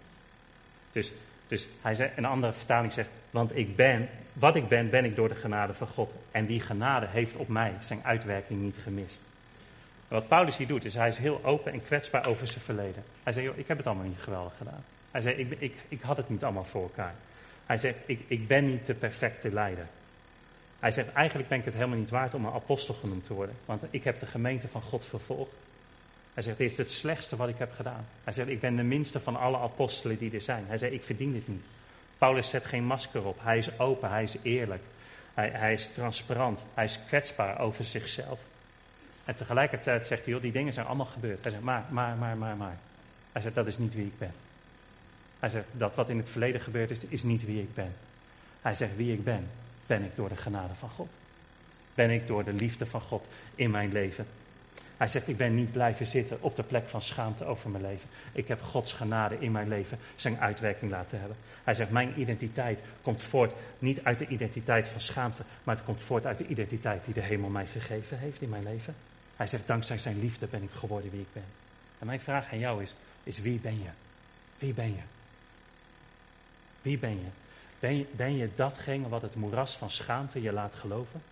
Dus 0.92 1.12
dus 1.54 1.66
hij 1.82 1.94
zegt, 1.94 2.16
een 2.16 2.24
andere 2.24 2.52
vertaling 2.52 2.92
zegt, 2.92 3.08
want 3.30 3.56
ik 3.56 3.76
ben, 3.76 4.08
wat 4.32 4.56
ik 4.56 4.68
ben, 4.68 4.90
ben 4.90 5.04
ik 5.04 5.16
door 5.16 5.28
de 5.28 5.34
genade 5.34 5.74
van 5.74 5.86
God. 5.86 6.14
En 6.30 6.46
die 6.46 6.60
genade 6.60 7.06
heeft 7.06 7.36
op 7.36 7.48
mij 7.48 7.72
zijn 7.80 8.00
uitwerking 8.02 8.60
niet 8.60 8.76
gemist. 8.82 9.20
wat 10.08 10.28
Paulus 10.28 10.56
hier 10.56 10.66
doet, 10.66 10.84
is 10.84 10.94
hij 10.94 11.08
is 11.08 11.16
heel 11.16 11.40
open 11.44 11.72
en 11.72 11.84
kwetsbaar 11.84 12.26
over 12.26 12.46
zijn 12.46 12.60
verleden. 12.60 13.04
Hij 13.22 13.32
zegt, 13.32 13.58
ik 13.58 13.68
heb 13.68 13.76
het 13.76 13.86
allemaal 13.86 14.06
niet 14.06 14.18
geweldig 14.18 14.52
gedaan. 14.56 14.84
Hij 15.10 15.20
zegt, 15.20 15.38
ik, 15.38 15.50
ik, 15.58 15.74
ik 15.88 16.00
had 16.00 16.16
het 16.16 16.28
niet 16.28 16.44
allemaal 16.44 16.64
voor 16.64 16.82
elkaar. 16.82 17.14
Hij 17.66 17.78
zegt, 17.78 17.96
ik, 18.06 18.20
ik 18.26 18.46
ben 18.46 18.66
niet 18.66 18.86
de 18.86 18.94
perfecte 18.94 19.52
leider. 19.52 19.86
Hij 20.78 20.92
zegt, 20.92 21.12
eigenlijk 21.12 21.48
ben 21.48 21.58
ik 21.58 21.64
het 21.64 21.74
helemaal 21.74 21.98
niet 21.98 22.10
waard 22.10 22.34
om 22.34 22.44
een 22.44 22.52
apostel 22.52 22.94
genoemd 22.94 23.24
te 23.24 23.34
worden. 23.34 23.54
Want 23.64 23.82
ik 23.90 24.04
heb 24.04 24.20
de 24.20 24.26
gemeente 24.26 24.68
van 24.68 24.82
God 24.82 25.04
vervolgd. 25.04 25.52
Hij 26.34 26.42
zegt, 26.42 26.58
dit 26.58 26.70
is 26.70 26.76
het 26.76 26.90
slechtste 26.90 27.36
wat 27.36 27.48
ik 27.48 27.58
heb 27.58 27.72
gedaan. 27.72 28.06
Hij 28.24 28.32
zegt, 28.32 28.48
ik 28.48 28.60
ben 28.60 28.76
de 28.76 28.82
minste 28.82 29.20
van 29.20 29.36
alle 29.36 29.58
apostelen 29.58 30.18
die 30.18 30.32
er 30.32 30.40
zijn. 30.40 30.64
Hij 30.66 30.78
zegt, 30.78 30.92
ik 30.92 31.04
verdien 31.04 31.32
dit 31.32 31.48
niet. 31.48 31.64
Paulus 32.18 32.48
zet 32.48 32.64
geen 32.64 32.84
masker 32.84 33.24
op. 33.24 33.38
Hij 33.42 33.58
is 33.58 33.78
open, 33.78 34.10
hij 34.10 34.22
is 34.22 34.36
eerlijk. 34.42 34.82
Hij, 35.34 35.48
hij 35.48 35.72
is 35.72 35.88
transparant, 35.88 36.64
hij 36.74 36.84
is 36.84 36.98
kwetsbaar 37.06 37.60
over 37.60 37.84
zichzelf. 37.84 38.40
En 39.24 39.34
tegelijkertijd 39.34 40.06
zegt 40.06 40.24
hij, 40.24 40.32
joh, 40.32 40.42
die 40.42 40.52
dingen 40.52 40.72
zijn 40.72 40.86
allemaal 40.86 41.06
gebeurd. 41.06 41.42
Hij 41.42 41.50
zegt, 41.50 41.62
maar, 41.62 41.84
maar, 41.88 42.16
maar, 42.16 42.36
maar, 42.36 42.56
maar. 42.56 42.78
Hij 43.32 43.42
zegt, 43.42 43.54
dat 43.54 43.66
is 43.66 43.78
niet 43.78 43.94
wie 43.94 44.06
ik 44.06 44.18
ben. 44.18 44.32
Hij 45.38 45.48
zegt, 45.48 45.66
dat 45.72 45.94
wat 45.94 46.08
in 46.08 46.16
het 46.16 46.28
verleden 46.28 46.60
gebeurd 46.60 46.90
is, 46.90 46.98
is 47.08 47.22
niet 47.22 47.44
wie 47.44 47.60
ik 47.60 47.74
ben. 47.74 47.94
Hij 48.62 48.74
zegt, 48.74 48.96
wie 48.96 49.12
ik 49.12 49.24
ben, 49.24 49.48
ben 49.86 50.02
ik 50.02 50.16
door 50.16 50.28
de 50.28 50.36
genade 50.36 50.74
van 50.74 50.90
God. 50.90 51.12
Ben 51.94 52.10
ik 52.10 52.26
door 52.26 52.44
de 52.44 52.52
liefde 52.52 52.86
van 52.86 53.00
God 53.00 53.26
in 53.54 53.70
mijn 53.70 53.92
leven 53.92 54.26
hij 55.04 55.12
zegt, 55.12 55.28
ik 55.28 55.36
ben 55.36 55.54
niet 55.54 55.72
blijven 55.72 56.06
zitten 56.06 56.38
op 56.40 56.56
de 56.56 56.62
plek 56.62 56.88
van 56.88 57.02
schaamte 57.02 57.44
over 57.44 57.70
mijn 57.70 57.82
leven. 57.82 58.08
Ik 58.32 58.48
heb 58.48 58.62
Gods 58.62 58.92
genade 58.92 59.36
in 59.38 59.52
mijn 59.52 59.68
leven 59.68 59.98
zijn 60.16 60.40
uitwerking 60.40 60.90
laten 60.90 61.18
hebben. 61.18 61.36
Hij 61.64 61.74
zegt, 61.74 61.90
mijn 61.90 62.20
identiteit 62.20 62.78
komt 63.02 63.22
voort 63.22 63.54
niet 63.78 64.04
uit 64.04 64.18
de 64.18 64.26
identiteit 64.26 64.88
van 64.88 65.00
schaamte, 65.00 65.42
maar 65.64 65.74
het 65.74 65.84
komt 65.84 66.00
voort 66.00 66.26
uit 66.26 66.38
de 66.38 66.46
identiteit 66.46 67.04
die 67.04 67.14
de 67.14 67.20
hemel 67.20 67.48
mij 67.48 67.66
gegeven 67.66 68.18
heeft 68.18 68.42
in 68.42 68.48
mijn 68.48 68.62
leven. 68.62 68.94
Hij 69.36 69.46
zegt, 69.46 69.66
dankzij 69.66 69.98
zijn 69.98 70.20
liefde 70.20 70.46
ben 70.46 70.62
ik 70.62 70.70
geworden 70.70 71.10
wie 71.10 71.20
ik 71.20 71.32
ben. 71.32 71.44
En 71.98 72.06
mijn 72.06 72.20
vraag 72.20 72.52
aan 72.52 72.58
jou 72.58 72.82
is, 72.82 72.94
is 73.22 73.38
wie 73.38 73.58
ben 73.58 73.78
je? 73.78 73.90
Wie 74.58 74.74
ben 74.74 74.94
je? 74.94 75.02
Wie 76.82 76.98
ben 76.98 77.20
je? 77.20 77.28
Ben 77.78 77.96
je, 77.96 78.06
ben 78.10 78.36
je 78.36 78.48
datgene 78.54 79.08
wat 79.08 79.22
het 79.22 79.34
moeras 79.34 79.76
van 79.76 79.90
schaamte 79.90 80.42
je 80.42 80.52
laat 80.52 80.74
geloven? 80.74 81.22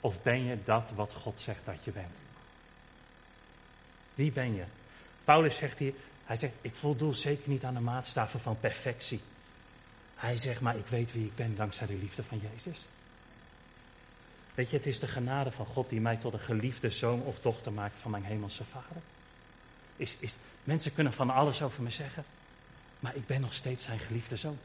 Of 0.00 0.22
ben 0.22 0.44
je 0.44 0.58
dat 0.64 0.90
wat 0.94 1.12
God 1.12 1.40
zegt 1.40 1.60
dat 1.64 1.84
je 1.84 1.90
bent? 1.90 2.27
Wie 4.18 4.32
ben 4.32 4.54
je? 4.54 4.64
Paulus 5.24 5.56
zegt 5.56 5.78
hier, 5.78 5.92
hij 6.24 6.36
zegt, 6.36 6.52
ik 6.60 6.74
voldoe 6.74 7.14
zeker 7.14 7.50
niet 7.50 7.64
aan 7.64 7.74
de 7.74 7.80
maatstaven 7.80 8.40
van 8.40 8.60
perfectie. 8.60 9.20
Hij 10.14 10.38
zegt, 10.38 10.60
maar 10.60 10.76
ik 10.76 10.86
weet 10.86 11.12
wie 11.12 11.24
ik 11.24 11.34
ben 11.34 11.56
dankzij 11.56 11.86
de 11.86 11.94
liefde 11.94 12.22
van 12.22 12.40
Jezus. 12.52 12.86
Weet 14.54 14.70
je, 14.70 14.76
het 14.76 14.86
is 14.86 14.98
de 14.98 15.06
genade 15.06 15.50
van 15.50 15.66
God 15.66 15.88
die 15.88 16.00
mij 16.00 16.16
tot 16.16 16.32
een 16.32 16.40
geliefde 16.40 16.90
zoon 16.90 17.22
of 17.22 17.40
dochter 17.40 17.72
maakt 17.72 17.96
van 17.96 18.10
mijn 18.10 18.24
hemelse 18.24 18.64
vader. 18.64 19.02
Is, 19.96 20.16
is, 20.18 20.36
mensen 20.64 20.94
kunnen 20.94 21.12
van 21.12 21.30
alles 21.30 21.62
over 21.62 21.82
me 21.82 21.90
zeggen, 21.90 22.24
maar 23.00 23.16
ik 23.16 23.26
ben 23.26 23.40
nog 23.40 23.54
steeds 23.54 23.84
zijn 23.84 23.98
geliefde 23.98 24.36
zoon. 24.36 24.58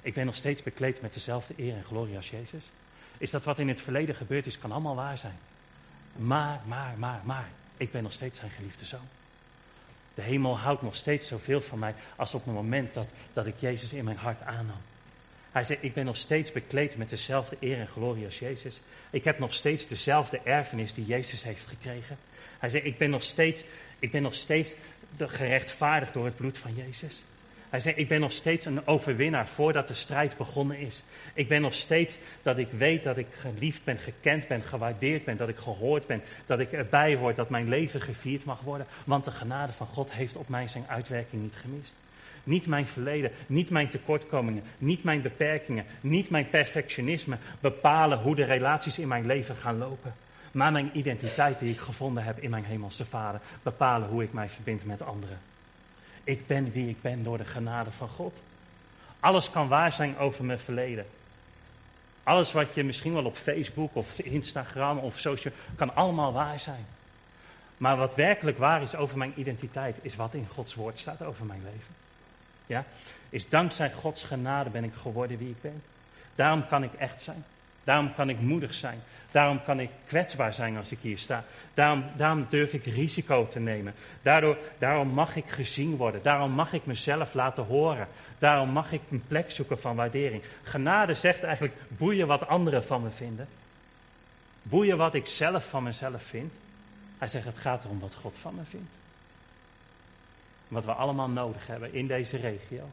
Ik 0.00 0.14
ben 0.14 0.26
nog 0.26 0.36
steeds 0.36 0.62
bekleed 0.62 1.02
met 1.02 1.14
dezelfde 1.14 1.54
eer 1.56 1.76
en 1.76 1.84
glorie 1.84 2.16
als 2.16 2.30
Jezus. 2.30 2.70
Is 3.18 3.30
dat 3.30 3.44
wat 3.44 3.58
in 3.58 3.68
het 3.68 3.80
verleden 3.80 4.14
gebeurd 4.14 4.46
is, 4.46 4.58
kan 4.58 4.72
allemaal 4.72 4.94
waar 4.94 5.18
zijn. 5.18 5.38
Maar, 6.16 6.60
maar, 6.66 6.98
maar, 6.98 7.20
maar. 7.24 7.48
Ik 7.76 7.92
ben 7.92 8.02
nog 8.02 8.12
steeds 8.12 8.38
zijn 8.38 8.50
geliefde 8.50 8.84
zoon. 8.84 9.08
De 10.14 10.22
hemel 10.22 10.58
houdt 10.58 10.82
nog 10.82 10.96
steeds 10.96 11.28
zoveel 11.28 11.60
van 11.60 11.78
mij 11.78 11.94
als 12.16 12.34
op 12.34 12.44
het 12.44 12.54
moment 12.54 12.94
dat, 12.94 13.08
dat 13.32 13.46
ik 13.46 13.54
Jezus 13.58 13.92
in 13.92 14.04
mijn 14.04 14.16
hart 14.16 14.42
aannam. 14.42 14.80
Hij 15.52 15.64
zegt, 15.64 15.82
ik 15.82 15.94
ben 15.94 16.04
nog 16.04 16.16
steeds 16.16 16.52
bekleed 16.52 16.96
met 16.96 17.08
dezelfde 17.08 17.56
eer 17.60 17.80
en 17.80 17.88
glorie 17.88 18.24
als 18.24 18.38
Jezus. 18.38 18.80
Ik 19.10 19.24
heb 19.24 19.38
nog 19.38 19.54
steeds 19.54 19.88
dezelfde 19.88 20.40
erfenis 20.44 20.94
die 20.94 21.06
Jezus 21.06 21.42
heeft 21.42 21.66
gekregen. 21.66 22.18
Hij 22.58 22.68
zegt, 22.68 22.84
ik 22.84 22.98
ben 22.98 23.10
nog 23.10 23.22
steeds, 23.22 23.64
ik 23.98 24.10
ben 24.10 24.22
nog 24.22 24.34
steeds 24.34 24.74
gerechtvaardigd 25.18 26.12
door 26.12 26.24
het 26.24 26.36
bloed 26.36 26.58
van 26.58 26.74
Jezus. 26.74 27.22
Hij 27.72 27.80
zei, 27.80 27.94
ik 27.94 28.08
ben 28.08 28.20
nog 28.20 28.32
steeds 28.32 28.66
een 28.66 28.86
overwinnaar 28.86 29.48
voordat 29.48 29.88
de 29.88 29.94
strijd 29.94 30.36
begonnen 30.36 30.78
is. 30.78 31.02
Ik 31.34 31.48
ben 31.48 31.60
nog 31.60 31.74
steeds 31.74 32.18
dat 32.42 32.58
ik 32.58 32.68
weet 32.70 33.02
dat 33.02 33.16
ik 33.16 33.26
geliefd 33.38 33.84
ben, 33.84 33.98
gekend 33.98 34.48
ben, 34.48 34.62
gewaardeerd 34.62 35.24
ben, 35.24 35.36
dat 35.36 35.48
ik 35.48 35.56
gehoord 35.56 36.06
ben, 36.06 36.22
dat 36.46 36.58
ik 36.58 36.72
erbij 36.72 37.16
hoor, 37.16 37.34
dat 37.34 37.50
mijn 37.50 37.68
leven 37.68 38.00
gevierd 38.00 38.44
mag 38.44 38.60
worden. 38.60 38.86
Want 39.04 39.24
de 39.24 39.30
genade 39.30 39.72
van 39.72 39.86
God 39.86 40.12
heeft 40.12 40.36
op 40.36 40.48
mij 40.48 40.68
zijn 40.68 40.84
uitwerking 40.88 41.42
niet 41.42 41.54
gemist. 41.54 41.94
Niet 42.44 42.66
mijn 42.66 42.86
verleden, 42.86 43.30
niet 43.46 43.70
mijn 43.70 43.88
tekortkomingen, 43.88 44.62
niet 44.78 45.04
mijn 45.04 45.22
beperkingen, 45.22 45.84
niet 46.00 46.30
mijn 46.30 46.50
perfectionisme 46.50 47.36
bepalen 47.60 48.18
hoe 48.18 48.34
de 48.34 48.44
relaties 48.44 48.98
in 48.98 49.08
mijn 49.08 49.26
leven 49.26 49.56
gaan 49.56 49.78
lopen. 49.78 50.14
Maar 50.50 50.72
mijn 50.72 50.90
identiteit 50.92 51.58
die 51.58 51.72
ik 51.72 51.80
gevonden 51.80 52.24
heb 52.24 52.38
in 52.38 52.50
mijn 52.50 52.64
hemelse 52.64 53.04
Vader 53.04 53.40
bepalen 53.62 54.08
hoe 54.08 54.22
ik 54.22 54.32
mij 54.32 54.48
verbind 54.48 54.84
met 54.84 55.02
anderen. 55.02 55.38
Ik 56.24 56.46
ben 56.46 56.72
wie 56.72 56.88
ik 56.88 57.02
ben 57.02 57.22
door 57.22 57.38
de 57.38 57.44
genade 57.44 57.90
van 57.90 58.08
God. 58.08 58.40
Alles 59.20 59.50
kan 59.50 59.68
waar 59.68 59.92
zijn 59.92 60.18
over 60.18 60.44
mijn 60.44 60.58
verleden. 60.58 61.06
Alles 62.22 62.52
wat 62.52 62.74
je 62.74 62.84
misschien 62.84 63.14
wel 63.14 63.24
op 63.24 63.36
Facebook 63.36 63.96
of 63.96 64.18
Instagram 64.18 64.98
of 64.98 65.18
social 65.18 65.54
kan 65.76 65.94
allemaal 65.94 66.32
waar 66.32 66.60
zijn. 66.60 66.86
Maar 67.76 67.96
wat 67.96 68.14
werkelijk 68.14 68.58
waar 68.58 68.82
is 68.82 68.94
over 68.94 69.18
mijn 69.18 69.32
identiteit, 69.36 69.96
is 70.02 70.16
wat 70.16 70.34
in 70.34 70.46
Gods 70.48 70.74
woord 70.74 70.98
staat 70.98 71.22
over 71.22 71.46
mijn 71.46 71.62
leven. 71.64 71.94
Ja? 72.66 72.84
Is 73.28 73.48
dankzij 73.48 73.92
Gods 73.92 74.22
genade 74.22 74.70
ben 74.70 74.84
ik 74.84 74.94
geworden 74.94 75.38
wie 75.38 75.48
ik 75.48 75.60
ben. 75.60 75.82
Daarom 76.34 76.66
kan 76.66 76.82
ik 76.82 76.92
echt 76.92 77.22
zijn. 77.22 77.44
Daarom 77.84 78.14
kan 78.14 78.28
ik 78.28 78.40
moedig 78.40 78.74
zijn. 78.74 79.02
Daarom 79.30 79.62
kan 79.62 79.80
ik 79.80 79.90
kwetsbaar 80.06 80.54
zijn 80.54 80.76
als 80.76 80.92
ik 80.92 80.98
hier 81.00 81.18
sta. 81.18 81.44
Daarom, 81.74 82.04
daarom 82.16 82.46
durf 82.48 82.72
ik 82.72 82.84
risico 82.84 83.46
te 83.46 83.60
nemen. 83.60 83.94
Daardoor, 84.22 84.56
daarom 84.78 85.08
mag 85.08 85.36
ik 85.36 85.50
gezien 85.50 85.96
worden. 85.96 86.22
Daarom 86.22 86.50
mag 86.50 86.72
ik 86.72 86.86
mezelf 86.86 87.34
laten 87.34 87.64
horen. 87.64 88.08
Daarom 88.38 88.68
mag 88.70 88.92
ik 88.92 89.00
een 89.10 89.24
plek 89.28 89.50
zoeken 89.50 89.78
van 89.78 89.96
waardering. 89.96 90.42
Genade 90.62 91.14
zegt 91.14 91.42
eigenlijk 91.42 91.74
boeien 91.88 92.26
wat 92.26 92.46
anderen 92.46 92.84
van 92.84 93.02
me 93.02 93.10
vinden. 93.10 93.48
Boeien 94.62 94.96
wat 94.96 95.14
ik 95.14 95.26
zelf 95.26 95.68
van 95.68 95.82
mezelf 95.82 96.22
vind. 96.22 96.54
Hij 97.18 97.28
zegt 97.28 97.44
het 97.44 97.58
gaat 97.58 97.84
erom 97.84 98.00
wat 98.00 98.14
God 98.14 98.36
van 98.40 98.54
me 98.54 98.62
vindt. 98.68 98.92
Wat 100.68 100.84
we 100.84 100.92
allemaal 100.92 101.28
nodig 101.28 101.66
hebben 101.66 101.94
in 101.94 102.06
deze 102.06 102.36
regio. 102.36 102.90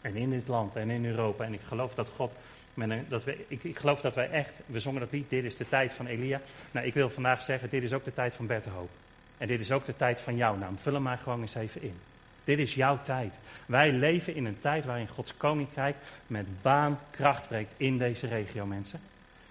En 0.00 0.16
in 0.16 0.30
dit 0.30 0.48
land 0.48 0.76
en 0.76 0.90
in 0.90 1.06
Europa. 1.06 1.44
En 1.44 1.52
ik 1.54 1.62
geloof 1.68 1.94
dat 1.94 2.08
God 2.08 2.32
dat 3.08 3.26
ik, 3.48 3.62
ik, 3.64 3.78
geloof 3.78 4.00
dat 4.00 4.14
wij 4.14 4.30
echt, 4.30 4.52
we 4.66 4.80
zongen 4.80 5.00
dat 5.00 5.12
lied, 5.12 5.30
dit 5.30 5.44
is 5.44 5.56
de 5.56 5.68
tijd 5.68 5.92
van 5.92 6.06
Elia. 6.06 6.40
Nou, 6.70 6.86
ik 6.86 6.94
wil 6.94 7.10
vandaag 7.10 7.42
zeggen, 7.42 7.70
dit 7.70 7.82
is 7.82 7.92
ook 7.92 8.04
de 8.04 8.14
tijd 8.14 8.34
van 8.34 8.46
Bert 8.46 8.64
Hoop. 8.64 8.90
En 9.38 9.46
dit 9.46 9.60
is 9.60 9.72
ook 9.72 9.84
de 9.84 9.96
tijd 9.96 10.20
van 10.20 10.36
jouw 10.36 10.56
naam. 10.56 10.78
Vul 10.78 10.92
hem 10.92 11.02
maar 11.02 11.18
gewoon 11.18 11.40
eens 11.40 11.54
even 11.54 11.82
in. 11.82 11.98
Dit 12.44 12.58
is 12.58 12.74
jouw 12.74 12.98
tijd. 13.02 13.34
Wij 13.66 13.92
leven 13.92 14.34
in 14.34 14.44
een 14.44 14.58
tijd 14.58 14.84
waarin 14.84 15.08
Gods 15.08 15.36
koninkrijk 15.36 15.96
met 16.26 16.62
baan 16.62 16.98
kracht 17.10 17.48
breekt 17.48 17.74
in 17.76 17.98
deze 17.98 18.26
regio, 18.26 18.66
mensen. 18.66 19.00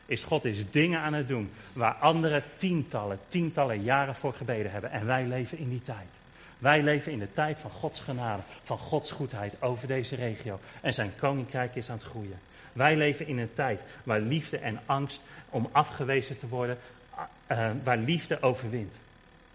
Is 0.06 0.24
God 0.24 0.46
is 0.46 0.72
dingen 0.72 1.00
aan 1.00 1.14
het 1.14 1.28
doen 1.28 1.52
waar 1.74 1.94
anderen 1.94 2.44
tientallen, 2.56 3.20
tientallen 3.28 3.84
jaren 3.84 4.16
voor 4.16 4.34
gebeden 4.34 4.72
hebben. 4.72 4.92
En 4.92 5.06
wij 5.06 5.26
leven 5.26 5.58
in 5.58 5.70
die 5.70 5.82
tijd. 5.82 6.10
Wij 6.58 6.82
leven 6.82 7.12
in 7.12 7.20
de 7.20 7.32
tijd 7.32 7.60
van 7.60 7.72
Gods 7.72 8.00
genade, 8.00 8.42
van 8.64 8.78
Gods 8.78 9.12
goedheid 9.12 9.62
over 9.62 9.88
deze 9.88 10.16
regio. 10.16 10.60
En 10.82 10.94
zijn 10.94 11.12
koninkrijk 11.20 11.76
is 11.76 11.90
aan 11.90 11.98
het 11.98 12.06
groeien. 12.06 12.40
Wij 12.74 12.96
leven 12.96 13.28
in 13.28 13.38
een 13.38 13.54
tijd 13.54 13.82
waar 14.04 14.20
liefde 14.20 14.58
en 14.58 14.80
angst 14.86 15.22
om 15.50 15.70
afgewezen 15.72 16.38
te 16.38 16.48
worden, 16.48 16.78
uh, 17.52 17.70
waar 17.84 17.98
liefde 17.98 18.42
overwint. 18.42 18.96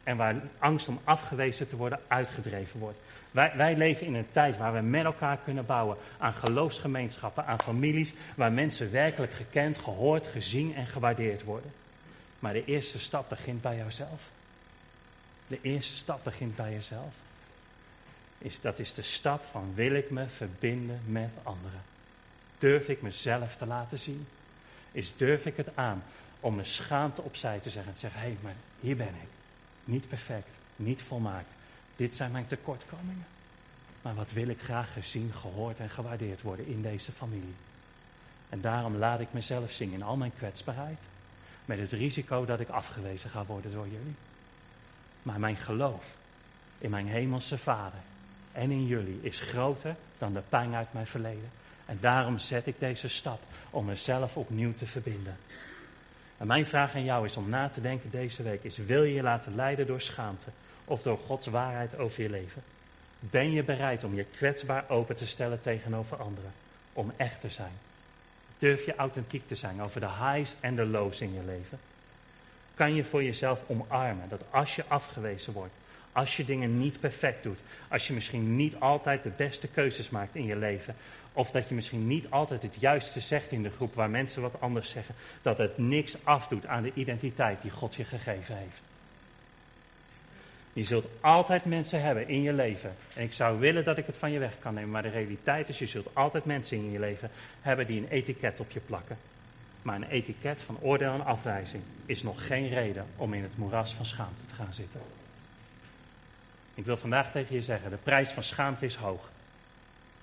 En 0.03 0.17
waar 0.17 0.37
angst 0.59 0.89
om 0.89 1.01
afgewezen 1.05 1.69
te 1.69 1.77
worden 1.77 2.01
uitgedreven 2.07 2.81
wordt. 2.81 2.99
Wij, 3.31 3.53
wij, 3.57 3.77
leven 3.77 4.07
in 4.07 4.15
een 4.15 4.31
tijd 4.31 4.57
waar 4.57 4.75
we 4.75 4.81
met 4.81 5.05
elkaar 5.05 5.39
kunnen 5.45 5.67
bouwen 5.67 5.97
aan 6.19 6.33
geloofsgemeenschappen, 6.33 7.47
aan 7.47 7.61
families, 7.61 8.13
waar 8.35 8.53
mensen 8.53 8.91
werkelijk 8.91 9.33
gekend, 9.33 9.79
gehoord, 9.79 10.27
gezien 10.27 10.75
en 10.75 10.87
gewaardeerd 10.87 11.45
worden. 11.45 11.73
Maar 12.39 12.53
de 12.53 12.65
eerste 12.65 12.99
stap 13.01 13.29
begint 13.29 13.63
bij 13.63 13.77
jouzelf. 13.77 14.31
De 15.47 15.59
eerste 15.63 15.97
stap 15.97 16.25
begint 16.25 16.57
bij 16.57 16.73
jezelf. 16.73 17.15
Is, 18.39 18.61
dat 18.61 18.79
is 18.79 18.95
de 18.95 19.03
stap 19.03 19.45
van 19.45 19.73
wil 19.75 19.93
ik 19.93 20.11
me 20.11 20.27
verbinden 20.27 21.01
met 21.07 21.31
anderen. 21.43 21.81
Durf 22.59 22.89
ik 22.89 23.03
mezelf 23.03 23.57
te 23.57 23.67
laten 23.67 23.99
zien? 23.99 24.27
Is 24.93 25.13
durf 25.17 25.47
ik 25.47 25.57
het 25.57 25.77
aan 25.77 26.03
om 26.41 26.55
mijn 26.55 26.67
schaamte 26.67 27.23
opzij 27.23 27.59
te 27.59 27.71
zeggen 27.71 27.89
en 27.89 27.95
te 27.95 28.01
zeggen, 28.01 28.21
hé, 28.21 28.27
hey, 28.27 28.37
maar 28.43 28.55
hier 28.81 28.97
ben 28.97 29.07
ik. 29.07 29.29
Niet 29.85 30.09
perfect, 30.09 30.49
niet 30.77 31.03
volmaakt. 31.03 31.51
Dit 31.97 32.17
zijn 32.17 32.31
mijn 32.31 32.47
tekortkomingen. 32.47 33.27
Maar 34.03 34.15
wat 34.15 34.33
wil 34.33 34.49
ik 34.49 34.61
graag 34.61 34.93
gezien, 34.93 35.33
gehoord 35.35 35.81
en 35.81 35.91
gewaardeerd 35.91 36.43
worden 36.43 36.67
in 36.67 36.83
deze 36.83 37.13
familie. 37.13 37.55
En 38.49 38.61
daarom 38.61 38.97
laat 38.97 39.21
ik 39.21 39.33
mezelf 39.33 39.73
zien 39.73 39.93
in 39.93 40.03
al 40.03 40.17
mijn 40.17 40.33
kwetsbaarheid. 40.37 40.99
Met 41.65 41.79
het 41.79 41.93
risico 41.93 42.45
dat 42.45 42.61
ik 42.61 42.69
afgewezen 42.69 43.31
ga 43.31 43.45
worden 43.45 43.73
door 43.73 43.89
jullie. 43.89 44.15
Maar 45.23 45.41
mijn 45.41 45.57
geloof 45.57 46.05
in 46.79 46.91
mijn 46.91 47.07
hemelse 47.07 47.59
Vader 47.59 48.01
en 48.53 48.71
in 48.71 48.87
jullie 48.87 49.19
is 49.23 49.41
groter 49.41 49.97
dan 50.19 50.33
de 50.33 50.43
pijn 50.49 50.75
uit 50.75 50.93
mijn 50.93 51.07
verleden. 51.07 51.51
En 51.89 51.99
daarom 52.01 52.39
zet 52.39 52.67
ik 52.67 52.75
deze 52.79 53.09
stap 53.09 53.41
om 53.71 53.85
mezelf 53.85 54.37
opnieuw 54.37 54.75
te 54.75 54.87
verbinden. 54.87 55.37
En 56.39 56.47
mijn 56.47 56.67
vraag 56.67 56.95
aan 56.95 57.05
jou 57.05 57.25
is 57.25 57.37
om 57.37 57.49
na 57.49 57.69
te 57.69 57.81
denken 57.81 58.11
deze 58.11 58.43
week 58.43 58.65
is, 58.65 58.77
wil 58.77 59.03
je 59.03 59.15
je 59.15 59.23
laten 59.23 59.55
leiden 59.55 59.87
door 59.87 60.01
schaamte 60.01 60.51
of 60.85 61.03
door 61.03 61.19
Gods 61.19 61.47
waarheid 61.47 61.99
over 61.99 62.23
je 62.23 62.31
leven? 62.31 62.63
Ben 63.21 63.51
je 63.51 63.63
bereid 63.63 64.05
om 64.05 64.15
je 64.15 64.25
kwetsbaar 64.25 64.85
open 64.89 65.17
te 65.17 65.27
stellen 65.27 65.61
tegenover 65.61 66.17
anderen, 66.17 66.53
om 66.93 67.13
echt 67.17 67.41
te 67.41 67.49
zijn? 67.49 67.73
Durf 68.59 68.87
je 68.87 68.95
authentiek 68.95 69.47
te 69.47 69.55
zijn 69.55 69.83
over 69.83 70.01
de 70.01 70.11
highs 70.11 70.55
en 70.61 70.77
de 70.77 70.87
lows 70.87 71.21
in 71.21 71.35
je 71.35 71.45
leven? 71.45 71.79
Kan 72.75 72.95
je 72.95 73.05
voor 73.05 73.23
jezelf 73.23 73.63
omarmen 73.67 74.29
dat 74.29 74.43
als 74.51 74.77
je 74.77 74.85
afgewezen 74.89 75.53
wordt, 75.53 75.75
als 76.19 76.37
je 76.37 76.45
dingen 76.45 76.79
niet 76.79 77.01
perfect 77.01 77.43
doet, 77.43 77.59
als 77.89 78.07
je 78.07 78.13
misschien 78.13 78.57
niet 78.57 78.75
altijd 78.79 79.23
de 79.23 79.33
beste 79.37 79.69
keuzes 79.69 80.11
maakt 80.11 80.35
in 80.35 80.45
je 80.45 80.57
leven, 80.57 80.95
of 81.33 81.51
dat 81.51 81.69
je 81.69 81.75
misschien 81.75 82.07
niet 82.07 82.31
altijd 82.31 82.63
het 82.63 82.77
juiste 82.81 83.21
zegt 83.21 83.53
in 83.53 83.63
de 83.63 83.71
groep 83.71 83.95
waar 83.95 84.11
mensen 84.11 84.43
wat 84.43 84.61
anders 84.61 84.91
zeggen. 84.91 85.15
Dat 85.43 85.59
het 85.59 85.79
niks 85.79 86.17
afdoet 86.25 86.67
aan 86.67 86.83
de 86.83 86.93
identiteit 86.95 87.63
die 87.63 87.71
God 87.71 87.95
je 87.95 88.05
gegeven 88.05 88.57
heeft. 88.57 88.81
Je 90.73 90.85
zult 90.85 91.07
altijd 91.21 91.65
mensen 91.65 92.03
hebben 92.03 92.29
in 92.29 92.43
je 92.43 92.53
leven. 92.53 92.95
En 93.15 93.23
ik 93.23 93.33
zou 93.33 93.59
willen 93.59 93.85
dat 93.85 93.99
ik 93.99 94.07
het 94.07 94.17
van 94.17 94.33
je 94.33 94.39
weg 94.39 94.59
kan 94.59 94.75
nemen. 94.75 94.91
Maar 94.91 95.03
de 95.03 95.09
realiteit 95.09 95.69
is, 95.69 95.79
je 95.79 95.87
zult 95.87 96.15
altijd 96.15 96.45
mensen 96.45 96.77
in 96.77 96.91
je 96.91 96.99
leven 96.99 97.31
hebben 97.61 97.87
die 97.87 98.01
een 98.01 98.09
etiket 98.09 98.61
op 98.61 98.71
je 98.71 98.81
plakken. 98.81 99.17
Maar 99.83 99.97
een 99.97 100.09
etiket 100.09 100.61
van 100.61 100.79
oordeel 100.81 101.13
en 101.13 101.25
afwijzing 101.25 101.83
is 102.07 102.23
nog 102.23 102.47
geen 102.47 102.69
reden 102.69 103.07
om 103.17 103.35
in 103.35 103.43
het 103.43 103.57
moeras 103.57 103.95
van 103.95 104.07
schaamte 104.07 104.45
te 104.47 104.55
gaan 104.55 104.75
zitten. 104.75 105.18
Ik 106.79 106.87
wil 106.87 106.97
vandaag 106.97 107.31
tegen 107.31 107.55
je 107.55 107.63
zeggen, 107.63 107.91
de 107.91 107.97
prijs 107.97 108.31
van 108.31 108.43
schaamte 108.43 108.85
is 108.85 108.95
hoog. 108.95 109.29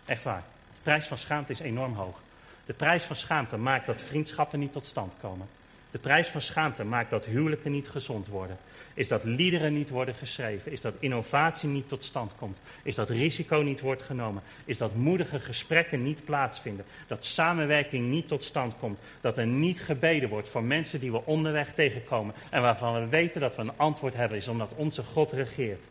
Echt 0.06 0.24
waar. 0.24 0.44
De 0.70 0.82
prijs 0.84 1.06
van 1.06 1.18
schaamte 1.18 1.52
is 1.52 1.60
enorm 1.60 1.94
hoog. 1.94 2.20
De 2.66 2.74
prijs 2.74 3.04
van 3.04 3.16
schaamte 3.16 3.58
maakt 3.58 3.86
dat 3.86 4.02
vriendschappen 4.02 4.60
niet 4.60 4.72
tot 4.72 4.86
stand 4.86 5.14
komen. 5.22 5.48
De 5.92 5.98
prijs 6.00 6.28
van 6.28 6.42
schaamte 6.42 6.84
maakt 6.84 7.10
dat 7.10 7.26
huwelijken 7.26 7.72
niet 7.72 7.88
gezond 7.88 8.28
worden. 8.28 8.58
Is 8.94 9.08
dat 9.08 9.24
liederen 9.24 9.74
niet 9.74 9.90
worden 9.90 10.16
geschreven. 10.16 10.72
Is 10.72 10.82
dat 10.82 10.94
innovatie 11.00 11.70
niet 11.70 11.90
tot 11.90 12.04
stand 12.04 12.36
komt. 12.36 12.60
Is 12.84 12.96
dat 12.96 13.10
risico 13.10 13.58
niet 13.58 13.82
wordt 13.82 14.02
genomen. 14.02 14.44
Is 14.66 14.78
dat 14.78 14.96
moedige 14.96 15.40
gesprekken 15.40 16.04
niet 16.04 16.26
plaatsvinden. 16.26 16.86
Dat 17.08 17.26
samenwerking 17.26 18.06
niet 18.06 18.28
tot 18.28 18.44
stand 18.44 18.76
komt. 18.80 19.00
Dat 19.22 19.38
er 19.38 19.48
niet 19.48 19.82
gebeden 19.82 20.30
wordt 20.30 20.50
voor 20.50 20.64
mensen 20.64 21.00
die 21.00 21.12
we 21.12 21.26
onderweg 21.26 21.74
tegenkomen. 21.74 22.36
En 22.50 22.62
waarvan 22.62 22.94
we 22.94 23.08
weten 23.08 23.42
dat 23.42 23.56
we 23.56 23.62
een 23.62 23.78
antwoord 23.78 24.16
hebben. 24.16 24.38
Is 24.38 24.48
omdat 24.48 24.74
onze 24.76 25.04
God 25.04 25.32
regeert. 25.32 25.86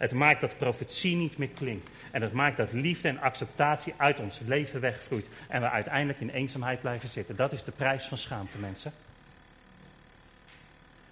Het 0.00 0.12
maakt 0.12 0.40
dat 0.40 0.58
profetie 0.58 1.16
niet 1.16 1.38
meer 1.38 1.48
klinkt. 1.48 1.88
En 2.10 2.22
het 2.22 2.32
maakt 2.32 2.56
dat 2.56 2.72
liefde 2.72 3.08
en 3.08 3.20
acceptatie 3.20 3.94
uit 3.96 4.20
ons 4.20 4.38
leven 4.46 4.80
wegvloeit. 4.80 5.28
En 5.48 5.60
we 5.60 5.70
uiteindelijk 5.70 6.20
in 6.20 6.30
eenzaamheid 6.30 6.80
blijven 6.80 7.08
zitten. 7.08 7.36
Dat 7.36 7.52
is 7.52 7.64
de 7.64 7.70
prijs 7.70 8.04
van 8.04 8.18
schaamte, 8.18 8.58
mensen. 8.58 8.92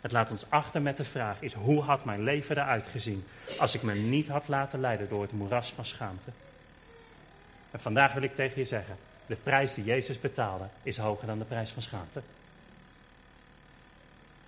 Het 0.01 0.13
laat 0.13 0.31
ons 0.31 0.51
achter 0.51 0.83
met 0.83 0.97
de 0.97 1.05
vraag 1.05 1.43
is, 1.43 1.53
hoe 1.53 1.83
had 1.83 2.05
mijn 2.05 2.23
leven 2.23 2.57
eruit 2.57 2.87
gezien 2.87 3.25
als 3.59 3.75
ik 3.75 3.83
me 3.83 3.95
niet 3.95 4.29
had 4.29 4.49
laten 4.49 4.81
leiden 4.81 5.09
door 5.09 5.23
het 5.23 5.33
moeras 5.33 5.73
van 5.73 5.85
schaamte? 5.85 6.31
En 7.71 7.81
vandaag 7.81 8.13
wil 8.13 8.23
ik 8.23 8.35
tegen 8.35 8.59
je 8.59 8.65
zeggen, 8.67 8.97
de 9.27 9.37
prijs 9.43 9.75
die 9.75 9.85
Jezus 9.85 10.21
betaalde 10.21 10.65
is 10.83 10.99
hoger 10.99 11.27
dan 11.27 11.39
de 11.39 11.45
prijs 11.45 11.71
van 11.71 11.83
schaamte. 11.83 12.23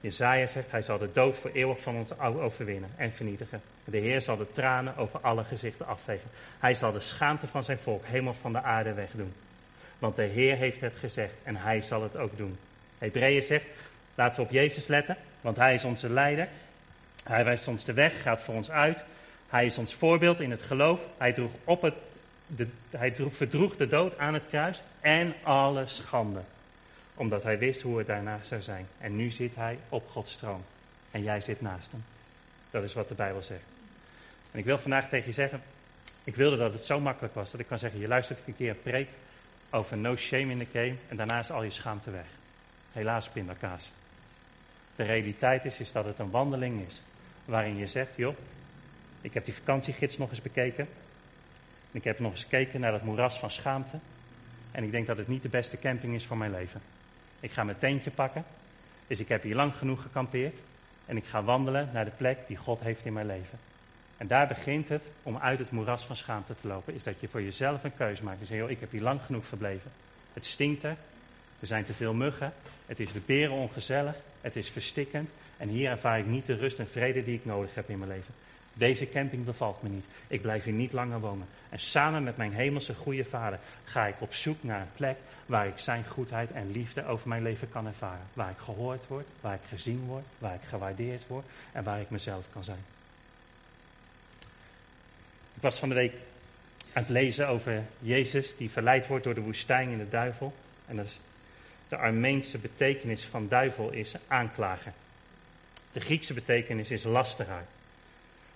Jezaja 0.00 0.46
zegt, 0.46 0.70
hij 0.70 0.82
zal 0.82 0.98
de 0.98 1.12
dood 1.12 1.36
voor 1.36 1.50
eeuwig 1.54 1.80
van 1.80 1.96
ons 1.96 2.18
overwinnen 2.18 2.90
en 2.96 3.12
vernietigen. 3.12 3.60
De 3.84 3.98
Heer 3.98 4.20
zal 4.20 4.36
de 4.36 4.52
tranen 4.52 4.96
over 4.96 5.20
alle 5.20 5.44
gezichten 5.44 5.86
afvegen. 5.86 6.30
Hij 6.58 6.74
zal 6.74 6.92
de 6.92 7.00
schaamte 7.00 7.46
van 7.46 7.64
zijn 7.64 7.78
volk 7.78 8.04
helemaal 8.04 8.34
van 8.34 8.52
de 8.52 8.62
aarde 8.62 8.92
wegdoen. 8.92 9.32
Want 9.98 10.16
de 10.16 10.22
Heer 10.22 10.56
heeft 10.56 10.80
het 10.80 10.94
gezegd 10.96 11.34
en 11.42 11.56
hij 11.56 11.82
zal 11.82 12.02
het 12.02 12.16
ook 12.16 12.36
doen. 12.36 12.58
Hebreeën 12.98 13.42
zegt, 13.42 13.64
laten 14.14 14.40
we 14.40 14.46
op 14.46 14.52
Jezus 14.52 14.86
letten, 14.86 15.16
want 15.40 15.56
hij 15.56 15.74
is 15.74 15.84
onze 15.84 16.08
leider. 16.08 16.48
Hij 17.24 17.44
wijst 17.44 17.68
ons 17.68 17.84
de 17.84 17.92
weg, 17.92 18.22
gaat 18.22 18.42
voor 18.42 18.54
ons 18.54 18.70
uit. 18.70 19.04
Hij 19.48 19.64
is 19.64 19.78
ons 19.78 19.94
voorbeeld 19.94 20.40
in 20.40 20.50
het 20.50 20.62
geloof. 20.62 21.00
Hij 21.16 21.32
droeg 21.32 21.52
op 21.64 21.82
het 21.82 21.94
hij 22.90 23.14
verdroeg 23.30 23.76
de 23.76 23.86
dood 23.86 24.18
aan 24.18 24.34
het 24.34 24.46
kruis 24.46 24.82
en 25.00 25.34
alle 25.42 25.86
schande. 25.86 26.40
Omdat 27.14 27.42
hij 27.42 27.58
wist 27.58 27.80
hoe 27.80 27.98
het 27.98 28.06
daarna 28.06 28.38
zou 28.42 28.62
zijn. 28.62 28.86
En 28.98 29.16
nu 29.16 29.30
zit 29.30 29.54
hij 29.54 29.78
op 29.88 30.08
Gods 30.08 30.36
troon. 30.36 30.64
En 31.10 31.22
jij 31.22 31.40
zit 31.40 31.60
naast 31.60 31.90
hem. 31.90 32.04
Dat 32.70 32.84
is 32.84 32.94
wat 32.94 33.08
de 33.08 33.14
Bijbel 33.14 33.42
zegt. 33.42 33.62
En 34.52 34.58
ik 34.58 34.64
wil 34.64 34.78
vandaag 34.78 35.08
tegen 35.08 35.26
je 35.26 35.32
zeggen, 35.32 35.62
ik 36.24 36.34
wilde 36.34 36.56
dat 36.56 36.72
het 36.72 36.84
zo 36.84 37.00
makkelijk 37.00 37.34
was 37.34 37.50
dat 37.50 37.60
ik 37.60 37.66
kan 37.66 37.78
zeggen, 37.78 38.00
je 38.00 38.08
luistert 38.08 38.38
een 38.46 38.56
keer 38.56 38.74
preek 38.74 39.08
over 39.70 39.96
no 39.96 40.16
shame 40.16 40.52
in 40.52 40.58
the 40.58 40.78
game 40.78 40.94
en 41.08 41.16
daarna 41.16 41.38
is 41.38 41.50
al 41.50 41.62
je 41.62 41.70
schaamte 41.70 42.10
weg. 42.10 42.26
Helaas 42.92 43.28
pindakaas. 43.28 43.92
De 44.96 45.02
realiteit 45.02 45.64
is, 45.64 45.80
is 45.80 45.92
dat 45.92 46.04
het 46.04 46.18
een 46.18 46.30
wandeling 46.30 46.86
is 46.86 47.02
waarin 47.44 47.76
je 47.76 47.86
zegt, 47.86 48.16
joh, 48.16 48.36
ik 49.20 49.34
heb 49.34 49.44
die 49.44 49.54
vakantiegids 49.54 50.18
nog 50.18 50.30
eens 50.30 50.42
bekeken. 50.42 50.88
Ik 51.92 52.04
heb 52.04 52.18
nog 52.18 52.30
eens 52.30 52.42
gekeken 52.42 52.80
naar 52.80 52.92
dat 52.92 53.02
moeras 53.02 53.38
van 53.38 53.50
schaamte. 53.50 53.98
En 54.70 54.84
ik 54.84 54.90
denk 54.90 55.06
dat 55.06 55.16
het 55.16 55.28
niet 55.28 55.42
de 55.42 55.48
beste 55.48 55.78
camping 55.78 56.14
is 56.14 56.26
voor 56.26 56.36
mijn 56.36 56.50
leven. 56.50 56.80
Ik 57.40 57.50
ga 57.50 57.64
mijn 57.64 57.78
tentje 57.78 58.10
pakken. 58.10 58.44
Dus 59.06 59.20
ik 59.20 59.28
heb 59.28 59.42
hier 59.42 59.54
lang 59.54 59.74
genoeg 59.74 60.02
gekampeerd. 60.02 60.58
En 61.06 61.16
ik 61.16 61.24
ga 61.24 61.42
wandelen 61.42 61.88
naar 61.92 62.04
de 62.04 62.10
plek 62.10 62.38
die 62.46 62.56
God 62.56 62.80
heeft 62.80 63.04
in 63.04 63.12
mijn 63.12 63.26
leven. 63.26 63.58
En 64.16 64.26
daar 64.26 64.46
begint 64.46 64.88
het 64.88 65.02
om 65.22 65.36
uit 65.36 65.58
het 65.58 65.70
moeras 65.70 66.04
van 66.04 66.16
schaamte 66.16 66.54
te 66.60 66.68
lopen. 66.68 66.94
Is 66.94 67.02
dat 67.02 67.20
je 67.20 67.28
voor 67.28 67.42
jezelf 67.42 67.84
een 67.84 67.96
keuze 67.96 68.24
maakt. 68.24 68.40
En 68.40 68.46
zegt, 68.46 68.68
ik 68.68 68.80
heb 68.80 68.90
hier 68.90 69.02
lang 69.02 69.20
genoeg 69.26 69.46
verbleven. 69.46 69.90
Het 70.32 70.46
stinkt 70.46 70.82
er. 70.82 70.96
Er 71.60 71.66
zijn 71.66 71.84
te 71.84 71.94
veel 71.94 72.14
muggen. 72.14 72.52
Het 72.86 73.00
is 73.00 73.12
de 73.12 73.20
beren 73.26 73.56
ongezellig. 73.56 74.14
Het 74.40 74.56
is 74.56 74.70
verstikkend. 74.70 75.30
En 75.56 75.68
hier 75.68 75.90
ervaar 75.90 76.18
ik 76.18 76.26
niet 76.26 76.46
de 76.46 76.54
rust 76.54 76.78
en 76.78 76.88
vrede 76.88 77.24
die 77.24 77.34
ik 77.34 77.44
nodig 77.44 77.74
heb 77.74 77.88
in 77.88 77.98
mijn 77.98 78.10
leven. 78.10 78.34
Deze 78.74 79.10
camping 79.10 79.44
bevalt 79.44 79.82
me 79.82 79.88
niet. 79.88 80.04
Ik 80.28 80.42
blijf 80.42 80.64
hier 80.64 80.72
niet 80.72 80.92
langer 80.92 81.20
wonen. 81.20 81.46
En 81.68 81.78
samen 81.78 82.22
met 82.22 82.36
mijn 82.36 82.52
hemelse 82.52 82.94
goede 82.94 83.24
vader 83.24 83.58
ga 83.84 84.06
ik 84.06 84.14
op 84.18 84.34
zoek 84.34 84.62
naar 84.62 84.80
een 84.80 84.92
plek 84.96 85.16
waar 85.50 85.66
ik 85.66 85.78
zijn 85.78 86.04
goedheid 86.06 86.50
en 86.52 86.70
liefde 86.70 87.06
over 87.06 87.28
mijn 87.28 87.42
leven 87.42 87.70
kan 87.70 87.86
ervaren. 87.86 88.26
Waar 88.32 88.50
ik 88.50 88.58
gehoord 88.58 89.06
word, 89.06 89.26
waar 89.40 89.54
ik 89.54 89.68
gezien 89.68 90.04
word, 90.06 90.24
waar 90.38 90.54
ik 90.54 90.68
gewaardeerd 90.68 91.26
word 91.26 91.44
en 91.72 91.84
waar 91.84 92.00
ik 92.00 92.10
mezelf 92.10 92.46
kan 92.52 92.64
zijn. 92.64 92.84
Ik 95.54 95.62
was 95.62 95.78
van 95.78 95.88
de 95.88 95.94
week 95.94 96.14
aan 96.92 97.02
het 97.02 97.08
lezen 97.08 97.48
over 97.48 97.82
Jezus 97.98 98.56
die 98.56 98.70
verleid 98.70 99.06
wordt 99.06 99.24
door 99.24 99.34
de 99.34 99.40
woestijn 99.40 99.90
in 99.90 99.98
de 99.98 100.08
duivel. 100.08 100.54
En 100.86 100.96
dat 100.96 101.04
is 101.04 101.20
de 101.88 101.96
Armeense 101.96 102.58
betekenis 102.58 103.24
van 103.24 103.48
duivel 103.48 103.90
is 103.90 104.14
aanklager. 104.26 104.92
De 105.92 106.00
Griekse 106.00 106.34
betekenis 106.34 106.90
is 106.90 107.02
lasteraar. 107.02 107.64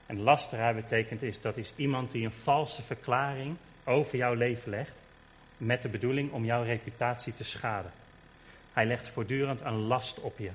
En 0.07 0.21
lasteraar 0.21 0.75
betekent 0.75 1.23
is, 1.23 1.41
dat 1.41 1.57
is 1.57 1.73
iemand 1.77 2.11
die 2.11 2.25
een 2.25 2.33
valse 2.33 2.83
verklaring 2.83 3.57
over 3.85 4.17
jouw 4.17 4.35
leven 4.35 4.71
legt. 4.71 5.03
Met 5.65 5.83
de 5.83 5.89
bedoeling 5.89 6.33
om 6.33 6.45
jouw 6.45 6.63
reputatie 6.63 7.35
te 7.35 7.45
schaden. 7.45 7.93
Hij 8.73 8.87
legt 8.87 9.09
voortdurend 9.09 9.61
een 9.61 9.79
last 9.79 10.21
op 10.21 10.39
je. 10.39 10.51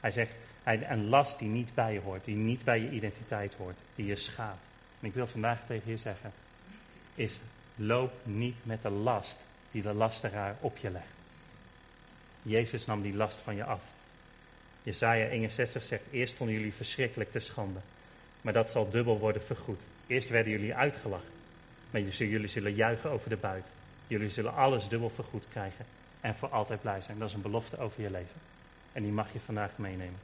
Hij 0.00 0.10
zegt, 0.10 0.34
een 0.64 1.08
last 1.08 1.38
die 1.38 1.48
niet 1.48 1.74
bij 1.74 1.92
je 1.92 2.00
hoort, 2.00 2.24
die 2.24 2.36
niet 2.36 2.64
bij 2.64 2.80
je 2.80 2.90
identiteit 2.90 3.54
hoort, 3.54 3.76
die 3.94 4.06
je 4.06 4.16
schaadt. 4.16 4.66
En 5.00 5.08
ik 5.08 5.14
wil 5.14 5.26
vandaag 5.26 5.66
tegen 5.66 5.90
je 5.90 5.96
zeggen, 5.96 6.32
is 7.14 7.38
loop 7.76 8.12
niet 8.22 8.56
met 8.62 8.82
de 8.82 8.90
last 8.90 9.36
die 9.70 9.82
de 9.82 9.92
lasteraar 9.92 10.56
op 10.60 10.76
je 10.76 10.90
legt. 10.90 11.06
Jezus 12.42 12.86
nam 12.86 13.02
die 13.02 13.14
last 13.14 13.40
van 13.40 13.56
je 13.56 13.64
af. 13.64 13.82
Jesaja 14.82 15.26
61 15.26 15.82
zegt, 15.82 16.02
eerst 16.10 16.34
vonden 16.34 16.56
jullie 16.56 16.74
verschrikkelijk 16.74 17.32
te 17.32 17.38
schande. 17.38 17.80
Maar 18.40 18.52
dat 18.52 18.70
zal 18.70 18.90
dubbel 18.90 19.18
worden 19.18 19.42
vergoed. 19.42 19.80
Eerst 20.06 20.28
werden 20.28 20.52
jullie 20.52 20.74
uitgelachen. 20.74 21.30
Maar 21.90 22.00
jullie 22.00 22.48
zullen 22.48 22.74
juichen 22.74 23.10
over 23.10 23.28
de 23.28 23.36
buit. 23.36 23.70
Jullie 24.06 24.28
zullen 24.28 24.54
alles 24.54 24.88
dubbel 24.88 25.10
vergoed 25.10 25.46
krijgen. 25.48 25.84
En 26.20 26.34
voor 26.34 26.48
altijd 26.48 26.80
blij 26.80 27.00
zijn. 27.00 27.18
Dat 27.18 27.28
is 27.28 27.34
een 27.34 27.42
belofte 27.42 27.78
over 27.78 28.02
je 28.02 28.10
leven. 28.10 28.40
En 28.92 29.02
die 29.02 29.12
mag 29.12 29.32
je 29.32 29.40
vandaag 29.40 29.70
meenemen. 29.76 30.18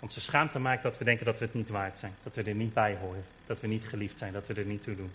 Onze 0.00 0.20
schaamte 0.20 0.58
maakt 0.58 0.82
dat 0.82 0.98
we 0.98 1.04
denken 1.04 1.24
dat 1.24 1.38
we 1.38 1.44
het 1.44 1.54
niet 1.54 1.68
waard 1.68 1.98
zijn. 1.98 2.14
Dat 2.22 2.34
we 2.34 2.42
er 2.42 2.54
niet 2.54 2.74
bij 2.74 2.96
horen. 2.96 3.24
Dat 3.46 3.60
we 3.60 3.66
niet 3.66 3.84
geliefd 3.84 4.18
zijn. 4.18 4.32
Dat 4.32 4.46
we 4.46 4.54
er 4.54 4.64
niet 4.64 4.82
toe 4.82 4.96
doen. 4.96 5.12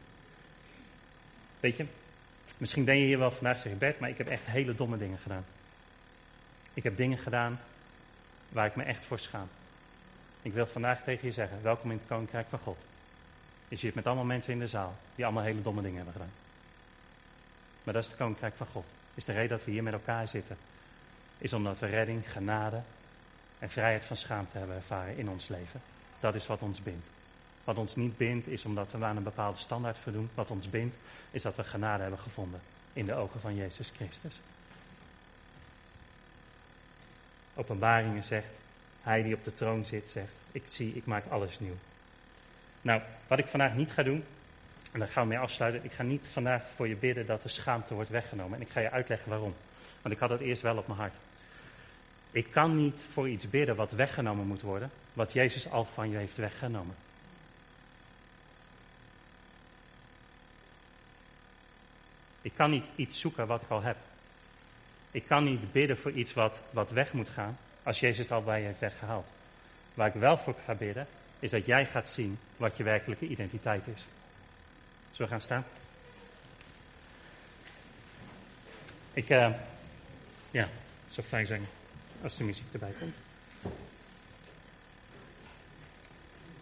Weet 1.60 1.78
je, 1.78 1.86
misschien 2.58 2.86
ben 2.86 2.98
je 2.98 3.06
hier 3.06 3.20
wel 3.20 3.32
vandaag 3.32 3.60
zeggen, 3.60 3.80
Bert, 3.80 4.00
maar 4.00 4.10
ik 4.10 4.18
heb 4.18 4.28
echt 4.28 4.46
hele 4.46 4.76
domme 4.76 4.98
dingen 4.98 5.18
gedaan. 5.18 5.46
Ik 6.74 6.84
heb 6.84 6.98
dingen 6.98 7.18
gedaan 7.18 7.60
waar 8.50 8.66
ik 8.66 8.76
me 8.76 8.84
echt 8.84 9.06
voor 9.06 9.20
schaam. 9.20 9.48
Ik 10.42 10.54
wil 10.54 10.66
vandaag 10.68 11.04
tegen 11.04 11.28
je 11.28 11.34
zeggen, 11.34 11.62
welkom 11.62 11.92
in 11.92 11.98
het 11.98 12.08
Koninkrijk 12.08 12.48
van 12.50 12.60
God. 12.60 12.78
Je 13.68 13.76
zit 13.76 13.96
met 13.96 14.06
allemaal 14.06 14.26
mensen 14.26 14.54
in 14.54 14.60
de 14.60 14.68
zaal 14.68 14.96
die 15.16 15.26
allemaal 15.26 15.44
hele 15.44 15.62
domme 15.62 15.82
dingen 15.82 15.96
hebben 15.96 16.14
gedaan. 16.14 16.45
Maar 17.86 17.94
dat 17.94 18.04
is 18.04 18.10
het 18.10 18.18
Koninkrijk 18.18 18.56
van 18.56 18.68
God. 18.68 18.86
Is 19.14 19.26
de 19.26 19.32
reden 19.32 19.58
dat 19.58 19.66
we 19.66 19.72
hier 19.72 19.84
met 19.84 19.94
elkaar 19.94 20.28
zitten. 20.28 20.58
Is 21.38 21.54
omdat 21.54 21.80
we 21.80 21.86
redding, 21.86 22.32
genade 22.32 22.82
en 23.60 23.70
vrijheid 23.70 24.04
van 24.04 24.18
schaamte 24.18 24.58
hebben 24.58 24.76
ervaren 24.76 25.18
in 25.18 25.30
ons 25.30 25.48
leven. 25.48 25.82
Dat 26.20 26.36
is 26.36 26.48
wat 26.48 26.62
ons 26.62 26.82
bindt. 26.82 27.08
Wat 27.64 27.78
ons 27.78 27.96
niet 27.96 28.18
bindt 28.18 28.48
is 28.48 28.66
omdat 28.66 28.92
we 28.92 29.04
aan 29.04 29.18
een 29.18 29.24
bepaalde 29.24 29.58
standaard 29.58 29.98
voldoen. 29.98 30.30
Wat 30.34 30.52
ons 30.52 30.70
bindt 30.70 30.96
is 31.32 31.42
dat 31.42 31.56
we 31.56 31.64
genade 31.64 32.02
hebben 32.02 32.20
gevonden 32.20 32.62
in 32.94 33.06
de 33.06 33.14
ogen 33.14 33.40
van 33.40 33.56
Jezus 33.56 33.92
Christus. 33.96 34.40
Openbaringen 37.56 38.24
zegt, 38.24 38.50
hij 39.02 39.24
die 39.24 39.36
op 39.36 39.44
de 39.44 39.54
troon 39.54 39.86
zit 39.86 40.10
zegt, 40.10 40.32
ik 40.52 40.64
zie, 40.66 40.96
ik 40.96 41.06
maak 41.06 41.26
alles 41.30 41.60
nieuw. 41.60 41.78
Nou, 42.82 43.02
wat 43.28 43.40
ik 43.40 43.48
vandaag 43.48 43.76
niet 43.76 43.92
ga 43.92 44.04
doen, 44.04 44.24
en 44.96 45.02
daar 45.02 45.10
gaan 45.10 45.24
we 45.24 45.30
mee 45.30 45.40
afsluiten. 45.40 45.84
Ik 45.84 45.92
ga 45.92 46.04
niet 46.04 46.28
vandaag 46.32 46.64
voor 46.76 46.88
je 46.88 46.96
bidden 46.96 47.26
dat 47.26 47.42
de 47.42 47.50
schaamte 47.50 47.94
wordt 47.94 48.10
weggenomen. 48.10 48.60
En 48.60 48.66
ik 48.66 48.72
ga 48.72 48.80
je 48.80 48.92
uitleggen 48.92 49.30
waarom. 49.30 49.56
Want 50.02 50.14
ik 50.14 50.20
had 50.20 50.30
het 50.30 50.40
eerst 50.40 50.62
wel 50.62 50.78
op 50.78 50.88
mijn 50.88 51.00
hart. 51.00 51.16
Ik 52.32 52.52
kan 52.52 52.78
niet 52.78 53.02
voor 53.12 53.30
iets 53.30 53.50
bidden 53.50 53.76
wat 53.76 53.92
weggenomen 53.92 54.48
moet 54.48 54.62
worden, 54.62 54.92
wat 55.14 55.34
Jezus 55.34 55.70
al 55.70 55.86
van 55.86 56.10
je 56.10 56.18
heeft 56.18 56.38
weggenomen. 56.38 56.96
Ik 62.42 62.52
kan 62.56 62.70
niet 62.70 62.86
iets 62.96 63.20
zoeken 63.20 63.48
wat 63.48 63.62
ik 63.62 63.70
al 63.70 63.82
heb. 63.82 63.98
Ik 65.12 65.26
kan 65.26 65.44
niet 65.44 65.72
bidden 65.72 65.98
voor 65.98 66.12
iets 66.12 66.34
wat, 66.34 66.62
wat 66.72 66.92
weg 66.92 67.14
moet 67.14 67.30
gaan, 67.30 67.58
als 67.84 68.00
Jezus 68.00 68.18
het 68.18 68.32
al 68.32 68.44
bij 68.44 68.60
je 68.60 68.66
heeft 68.66 68.80
weggehaald. 68.80 69.28
Waar 69.94 70.08
ik 70.08 70.14
wel 70.14 70.38
voor 70.38 70.56
ga 70.66 70.74
bidden, 70.74 71.08
is 71.40 71.52
dat 71.52 71.66
jij 71.66 71.86
gaat 71.86 72.10
zien 72.10 72.40
wat 72.58 72.78
je 72.78 72.84
werkelijke 72.84 73.28
identiteit 73.28 73.88
is. 73.88 74.08
Zullen 75.16 75.32
we 75.32 75.38
gaan 75.38 75.42
staan? 75.42 75.66
Ik, 79.14 79.30
uh, 79.30 79.54
ja, 80.52 80.70
het 81.06 81.14
zou 81.14 81.28
fijn 81.28 81.48
zijn 81.48 81.68
als 82.22 82.38
de 82.38 82.44
muziek 82.44 82.66
erbij 82.72 82.94
komt. 83.00 83.16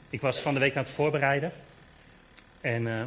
Ik 0.09 0.21
was 0.21 0.39
van 0.39 0.53
de 0.53 0.59
week 0.59 0.75
aan 0.75 0.83
het 0.83 0.91
voorbereiden. 0.91 1.51
En 2.61 2.85
uh, 2.85 3.03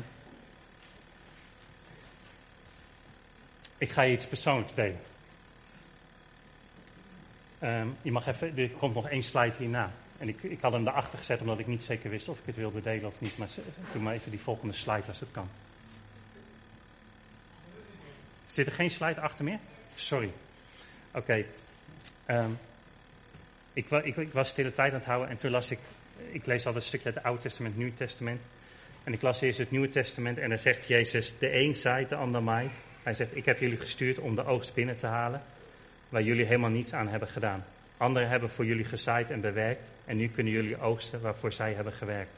ik 3.79 3.91
ga 3.91 4.03
je 4.03 4.13
iets 4.13 4.27
persoonlijks 4.27 4.75
delen. 4.75 5.01
Um, 7.63 7.97
je 8.03 8.13
mag 8.13 8.27
even, 8.27 8.59
er 8.59 8.71
komt 8.71 8.95
nog 8.95 9.09
één 9.09 9.23
slide 9.23 9.57
hierna. 9.57 9.93
En 10.19 10.29
ik, 10.29 10.43
ik 10.43 10.61
had 10.61 10.73
hem 10.73 10.87
erachter 10.87 11.19
gezet 11.19 11.41
omdat 11.41 11.59
ik 11.59 11.67
niet 11.67 11.83
zeker 11.83 12.11
wist 12.11 12.29
of 12.29 12.39
ik 12.39 12.47
het 12.47 12.57
wilde 12.57 12.83
delen 12.83 13.07
of 13.07 13.21
niet. 13.21 13.39
Maar 13.39 13.49
doe 13.93 14.03
maar 14.03 14.15
even 14.15 14.31
die 14.31 14.41
volgende 14.41 14.75
slide 14.75 15.07
als 15.09 15.21
het 15.21 15.29
kan. 15.33 15.49
Zit 18.47 18.67
er 18.67 18.73
geen 18.73 18.91
slide 18.91 19.21
achter 19.21 19.45
meer? 19.45 19.59
Sorry. 19.97 20.31
Oké. 21.11 21.45
Ehm, 22.27 22.51
ik, 23.73 23.91
ik, 23.91 24.17
ik, 24.17 24.33
was 24.33 24.49
stille 24.49 24.73
tijd 24.73 24.93
aan 24.93 24.99
het 24.99 25.07
houden 25.07 25.29
en 25.29 25.37
toen 25.37 25.51
las 25.51 25.71
ik, 25.71 25.79
ik 26.31 26.47
lees 26.47 26.67
altijd 26.67 26.83
een 26.83 26.89
stukje 26.89 27.07
uit 27.07 27.15
het 27.15 27.25
Oude 27.25 27.43
Testament, 27.43 27.77
Nieuw 27.77 27.93
Testament. 27.95 28.47
En 29.05 29.13
ik 29.13 29.23
las 29.23 29.41
eerst 29.41 29.59
het 29.59 29.71
Nieuwe 29.71 29.89
Testament 29.89 30.39
en 30.39 30.49
dan 30.49 30.59
zegt 30.59 30.87
Jezus, 30.87 31.39
de 31.39 31.55
een 31.55 31.77
zaait, 31.77 32.09
de 32.09 32.15
ander 32.15 32.43
maait. 32.43 32.75
Hij 33.03 33.15
zegt, 33.15 33.37
ik 33.37 33.45
heb 33.45 33.61
jullie 33.61 33.79
gestuurd 33.79 34.19
om 34.19 34.35
de 34.35 34.45
oogst 34.45 34.75
binnen 34.75 34.97
te 34.97 35.07
halen 35.07 35.43
waar 36.09 36.23
jullie 36.23 36.45
helemaal 36.45 36.71
niets 36.71 36.93
aan 36.93 37.09
hebben 37.09 37.29
gedaan. 37.29 37.65
Anderen 37.97 38.29
hebben 38.29 38.51
voor 38.51 38.65
jullie 38.65 38.85
gezaaid 38.85 39.31
en 39.31 39.41
bewerkt 39.41 39.91
en 40.05 40.17
nu 40.17 40.29
kunnen 40.29 40.53
jullie 40.53 40.81
oogsten 40.81 41.21
waarvoor 41.21 41.53
zij 41.53 41.73
hebben 41.73 41.93
gewerkt. 41.93 42.37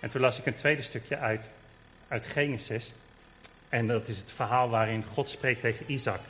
En 0.00 0.10
toen 0.10 0.20
las 0.20 0.38
ik 0.38 0.46
een 0.46 0.54
tweede 0.54 0.82
stukje 0.82 1.16
uit, 1.16 1.50
uit 2.08 2.24
Genesis. 2.24 2.92
En 3.68 3.86
dat 3.86 4.08
is 4.08 4.18
het 4.18 4.32
verhaal 4.32 4.68
waarin 4.68 5.04
God 5.04 5.28
spreekt 5.28 5.60
tegen 5.60 5.92
Isaac. 5.92 6.20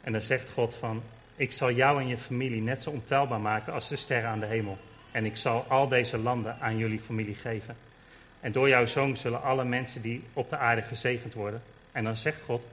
En 0.00 0.12
dan 0.12 0.22
zegt 0.22 0.50
God 0.50 0.74
van, 0.74 1.02
ik 1.36 1.52
zal 1.52 1.70
jou 1.70 2.00
en 2.00 2.08
je 2.08 2.18
familie 2.18 2.62
net 2.62 2.82
zo 2.82 2.90
ontelbaar 2.90 3.40
maken 3.40 3.72
als 3.72 3.88
de 3.88 3.96
sterren 3.96 4.30
aan 4.30 4.40
de 4.40 4.46
hemel. 4.46 4.78
En 5.10 5.24
ik 5.24 5.36
zal 5.36 5.64
al 5.68 5.88
deze 5.88 6.18
landen 6.18 6.56
aan 6.60 6.76
jullie 6.76 7.00
familie 7.00 7.34
geven. 7.34 7.76
En 8.40 8.52
door 8.52 8.68
jouw 8.68 8.86
zoon 8.86 9.16
zullen 9.16 9.42
alle 9.42 9.64
mensen 9.64 10.02
die 10.02 10.22
op 10.32 10.50
de 10.50 10.56
aarde 10.56 10.82
gezegend 10.82 11.34
worden. 11.34 11.62
En 11.92 12.04
dan 12.04 12.16
zegt 12.16 12.42
God, 12.42 12.64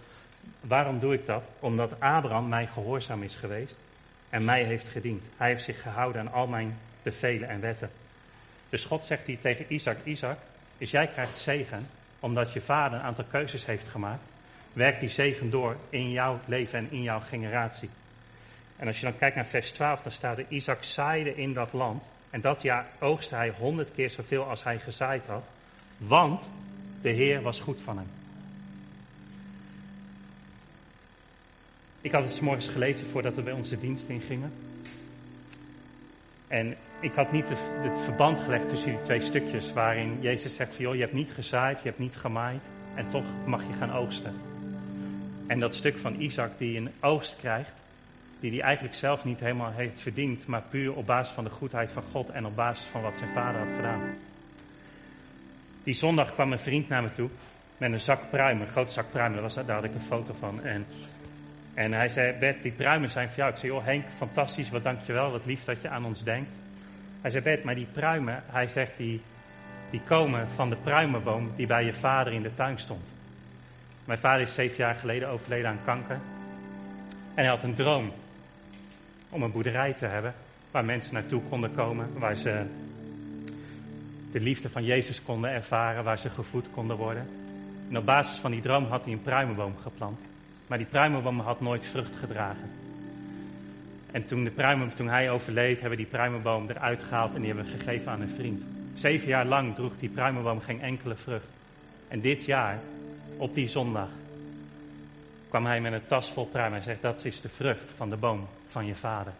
Waarom 0.60 1.00
doe 1.00 1.14
ik 1.14 1.26
dat? 1.26 1.44
Omdat 1.60 2.00
Abraham 2.00 2.48
mij 2.48 2.68
gehoorzaam 2.68 3.24
is 3.24 3.36
geweest 3.36 3.80
en 4.34 4.46
mij 4.46 4.64
heeft 4.64 4.88
gediend. 4.88 5.28
Hij 5.38 5.50
heeft 5.50 5.64
zich 5.64 5.82
gehouden 5.82 6.22
aan 6.22 6.34
al 6.34 6.48
mijn 6.48 6.78
bevelen 7.04 7.50
en 7.50 7.60
wetten. 7.60 7.92
Dus 8.70 8.86
God 8.86 9.06
zegt 9.06 9.28
hier 9.28 9.40
tegen 9.40 9.66
Isaac, 9.68 9.98
Isaac, 10.04 10.38
dus 10.78 10.92
jij 10.92 11.08
krijgt 11.08 11.38
zegen 11.38 11.88
omdat 12.20 12.54
je 12.54 12.62
vader 12.62 13.00
een 13.00 13.06
aantal 13.06 13.26
keuzes 13.26 13.66
heeft 13.66 13.88
gemaakt, 13.88 14.24
werkt 14.74 15.00
die 15.00 15.10
zegen 15.10 15.50
door 15.50 15.76
in 15.90 16.12
jouw 16.12 16.40
leven 16.46 16.80
en 16.80 16.88
in 16.90 17.02
jouw 17.02 17.20
generatie. 17.20 17.90
En 18.76 18.88
als 18.88 19.00
je 19.00 19.06
dan 19.06 19.18
kijkt 19.18 19.36
naar 19.36 19.46
vers 19.46 19.72
12, 19.72 20.02
dan 20.02 20.12
staat 20.12 20.38
er: 20.38 20.46
Isaac 20.48 20.84
zaaide 20.84 21.36
in 21.36 21.54
dat 21.54 21.74
land. 21.74 22.04
En 22.30 22.42
dat 22.42 22.62
jaar 22.62 22.86
oogste 23.00 23.36
hij 23.36 23.50
honderd 23.50 23.92
keer 23.92 24.10
zoveel 24.10 24.44
als 24.44 24.64
hij 24.64 24.80
gezaaid 24.80 25.26
had. 25.26 25.44
Want 25.98 26.50
de 27.02 27.10
Heer 27.10 27.42
was 27.42 27.60
goed 27.60 27.82
van 27.82 27.98
hem. 27.98 28.23
Ik 32.04 32.12
had 32.12 32.24
het 32.24 32.34
s 32.34 32.40
morgens 32.40 32.68
gelezen 32.68 33.08
voordat 33.08 33.36
we 33.36 33.42
bij 33.42 33.54
onze 33.54 33.80
dienst 33.80 34.08
ingingen. 34.08 34.54
En 36.48 36.76
ik 37.00 37.14
had 37.14 37.32
niet 37.32 37.50
het 37.82 38.00
verband 38.00 38.40
gelegd 38.40 38.70
tussen 38.70 38.90
die 38.90 39.02
twee 39.02 39.22
stukjes 39.22 39.74
waarin 39.74 40.18
Jezus 40.22 40.56
zegt 40.56 40.74
van 40.74 40.84
joh, 40.84 40.96
je 40.96 41.02
hebt 41.02 41.14
niet 41.14 41.32
gezaaid, 41.32 41.78
je 41.78 41.88
hebt 41.88 42.00
niet 42.00 42.16
gemaaid 42.16 42.70
en 42.96 43.08
toch 43.08 43.26
mag 43.46 43.62
je 43.62 43.74
gaan 43.74 43.94
oogsten. 43.94 44.34
En 45.48 45.60
dat 45.60 45.76
stuk 45.76 45.98
van 45.98 46.20
Isaac 46.20 46.52
die 46.58 46.78
een 46.78 46.90
oogst 47.00 47.36
krijgt, 47.38 47.74
die 48.40 48.52
hij 48.52 48.62
eigenlijk 48.62 48.96
zelf 48.96 49.26
niet 49.26 49.40
helemaal 49.40 49.72
heeft 49.72 50.00
verdiend, 50.00 50.48
maar 50.48 50.64
puur 50.70 50.94
op 50.94 51.06
basis 51.06 51.34
van 51.34 51.44
de 51.44 51.50
goedheid 51.50 51.92
van 51.92 52.04
God 52.12 52.30
en 52.30 52.46
op 52.46 52.56
basis 52.56 52.86
van 52.86 53.02
wat 53.02 53.18
zijn 53.18 53.34
vader 53.34 53.62
had 53.62 53.72
gedaan. 53.76 54.02
Die 55.84 55.94
zondag 55.94 56.34
kwam 56.34 56.52
een 56.52 56.60
vriend 56.60 56.90
naar 56.90 57.04
me 57.04 57.10
toe 57.10 57.30
met 57.78 57.92
een 57.92 58.00
zak 58.00 58.30
pruimen, 58.30 58.66
een 58.66 58.72
grote 58.72 58.92
zak 58.92 59.12
pruimen, 59.12 59.34
daar, 59.34 59.44
was, 59.44 59.66
daar 59.66 59.76
had 59.76 59.84
ik 59.84 59.94
een 59.94 60.00
foto 60.00 60.34
van. 60.34 60.64
En, 60.64 60.86
en 61.74 61.94
hij 61.94 62.10
zei, 62.10 62.38
Bert, 62.40 62.64
die 62.64 62.72
pruimen 62.72 63.10
zijn 63.10 63.28
voor 63.28 63.38
jou. 63.38 63.52
Ik 63.52 63.58
zei, 63.58 63.72
joh 63.72 63.86
Henk, 63.86 64.06
fantastisch, 64.16 64.70
wat 64.70 64.84
dankjewel, 64.84 65.32
wat 65.32 65.46
lief 65.46 65.64
dat 65.64 65.82
je 65.82 65.90
aan 65.90 66.06
ons 66.06 66.24
denkt. 66.24 66.52
Hij 67.22 67.32
zei, 67.32 67.44
Bert, 67.44 67.64
maar 67.64 67.76
die 67.76 67.88
pruimen, 67.94 68.44
hij 68.46 68.68
zegt, 68.68 68.98
die, 68.98 69.22
die 69.90 70.02
komen 70.08 70.50
van 70.50 70.70
de 70.70 70.76
pruimenboom 70.76 71.52
die 71.56 71.68
bij 71.68 71.86
je 71.86 71.94
vader 71.94 72.34
in 72.34 72.42
de 72.42 72.54
tuin 72.54 72.80
stond. 72.80 73.12
Mijn 74.06 74.20
vader 74.20 74.42
is 74.42 74.54
zeven 74.54 74.78
jaar 74.78 74.96
geleden 74.96 75.30
overleden 75.30 75.70
aan 75.70 75.80
kanker. 75.86 76.20
En 77.34 77.44
hij 77.44 77.48
had 77.48 77.64
een 77.64 77.74
droom 77.74 78.12
om 79.30 79.44
een 79.44 79.52
boerderij 79.52 79.94
te 79.94 80.06
hebben 80.06 80.34
waar 80.72 80.86
mensen 80.86 81.14
naartoe 81.14 81.42
konden 81.50 81.72
komen, 81.72 82.20
waar 82.20 82.36
ze 82.36 82.66
de 84.32 84.40
liefde 84.40 84.70
van 84.70 84.84
Jezus 84.84 85.24
konden 85.24 85.52
ervaren, 85.52 86.04
waar 86.04 86.20
ze 86.20 86.30
gevoed 86.30 86.72
konden 86.72 86.98
worden. 86.98 87.28
En 87.90 87.98
op 87.98 88.06
basis 88.06 88.38
van 88.38 88.52
die 88.52 88.62
droom 88.62 88.86
had 88.86 89.04
hij 89.04 89.14
een 89.14 89.22
pruimenboom 89.22 89.78
geplant. 89.82 90.22
Maar 90.74 90.82
die 90.82 90.92
pruimenboom 90.92 91.40
had 91.40 91.62
nooit 91.62 91.86
vrucht 91.86 92.16
gedragen. 92.16 92.70
En 94.12 94.26
toen, 94.26 94.44
de 94.44 94.50
pruimen, 94.50 94.94
toen 94.94 95.08
hij 95.08 95.32
overleed, 95.32 95.80
hebben 95.80 95.98
die 95.98 96.08
pruimenboom 96.08 96.70
eruit 96.70 97.04
gehaald 97.04 97.34
en 97.34 97.42
die 97.42 97.54
hebben 97.54 97.66
we 97.66 97.78
gegeven 97.78 98.12
aan 98.12 98.22
een 98.22 98.30
vriend. 98.36 98.66
Zeven 98.94 99.28
jaar 99.28 99.46
lang 99.46 99.76
droeg 99.76 99.98
die 99.98 100.10
pruimenboom 100.10 100.60
geen 100.60 100.82
enkele 100.82 101.16
vrucht. 101.16 101.48
En 102.08 102.22
dit 102.22 102.46
jaar, 102.46 102.80
op 103.38 103.54
die 103.54 103.68
zondag, 103.68 104.10
kwam 105.50 105.66
hij 105.66 105.82
met 105.82 105.94
een 105.94 106.06
tas 106.06 106.32
vol 106.32 106.46
pruimen 106.46 106.78
en 106.78 106.84
zegt, 106.84 107.02
dat 107.02 107.26
is 107.26 107.42
de 107.42 107.50
vrucht 107.50 107.92
van 107.96 108.10
de 108.10 108.18
boom 108.18 108.48
van 108.68 108.86
je 108.86 108.96
vader. 108.96 109.34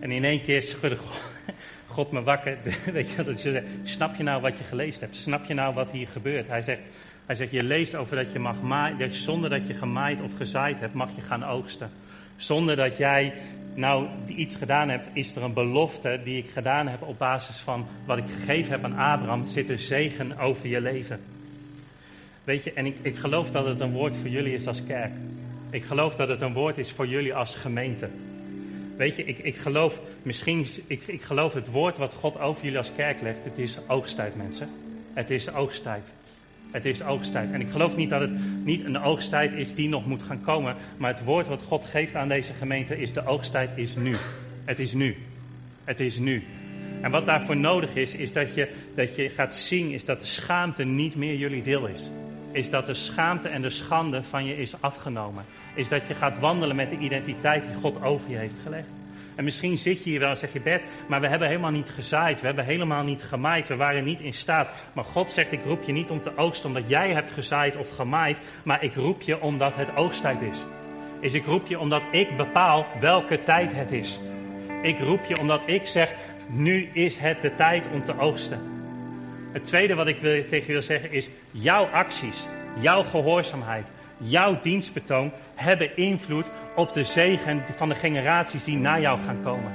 En 0.00 0.10
in 0.10 0.24
één 0.24 0.42
keer 0.42 0.62
schudde 0.62 0.98
God 1.86 2.10
me 2.16 2.22
wakker. 2.22 2.56
Weet 2.92 3.10
je, 3.10 3.24
dat 3.24 3.42
je 3.42 3.62
snap 3.84 4.16
je 4.16 4.22
nou 4.22 4.42
wat 4.42 4.58
je 4.58 4.64
gelezen 4.64 5.00
hebt? 5.00 5.16
Snap 5.16 5.44
je 5.44 5.54
nou 5.54 5.74
wat 5.74 5.90
hier 5.90 6.08
gebeurt? 6.08 6.48
Hij 6.48 6.62
zegt, 6.62 6.82
hij 7.28 7.36
zegt 7.36 7.50
je 7.50 7.64
leest 7.64 7.94
over 7.94 8.16
dat 8.16 8.32
je 8.32 8.38
mag 8.38 8.60
maaien, 8.60 9.10
zonder 9.10 9.50
dat 9.50 9.66
je 9.66 9.74
gemaaid 9.74 10.20
of 10.20 10.36
gezaaid 10.36 10.80
hebt, 10.80 10.94
mag 10.94 11.10
je 11.14 11.20
gaan 11.20 11.44
oogsten. 11.44 11.90
Zonder 12.36 12.76
dat 12.76 12.96
jij 12.96 13.32
nou 13.74 14.06
iets 14.26 14.54
gedaan 14.54 14.88
hebt, 14.88 15.08
is 15.12 15.36
er 15.36 15.42
een 15.42 15.52
belofte 15.52 16.20
die 16.24 16.38
ik 16.38 16.50
gedaan 16.50 16.88
heb 16.88 17.02
op 17.02 17.18
basis 17.18 17.56
van 17.56 17.86
wat 18.04 18.18
ik 18.18 18.24
gegeven 18.38 18.72
heb 18.72 18.84
aan 18.84 19.12
Abraham, 19.12 19.46
zit 19.46 19.68
er 19.68 19.78
zegen 19.78 20.38
over 20.38 20.68
je 20.68 20.80
leven. 20.80 21.20
Weet 22.44 22.64
je, 22.64 22.72
en 22.72 22.86
ik, 22.86 22.96
ik 23.02 23.16
geloof 23.16 23.50
dat 23.50 23.66
het 23.66 23.80
een 23.80 23.92
woord 23.92 24.16
voor 24.16 24.30
jullie 24.30 24.54
is 24.54 24.66
als 24.66 24.84
kerk. 24.84 25.12
Ik 25.70 25.84
geloof 25.84 26.16
dat 26.16 26.28
het 26.28 26.40
een 26.40 26.52
woord 26.52 26.78
is 26.78 26.92
voor 26.92 27.06
jullie 27.06 27.34
als 27.34 27.54
gemeente. 27.54 28.08
Weet 28.96 29.16
je, 29.16 29.24
ik, 29.24 29.38
ik 29.38 29.56
geloof 29.56 30.00
misschien, 30.22 30.66
ik, 30.86 31.02
ik 31.06 31.22
geloof 31.22 31.52
het 31.52 31.70
woord 31.70 31.96
wat 31.96 32.12
God 32.12 32.38
over 32.38 32.62
jullie 32.62 32.78
als 32.78 32.92
kerk 32.96 33.20
legt. 33.20 33.44
Het 33.44 33.58
is 33.58 33.78
oogsttijd, 33.88 34.36
mensen. 34.36 34.68
Het 35.12 35.30
is 35.30 35.52
oogsttijd. 35.52 36.12
Het 36.70 36.84
is 36.84 37.02
oogsttijd. 37.02 37.52
En 37.52 37.60
ik 37.60 37.70
geloof 37.70 37.96
niet 37.96 38.10
dat 38.10 38.20
het 38.20 38.64
niet 38.64 38.84
een 38.84 38.98
oogsttijd 38.98 39.52
is 39.52 39.74
die 39.74 39.88
nog 39.88 40.06
moet 40.06 40.22
gaan 40.22 40.40
komen. 40.40 40.76
Maar 40.96 41.14
het 41.14 41.24
woord 41.24 41.46
wat 41.46 41.62
God 41.62 41.84
geeft 41.84 42.14
aan 42.14 42.28
deze 42.28 42.52
gemeente 42.52 42.98
is: 42.98 43.12
de 43.12 43.26
oogsttijd 43.26 43.70
is 43.74 43.96
nu. 43.96 44.16
Het 44.64 44.78
is 44.78 44.92
nu. 44.92 45.16
Het 45.84 46.00
is 46.00 46.18
nu. 46.18 46.42
En 47.00 47.10
wat 47.10 47.26
daarvoor 47.26 47.56
nodig 47.56 47.94
is, 47.94 48.14
is 48.14 48.32
dat 48.32 48.54
je, 48.54 48.68
dat 48.94 49.16
je 49.16 49.28
gaat 49.28 49.54
zien, 49.54 49.90
is 49.90 50.04
dat 50.04 50.20
de 50.20 50.26
schaamte 50.26 50.84
niet 50.84 51.16
meer 51.16 51.36
jullie 51.36 51.62
deel 51.62 51.86
is. 51.86 52.10
Is 52.52 52.70
dat 52.70 52.86
de 52.86 52.94
schaamte 52.94 53.48
en 53.48 53.62
de 53.62 53.70
schande 53.70 54.22
van 54.22 54.44
je 54.44 54.56
is 54.56 54.82
afgenomen 54.82 55.44
is 55.78 55.88
dat 55.88 56.06
je 56.06 56.14
gaat 56.14 56.38
wandelen 56.38 56.76
met 56.76 56.90
de 56.90 56.98
identiteit 56.98 57.64
die 57.64 57.74
God 57.74 58.02
over 58.02 58.30
je 58.30 58.36
heeft 58.36 58.58
gelegd. 58.62 58.97
En 59.38 59.44
misschien 59.44 59.78
zit 59.78 60.04
je 60.04 60.10
hier 60.10 60.20
wel 60.20 60.28
en 60.28 60.36
zeg 60.36 60.52
je, 60.52 60.60
Bert, 60.60 60.84
maar 61.06 61.20
we 61.20 61.28
hebben 61.28 61.48
helemaal 61.48 61.70
niet 61.70 61.88
gezaaid, 61.88 62.40
we 62.40 62.46
hebben 62.46 62.64
helemaal 62.64 63.02
niet 63.02 63.22
gemaaid, 63.22 63.68
we 63.68 63.76
waren 63.76 64.04
niet 64.04 64.20
in 64.20 64.32
staat. 64.32 64.70
Maar 64.92 65.04
God 65.04 65.30
zegt, 65.30 65.52
ik 65.52 65.64
roep 65.64 65.82
je 65.82 65.92
niet 65.92 66.10
om 66.10 66.22
te 66.22 66.36
oogsten 66.36 66.68
omdat 66.68 66.88
jij 66.88 67.12
hebt 67.12 67.30
gezaaid 67.30 67.76
of 67.76 67.88
gemaaid, 67.88 68.40
maar 68.62 68.82
ik 68.82 68.94
roep 68.94 69.22
je 69.22 69.40
omdat 69.40 69.76
het 69.76 69.96
oogsttijd 69.96 70.40
is. 70.40 70.64
Is 71.20 71.34
ik 71.34 71.46
roep 71.46 71.66
je 71.66 71.78
omdat 71.78 72.02
ik 72.10 72.36
bepaal 72.36 72.86
welke 73.00 73.42
tijd 73.42 73.74
het 73.74 73.92
is. 73.92 74.20
Ik 74.82 74.98
roep 74.98 75.24
je 75.24 75.40
omdat 75.40 75.62
ik 75.66 75.86
zeg, 75.86 76.14
nu 76.48 76.88
is 76.92 77.18
het 77.18 77.42
de 77.42 77.54
tijd 77.54 77.88
om 77.92 78.02
te 78.02 78.18
oogsten. 78.18 78.60
Het 79.52 79.64
tweede 79.64 79.94
wat 79.94 80.06
ik 80.06 80.18
tegen 80.18 80.66
je 80.66 80.72
wil 80.72 80.82
zeggen 80.82 81.12
is, 81.12 81.28
jouw 81.50 81.84
acties, 81.84 82.46
jouw 82.80 83.02
gehoorzaamheid, 83.02 83.90
jouw 84.18 84.58
dienstbetoon 84.60 85.32
hebben 85.54 85.96
invloed 85.96 86.50
op 86.76 86.92
de 86.92 87.04
zegen 87.04 87.62
van 87.76 87.88
de 87.88 87.94
generaties 87.94 88.64
die 88.64 88.76
na 88.76 88.98
jou 88.98 89.18
gaan 89.26 89.42
komen. 89.42 89.72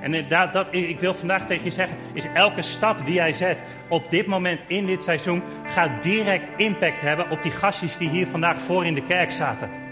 En 0.00 0.28
dat, 0.28 0.52
dat, 0.52 0.66
ik 0.70 1.00
wil 1.00 1.14
vandaag 1.14 1.46
tegen 1.46 1.64
je 1.64 1.70
zeggen, 1.70 1.96
is 2.12 2.24
elke 2.34 2.62
stap 2.62 3.04
die 3.04 3.14
jij 3.14 3.32
zet 3.32 3.62
op 3.88 4.10
dit 4.10 4.26
moment 4.26 4.62
in 4.66 4.86
dit 4.86 5.02
seizoen, 5.02 5.42
gaat 5.66 6.02
direct 6.02 6.48
impact 6.56 7.00
hebben 7.00 7.30
op 7.30 7.42
die 7.42 7.52
gastjes 7.52 7.96
die 7.96 8.08
hier 8.08 8.26
vandaag 8.26 8.60
voor 8.60 8.86
in 8.86 8.94
de 8.94 9.02
kerk 9.02 9.30
zaten 9.30 9.86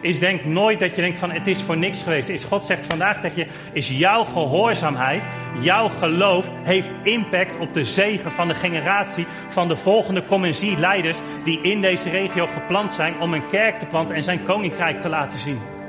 is 0.00 0.18
denk 0.18 0.44
nooit 0.44 0.78
dat 0.78 0.94
je 0.94 1.00
denkt 1.00 1.18
van 1.18 1.30
het 1.30 1.46
is 1.46 1.62
voor 1.62 1.76
niks 1.76 2.02
geweest. 2.02 2.28
Is 2.28 2.44
God 2.44 2.64
zegt 2.64 2.86
vandaag 2.86 3.20
dat 3.20 3.34
je, 3.34 3.46
is 3.72 3.88
jouw 3.88 4.24
gehoorzaamheid, 4.24 5.22
jouw 5.60 5.88
geloof 5.88 6.50
heeft 6.62 6.90
impact 7.02 7.58
op 7.58 7.72
de 7.72 7.84
zegen 7.84 8.32
van 8.32 8.48
de 8.48 8.54
generatie 8.54 9.26
van 9.48 9.68
de 9.68 9.76
volgende 9.76 10.24
leiders 10.78 11.18
die 11.44 11.60
in 11.62 11.80
deze 11.80 12.10
regio 12.10 12.46
geplant 12.46 12.92
zijn 12.92 13.20
om 13.20 13.34
een 13.34 13.48
kerk 13.48 13.78
te 13.78 13.86
planten 13.86 14.16
en 14.16 14.24
zijn 14.24 14.42
koninkrijk 14.42 15.00
te 15.00 15.08
laten 15.08 15.38
zien. 15.38 15.79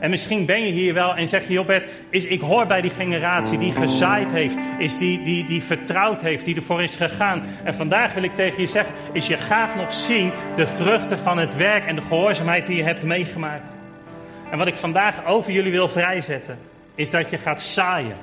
En 0.00 0.10
misschien 0.10 0.46
ben 0.46 0.66
je 0.66 0.72
hier 0.72 0.94
wel 0.94 1.14
en 1.14 1.28
zeg 1.28 1.46
je, 1.46 1.52
Jobbert, 1.52 1.88
is, 2.10 2.24
ik 2.24 2.40
hoor 2.40 2.66
bij 2.66 2.80
die 2.80 2.90
generatie 2.90 3.58
die 3.58 3.72
gezaaid 3.72 4.32
heeft, 4.32 4.56
is 4.78 4.98
die, 4.98 5.22
die, 5.22 5.46
die 5.46 5.62
vertrouwd 5.62 6.20
heeft, 6.20 6.44
die 6.44 6.56
ervoor 6.56 6.82
is 6.82 6.94
gegaan. 6.94 7.42
En 7.64 7.74
vandaag 7.74 8.14
wil 8.14 8.22
ik 8.22 8.34
tegen 8.34 8.60
je 8.60 8.66
zeggen, 8.66 8.94
is 9.12 9.26
je 9.26 9.36
gaat 9.36 9.76
nog 9.76 9.94
zien 9.94 10.32
de 10.56 10.66
vruchten 10.66 11.18
van 11.18 11.38
het 11.38 11.56
werk 11.56 11.84
en 11.84 11.94
de 11.94 12.02
gehoorzaamheid 12.02 12.66
die 12.66 12.76
je 12.76 12.82
hebt 12.82 13.02
meegemaakt. 13.02 13.74
En 14.50 14.58
wat 14.58 14.66
ik 14.66 14.76
vandaag 14.76 15.26
over 15.26 15.52
jullie 15.52 15.72
wil 15.72 15.88
vrijzetten, 15.88 16.58
is 16.94 17.10
dat 17.10 17.30
je 17.30 17.38
gaat 17.38 17.62
zaaien. 17.62 18.16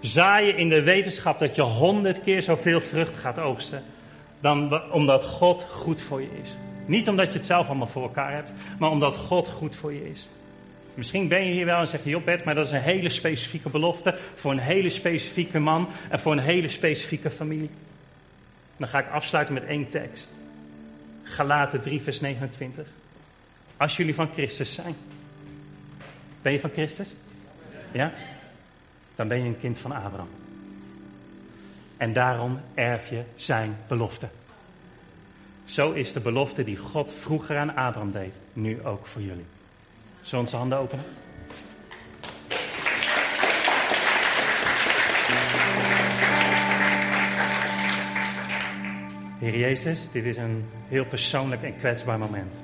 Zaaien 0.00 0.56
in 0.56 0.68
de 0.68 0.82
wetenschap 0.82 1.38
dat 1.38 1.54
je 1.54 1.62
honderd 1.62 2.22
keer 2.22 2.42
zoveel 2.42 2.80
vrucht 2.80 3.14
gaat 3.14 3.38
oogsten. 3.38 3.82
Dan 4.40 4.80
omdat 4.92 5.24
God 5.24 5.66
goed 5.70 6.00
voor 6.00 6.20
je 6.20 6.30
is. 6.42 6.56
Niet 6.86 7.08
omdat 7.08 7.32
je 7.32 7.38
het 7.38 7.46
zelf 7.46 7.66
allemaal 7.66 7.86
voor 7.86 8.02
elkaar 8.02 8.32
hebt, 8.32 8.52
maar 8.78 8.90
omdat 8.90 9.16
God 9.16 9.48
goed 9.48 9.76
voor 9.76 9.92
je 9.92 10.10
is. 10.10 10.28
Misschien 10.94 11.28
ben 11.28 11.46
je 11.46 11.52
hier 11.52 11.66
wel 11.66 11.80
en 11.80 11.88
zeg 11.88 12.04
je, 12.04 12.10
joh 12.10 12.24
Bert, 12.24 12.44
maar 12.44 12.54
dat 12.54 12.66
is 12.66 12.72
een 12.72 12.80
hele 12.80 13.08
specifieke 13.08 13.68
belofte 13.68 14.18
voor 14.34 14.52
een 14.52 14.58
hele 14.58 14.88
specifieke 14.88 15.58
man 15.58 15.88
en 16.10 16.18
voor 16.20 16.32
een 16.32 16.38
hele 16.38 16.68
specifieke 16.68 17.30
familie. 17.30 17.70
Dan 18.76 18.88
ga 18.88 18.98
ik 18.98 19.08
afsluiten 19.08 19.54
met 19.54 19.64
één 19.64 19.88
tekst. 19.88 20.30
Galaten 21.22 21.80
3, 21.80 22.00
vers 22.02 22.20
29. 22.20 22.86
Als 23.76 23.96
jullie 23.96 24.14
van 24.14 24.32
Christus 24.32 24.74
zijn. 24.74 24.94
Ben 26.42 26.52
je 26.52 26.60
van 26.60 26.70
Christus? 26.70 27.14
Ja? 27.92 28.12
Dan 29.14 29.28
ben 29.28 29.38
je 29.38 29.48
een 29.48 29.60
kind 29.60 29.78
van 29.78 29.92
Abraham. 29.92 30.28
En 31.96 32.12
daarom 32.12 32.60
erf 32.74 33.10
je 33.10 33.22
zijn 33.36 33.76
belofte. 33.88 34.28
Zo 35.64 35.92
is 35.92 36.12
de 36.12 36.20
belofte 36.20 36.64
die 36.64 36.76
God 36.76 37.12
vroeger 37.12 37.58
aan 37.58 37.74
Abraham 37.74 38.12
deed, 38.12 38.34
nu 38.52 38.84
ook 38.84 39.06
voor 39.06 39.22
jullie. 39.22 39.46
Zullen 40.24 40.44
we 40.44 40.50
onze 40.50 40.56
handen 40.56 40.78
openen? 40.78 41.04
Heer 49.38 49.56
Jezus, 49.58 50.10
dit 50.10 50.24
is 50.24 50.36
een 50.36 50.64
heel 50.88 51.06
persoonlijk 51.06 51.62
en 51.62 51.76
kwetsbaar 51.76 52.18
moment. 52.18 52.60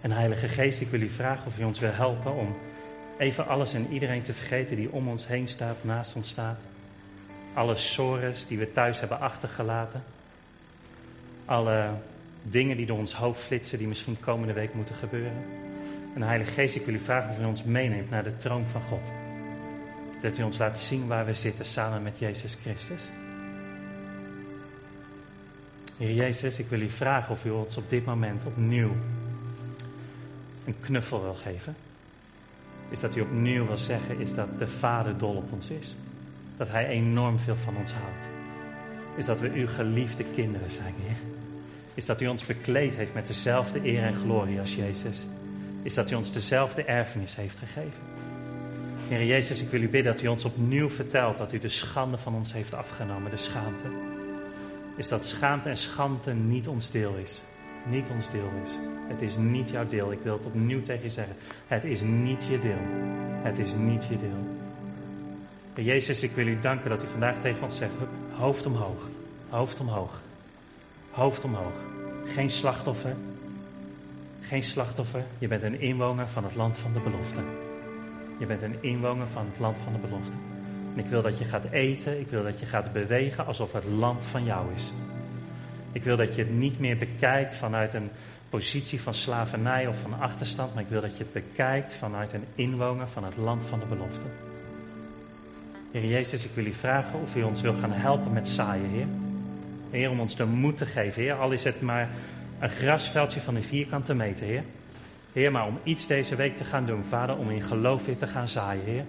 En 0.00 0.12
Heilige 0.12 0.48
Geest, 0.48 0.80
ik 0.80 0.88
wil 0.88 1.00
u 1.00 1.08
vragen 1.08 1.46
of 1.46 1.58
u 1.58 1.64
ons 1.64 1.78
wil 1.78 1.92
helpen 1.92 2.34
om 2.34 2.56
even 3.18 3.46
alles 3.46 3.72
en 3.72 3.92
iedereen 3.92 4.22
te 4.22 4.34
vergeten 4.34 4.76
die 4.76 4.92
om 4.92 5.08
ons 5.08 5.26
heen 5.26 5.48
staat, 5.48 5.84
naast 5.84 6.16
ons 6.16 6.28
staat. 6.28 6.60
Alle 7.54 7.76
sores 7.76 8.46
die 8.46 8.58
we 8.58 8.72
thuis 8.72 9.00
hebben 9.00 9.20
achtergelaten. 9.20 10.02
alle 11.44 11.90
dingen 12.42 12.76
die 12.76 12.86
door 12.86 12.98
ons 12.98 13.14
hoofd 13.14 13.40
flitsen, 13.40 13.78
die 13.78 13.88
misschien 13.88 14.20
komende 14.20 14.52
week 14.52 14.74
moeten 14.74 14.94
gebeuren. 14.94 15.68
En 16.14 16.22
Heilige 16.22 16.52
Geest, 16.52 16.76
ik 16.76 16.84
wil 16.84 16.94
u 16.94 17.00
vragen 17.00 17.30
of 17.30 17.40
u 17.40 17.44
ons 17.44 17.64
meeneemt 17.64 18.10
naar 18.10 18.24
de 18.24 18.36
troon 18.36 18.66
van 18.66 18.82
God. 18.82 19.10
Dat 20.20 20.38
u 20.38 20.42
ons 20.42 20.58
laat 20.58 20.78
zien 20.78 21.06
waar 21.06 21.26
we 21.26 21.34
zitten 21.34 21.64
samen 21.64 22.02
met 22.02 22.18
Jezus 22.18 22.54
Christus. 22.54 23.08
Heer 25.96 26.14
Jezus, 26.14 26.58
ik 26.58 26.68
wil 26.68 26.80
u 26.80 26.88
vragen 26.88 27.30
of 27.30 27.44
u 27.44 27.50
ons 27.50 27.76
op 27.76 27.88
dit 27.88 28.04
moment 28.04 28.44
opnieuw 28.44 28.90
een 30.64 30.74
knuffel 30.80 31.22
wil 31.22 31.34
geven. 31.34 31.76
Is 32.88 33.00
dat 33.00 33.16
u 33.16 33.20
opnieuw 33.20 33.66
wil 33.66 33.78
zeggen, 33.78 34.20
is 34.20 34.34
dat 34.34 34.58
de 34.58 34.68
Vader 34.68 35.18
dol 35.18 35.34
op 35.34 35.52
ons 35.52 35.70
is. 35.70 35.96
Dat 36.56 36.70
Hij 36.70 36.86
enorm 36.86 37.38
veel 37.38 37.56
van 37.56 37.76
ons 37.76 37.92
houdt. 37.92 38.28
Is 39.16 39.24
dat 39.24 39.40
we 39.40 39.50
uw 39.50 39.66
geliefde 39.66 40.24
kinderen 40.24 40.70
zijn, 40.70 40.94
Heer. 41.02 41.16
Is 41.94 42.06
dat 42.06 42.20
u 42.20 42.26
ons 42.26 42.46
bekleed 42.46 42.94
heeft 42.94 43.14
met 43.14 43.26
dezelfde 43.26 43.86
eer 43.88 44.02
en 44.02 44.14
glorie 44.14 44.60
als 44.60 44.74
Jezus. 44.74 45.26
Is 45.82 45.94
dat 45.94 46.10
u 46.10 46.14
ons 46.14 46.32
dezelfde 46.32 46.84
erfenis 46.84 47.36
heeft 47.36 47.58
gegeven. 47.58 48.02
Heer 49.08 49.24
Jezus, 49.24 49.62
ik 49.62 49.68
wil 49.68 49.82
u 49.82 49.88
bidden 49.88 50.12
dat 50.12 50.22
u 50.22 50.26
ons 50.26 50.44
opnieuw 50.44 50.90
vertelt 50.90 51.36
dat 51.36 51.52
u 51.52 51.58
de 51.58 51.68
schande 51.68 52.18
van 52.18 52.34
ons 52.34 52.52
heeft 52.52 52.74
afgenomen, 52.74 53.30
de 53.30 53.36
schaamte. 53.36 53.84
Is 54.96 55.08
dat 55.08 55.24
schaamte 55.24 55.68
en 55.68 55.76
schande 55.76 56.34
niet 56.34 56.68
ons 56.68 56.90
deel 56.90 57.14
is. 57.14 57.42
Niet 57.86 58.10
ons 58.10 58.30
deel 58.30 58.50
is. 58.64 58.70
Het 59.08 59.22
is 59.22 59.36
niet 59.36 59.70
jouw 59.70 59.88
deel. 59.88 60.12
Ik 60.12 60.18
wil 60.22 60.36
het 60.36 60.46
opnieuw 60.46 60.82
tegen 60.82 61.02
je 61.02 61.10
zeggen. 61.10 61.36
Het 61.66 61.84
is 61.84 62.00
niet 62.00 62.44
je 62.44 62.58
deel. 62.58 62.82
Het 63.42 63.58
is 63.58 63.72
niet 63.74 64.04
je 64.04 64.16
deel. 64.16 64.58
Heer 65.74 65.84
Jezus, 65.84 66.22
ik 66.22 66.30
wil 66.30 66.46
u 66.46 66.60
danken 66.60 66.90
dat 66.90 67.02
u 67.02 67.06
vandaag 67.06 67.40
tegen 67.40 67.64
ons 67.64 67.76
zegt: 67.76 67.92
hoofd 68.32 68.66
omhoog, 68.66 69.08
hoofd 69.48 69.80
omhoog, 69.80 70.22
hoofd 71.10 71.44
omhoog. 71.44 71.74
Geen 72.24 72.50
slachtoffer. 72.50 73.16
Geen 74.40 74.62
slachtoffer. 74.62 75.24
Je 75.38 75.48
bent 75.48 75.62
een 75.62 75.80
inwoner 75.80 76.28
van 76.28 76.44
het 76.44 76.54
land 76.54 76.76
van 76.76 76.92
de 76.92 77.00
belofte. 77.00 77.40
Je 78.38 78.46
bent 78.46 78.62
een 78.62 78.76
inwoner 78.80 79.26
van 79.26 79.46
het 79.50 79.58
land 79.58 79.78
van 79.78 79.92
de 79.92 79.98
belofte. 79.98 80.36
En 80.94 80.98
ik 80.98 81.06
wil 81.06 81.22
dat 81.22 81.38
je 81.38 81.44
gaat 81.44 81.64
eten, 81.70 82.20
ik 82.20 82.28
wil 82.28 82.42
dat 82.42 82.60
je 82.60 82.66
gaat 82.66 82.92
bewegen 82.92 83.46
alsof 83.46 83.72
het 83.72 83.84
land 83.84 84.24
van 84.24 84.44
jou 84.44 84.74
is. 84.74 84.92
Ik 85.92 86.02
wil 86.02 86.16
dat 86.16 86.34
je 86.34 86.42
het 86.42 86.52
niet 86.52 86.78
meer 86.78 86.96
bekijkt 86.96 87.54
vanuit 87.54 87.94
een 87.94 88.10
positie 88.48 89.00
van 89.00 89.14
slavernij 89.14 89.86
of 89.86 90.00
van 90.00 90.20
achterstand, 90.20 90.74
maar 90.74 90.82
ik 90.82 90.88
wil 90.88 91.00
dat 91.00 91.16
je 91.16 91.24
het 91.24 91.32
bekijkt 91.32 91.94
vanuit 91.94 92.32
een 92.32 92.44
inwoner 92.54 93.08
van 93.08 93.24
het 93.24 93.36
land 93.36 93.64
van 93.64 93.78
de 93.78 93.86
belofte. 93.86 94.26
Heer 95.92 96.06
Jezus, 96.06 96.44
ik 96.44 96.50
wil 96.54 96.66
u 96.66 96.72
vragen 96.72 97.20
of 97.20 97.36
u 97.36 97.42
ons 97.42 97.60
wil 97.60 97.74
gaan 97.74 97.92
helpen 97.92 98.32
met 98.32 98.48
zaaien, 98.48 98.90
Heer. 98.90 99.06
Heer, 99.90 100.10
om 100.10 100.20
ons 100.20 100.36
de 100.36 100.44
moed 100.44 100.76
te 100.76 100.86
geven, 100.86 101.22
Heer, 101.22 101.34
al 101.34 101.50
is 101.50 101.64
het 101.64 101.80
maar 101.80 102.08
een 102.60 102.70
grasveldje 102.70 103.40
van 103.40 103.54
een 103.54 103.62
vierkante 103.62 104.14
meter, 104.14 104.46
Heer. 104.46 104.62
Heer, 105.32 105.50
maar 105.50 105.66
om 105.66 105.78
iets 105.82 106.06
deze 106.06 106.36
week 106.36 106.56
te 106.56 106.64
gaan 106.64 106.86
doen, 106.86 107.04
Vader, 107.04 107.36
om 107.36 107.50
in 107.50 107.62
geloof 107.62 108.06
weer 108.06 108.18
te 108.18 108.26
gaan 108.26 108.48
zaaien, 108.48 108.84
Heer. 108.84 109.04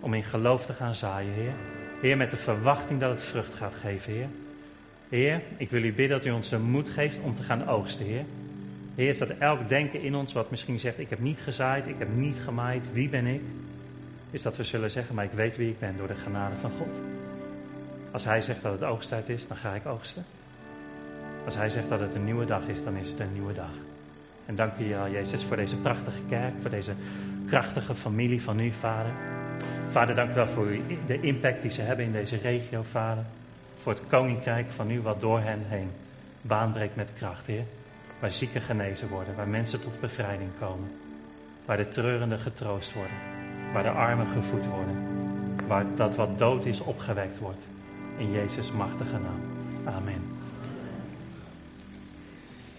Om 0.00 0.14
in 0.14 0.22
geloof 0.22 0.66
te 0.66 0.72
gaan 0.72 0.94
zaaien, 0.94 1.32
Heer. 1.32 1.52
Heer, 2.00 2.16
met 2.16 2.30
de 2.30 2.36
verwachting 2.36 3.00
dat 3.00 3.10
het 3.10 3.24
vrucht 3.24 3.54
gaat 3.54 3.74
geven, 3.74 4.12
Heer. 4.12 4.28
Heer, 5.08 5.40
ik 5.56 5.70
wil 5.70 5.82
u 5.82 5.92
bidden 5.92 6.18
dat 6.18 6.26
u 6.26 6.30
ons 6.30 6.48
de 6.48 6.58
moed 6.58 6.88
geeft 6.88 7.18
om 7.22 7.34
te 7.34 7.42
gaan 7.42 7.68
oogsten, 7.68 8.06
Heer. 8.06 8.24
Heer, 8.94 9.08
is 9.08 9.18
dat 9.18 9.30
elk 9.38 9.68
denken 9.68 10.02
in 10.02 10.14
ons 10.14 10.32
wat 10.32 10.50
misschien 10.50 10.80
zegt, 10.80 10.98
ik 10.98 11.10
heb 11.10 11.20
niet 11.20 11.40
gezaaid, 11.40 11.86
ik 11.86 11.98
heb 11.98 12.08
niet 12.14 12.38
gemaaid, 12.44 12.92
wie 12.92 13.08
ben 13.08 13.26
ik? 13.26 13.40
Is 14.30 14.42
dat 14.42 14.56
we 14.56 14.64
zullen 14.64 14.90
zeggen, 14.90 15.14
maar 15.14 15.24
ik 15.24 15.32
weet 15.32 15.56
wie 15.56 15.68
ik 15.68 15.78
ben 15.78 15.96
door 15.96 16.08
de 16.08 16.14
genade 16.14 16.56
van 16.56 16.70
God. 16.70 16.98
Als 18.10 18.24
Hij 18.24 18.42
zegt 18.42 18.62
dat 18.62 18.72
het 18.72 18.82
oogsttijd 18.82 19.28
is, 19.28 19.48
dan 19.48 19.56
ga 19.56 19.74
ik 19.74 19.86
oogsten. 19.86 20.24
Als 21.44 21.54
Hij 21.56 21.70
zegt 21.70 21.88
dat 21.88 22.00
het 22.00 22.14
een 22.14 22.24
nieuwe 22.24 22.44
dag 22.44 22.66
is, 22.66 22.84
dan 22.84 22.96
is 22.96 23.10
het 23.10 23.20
een 23.20 23.32
nieuwe 23.32 23.52
dag. 23.52 23.72
En 24.46 24.56
dank 24.56 24.76
wel, 24.76 25.10
Jezus, 25.10 25.44
voor 25.44 25.56
deze 25.56 25.76
prachtige 25.76 26.20
kerk, 26.28 26.52
voor 26.60 26.70
deze 26.70 26.92
krachtige 27.46 27.94
familie 27.94 28.42
van 28.42 28.60
u, 28.60 28.72
Vader. 28.72 29.12
Vader, 29.88 30.14
dank 30.14 30.30
u 30.30 30.34
wel 30.34 30.46
voor 30.46 30.68
de 31.06 31.20
impact 31.20 31.62
die 31.62 31.70
ze 31.70 31.80
hebben 31.80 32.04
in 32.04 32.12
deze 32.12 32.36
regio, 32.36 32.82
Vader. 32.82 33.24
Voor 33.82 33.92
het 33.92 34.02
koninkrijk 34.08 34.70
van 34.70 34.90
u 34.90 35.00
wat 35.00 35.20
door 35.20 35.40
hen 35.40 35.62
heen 35.68 35.90
baanbreekt 36.40 36.96
met 36.96 37.12
kracht, 37.14 37.46
Heer. 37.46 37.64
Waar 38.18 38.32
zieken 38.32 38.60
genezen 38.60 39.08
worden, 39.08 39.36
waar 39.36 39.48
mensen 39.48 39.80
tot 39.80 40.00
bevrijding 40.00 40.50
komen. 40.58 40.92
Waar 41.64 41.76
de 41.76 41.88
treurenden 41.88 42.38
getroost 42.38 42.94
worden, 42.94 43.16
waar 43.72 43.82
de 43.82 43.90
armen 43.90 44.26
gevoed 44.26 44.66
worden. 44.66 44.96
Waar 45.66 45.84
dat 45.94 46.16
wat 46.16 46.38
dood 46.38 46.64
is 46.64 46.80
opgewekt 46.80 47.38
wordt. 47.38 47.66
In 48.16 48.30
Jezus' 48.32 48.72
machtige 48.72 49.18
naam. 49.18 49.50